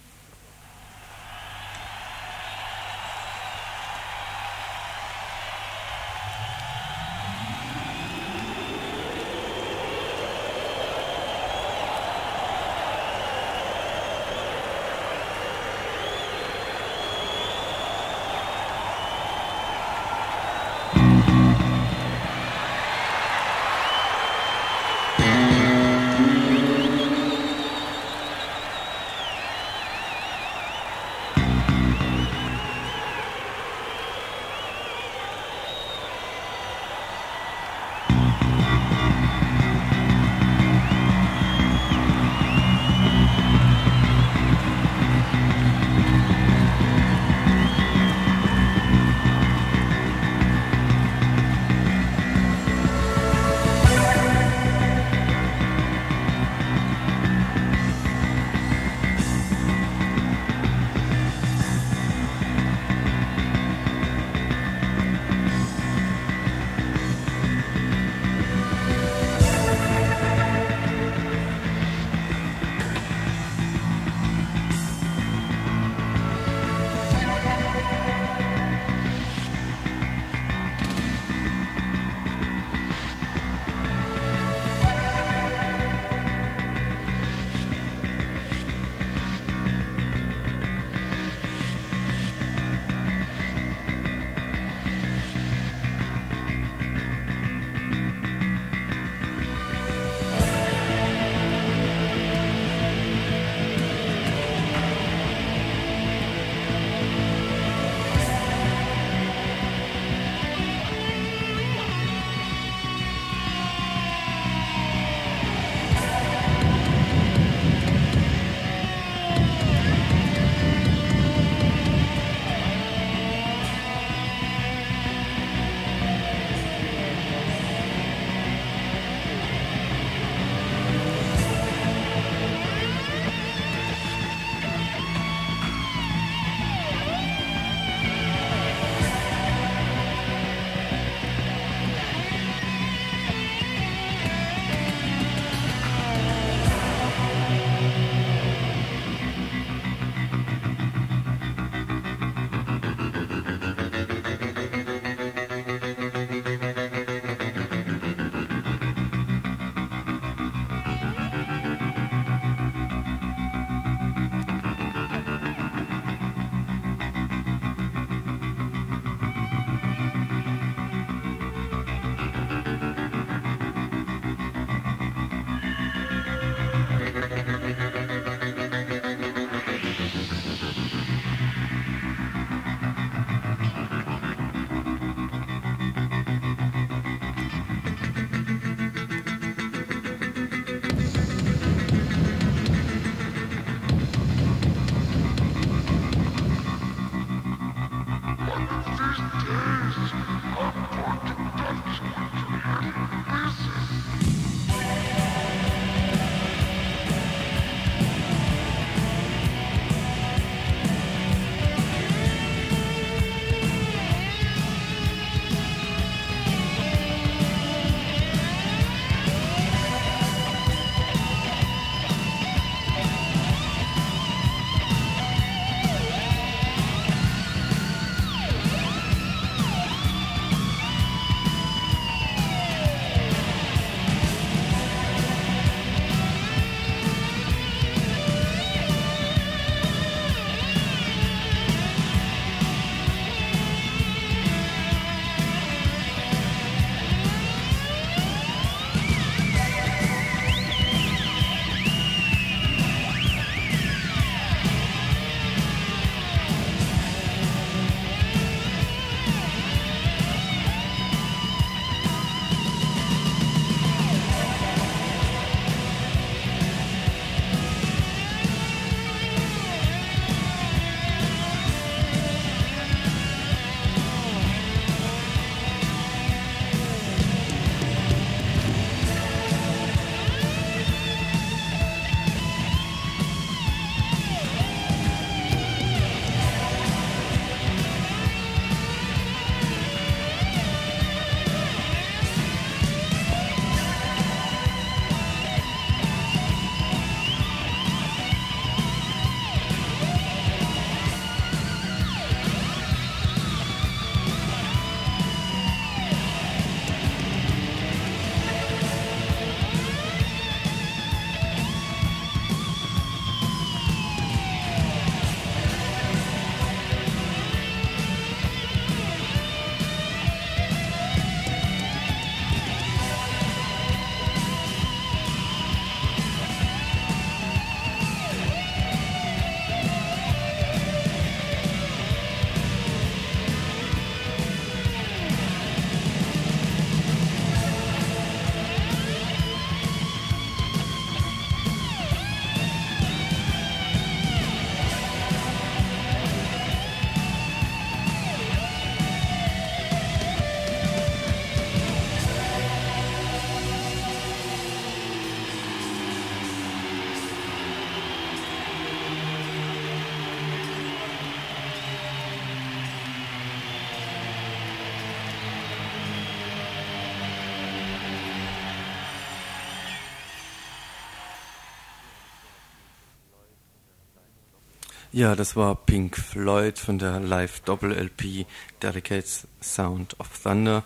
Ja, 375.17 375.35
das 375.35 375.57
war 375.57 375.77
Pink 375.77 376.19
Floyd 376.19 376.79
von 376.79 376.99
der 376.99 377.21
Live-Doppel-LP 377.21 378.45
Delicates 378.83 379.49
Sound 379.63 380.21
of 380.21 380.29
Thunder, 380.43 380.85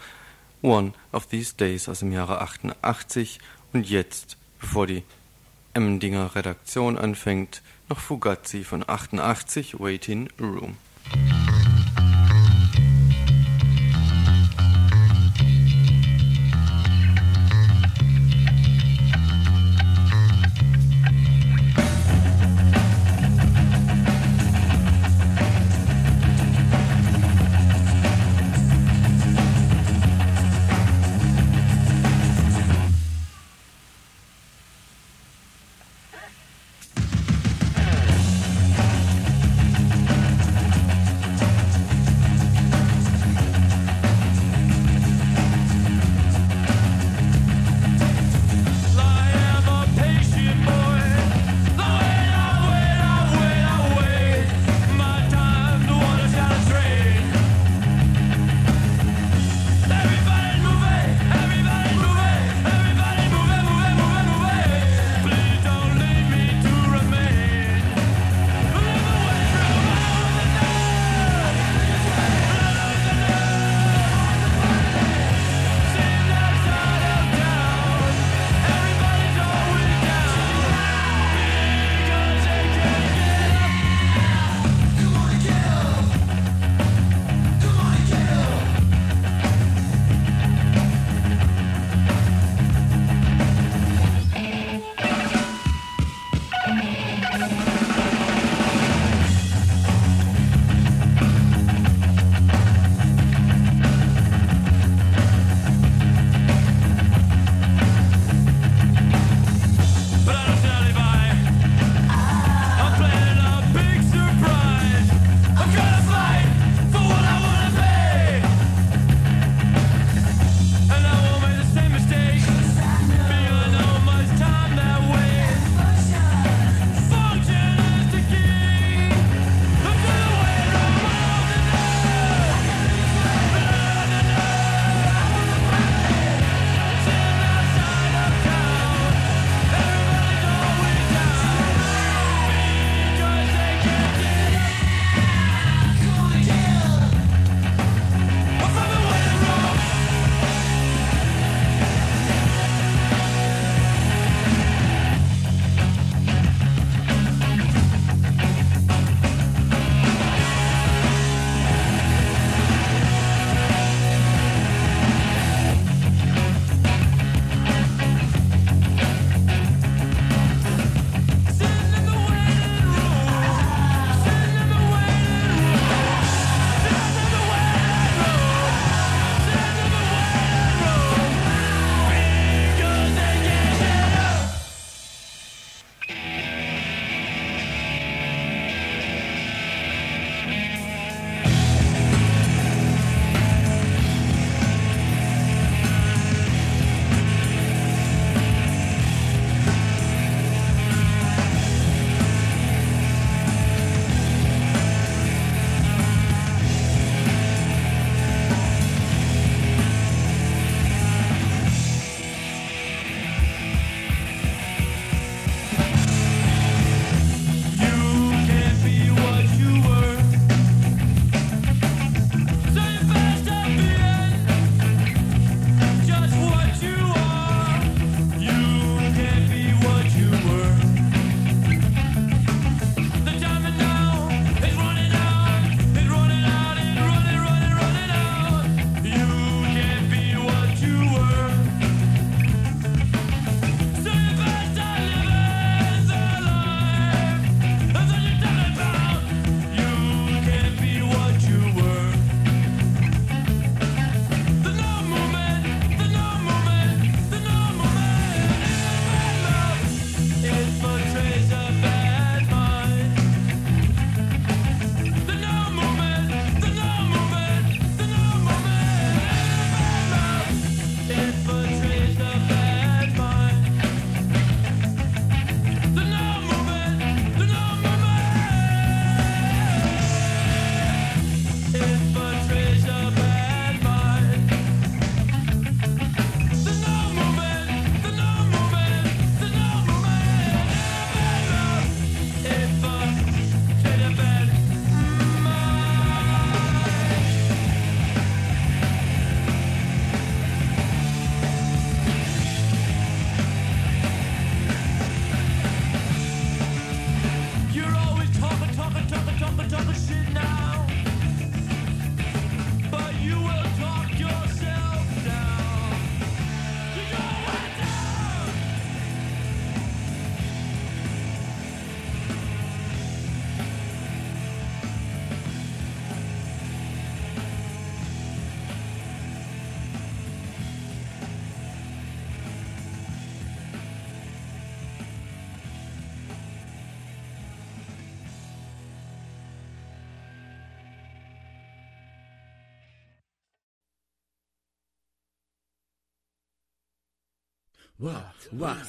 One 0.63 0.93
of 1.11 1.27
These 1.27 1.57
Days 1.57 1.89
aus 1.89 1.99
dem 1.99 2.13
Jahre 2.13 2.41
88. 2.41 3.41
Und 3.73 3.91
jetzt, 3.91 4.37
bevor 4.61 4.87
die 4.87 5.03
Emmendinger 5.75 6.37
Redaktion 6.37 6.97
anfängt, 6.97 7.61
noch 7.89 7.99
Fugazi 7.99 8.63
von 8.63 8.89
88, 8.89 9.81
Waiting 9.81 10.29
Room. 10.39 10.77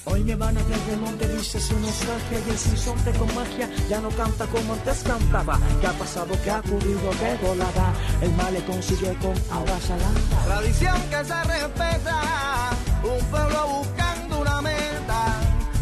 Hoy 0.06 0.24
me 0.24 0.34
van 0.36 0.56
a 0.56 0.62
ver 0.62 0.78
de 0.78 0.96
monte, 0.96 1.28
dice 1.28 1.60
su 1.60 1.78
nostalgia 1.78 2.38
y 2.46 2.50
el 2.50 2.58
sinsonte 2.58 3.12
con 3.12 3.34
magia 3.34 3.68
ya 3.86 4.00
no 4.00 4.08
canta 4.08 4.46
como 4.46 4.72
antes 4.72 5.02
cantaba. 5.02 5.60
¿Qué 5.80 5.86
ha 5.86 5.92
pasado? 5.92 6.34
¿Qué 6.42 6.50
ha 6.50 6.60
ocurrido? 6.60 7.10
¿Qué 7.20 7.46
volada? 7.46 7.92
El 8.22 8.32
mal 8.32 8.54
le 8.54 8.64
consigue 8.64 9.14
con 9.16 9.34
ahora 9.50 9.78
salada. 9.80 10.20
Tradición 10.46 10.96
que 11.10 11.24
se 11.24 11.44
respeta, 11.44 12.70
un 13.02 13.26
pueblo 13.26 13.66
buscando 13.78 14.40
una 14.40 14.62
meta, 14.62 15.40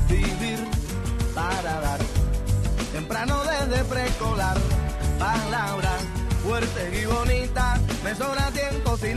vivir 0.09 0.59
para 1.33 1.81
dar. 1.81 2.01
Temprano 2.93 3.43
desde 3.45 3.85
preescolar, 3.85 4.59
palabras 5.21 6.03
fuertes 6.43 7.03
y 7.03 7.07
bonitas, 7.07 7.81
me 8.03 8.15
sobra 8.15 8.51
tiempo 8.51 8.97
si 8.97 9.15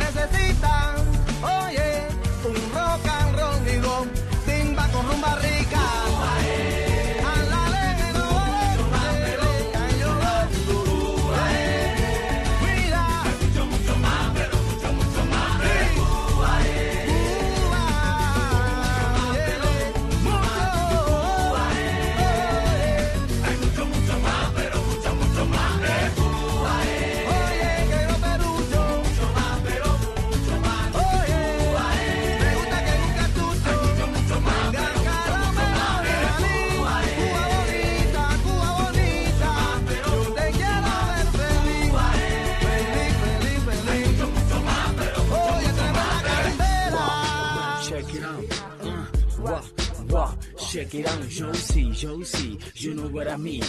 Check 50.84 50.96
it 50.96 51.08
out, 51.08 51.30
Josie, 51.30 51.92
Josie, 51.92 52.60
you 52.76 52.94
know 52.94 53.08
what 53.08 53.30
I 53.30 53.38
mean. 53.38 53.64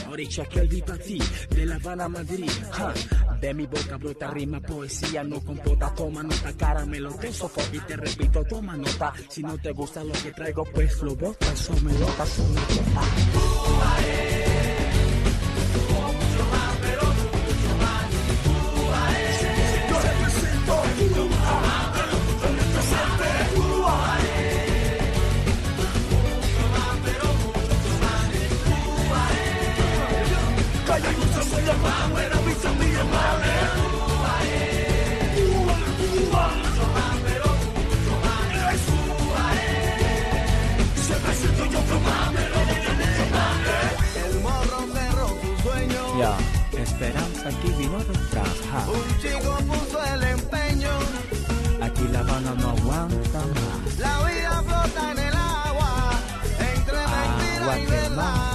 Que 0.50 0.66
vi 0.66 0.82
pa' 0.82 0.98
ti, 0.98 1.18
de 1.48 1.64
La 1.64 1.76
Habana 1.76 2.06
a 2.06 2.08
Madrid. 2.08 2.50
huh. 2.72 2.92
De 3.40 3.54
mi 3.54 3.66
boca 3.66 3.96
brota 3.96 4.30
rima, 4.32 4.60
poesía 4.60 5.22
no 5.22 5.38
compota. 5.40 5.94
Toma 5.94 6.24
nota, 6.24 6.52
caramelo, 6.56 7.14
te 7.14 7.32
sofoco 7.32 7.68
y 7.72 7.78
te 7.78 7.96
repito, 7.96 8.42
toma 8.46 8.76
nota. 8.76 9.12
Si 9.28 9.44
no 9.44 9.56
te 9.58 9.70
gusta 9.70 10.02
lo 10.02 10.12
que 10.12 10.32
traigo, 10.32 10.64
pues 10.64 11.00
lo 11.02 11.14
botas, 11.14 11.52
eso 11.52 11.72
me 11.84 11.92
botas, 11.92 12.36
botas. 12.36 14.23
Esperanza 47.04 47.48
aquí 47.48 47.68
vino 47.78 47.98
detrás, 47.98 48.48
ja. 48.70 48.90
Un 48.90 49.18
chico 49.20 49.56
puso 49.68 50.04
el 50.14 50.22
empeño. 50.22 50.90
Aquí 51.82 52.08
La 52.10 52.20
Habana 52.20 52.54
no 52.54 52.70
aguanta 52.70 53.40
más. 53.40 53.98
La 53.98 54.24
vida 54.24 54.62
flota 54.62 55.12
en 55.12 55.18
el 55.18 55.34
agua. 55.34 56.12
Entre 56.74 56.96
mentira 56.96 57.62
Agua 57.62 57.78
y 57.78 57.86
verdad. 57.86 58.53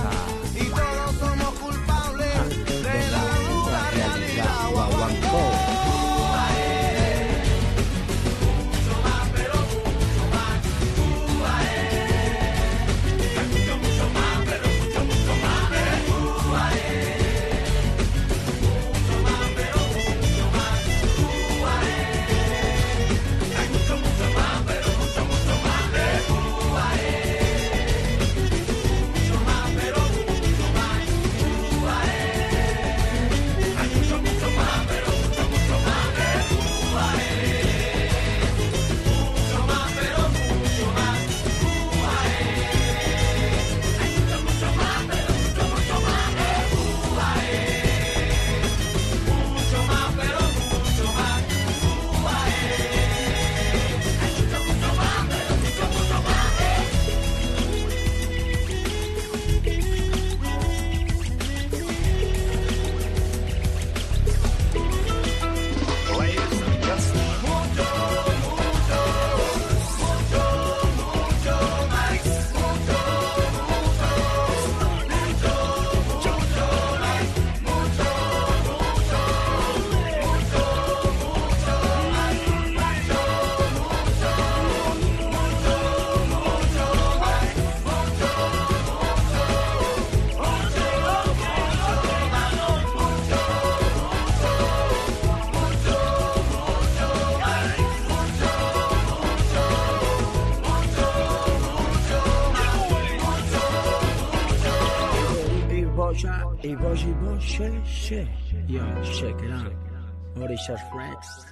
Mauritius 110.49 110.81
francs 110.89 111.48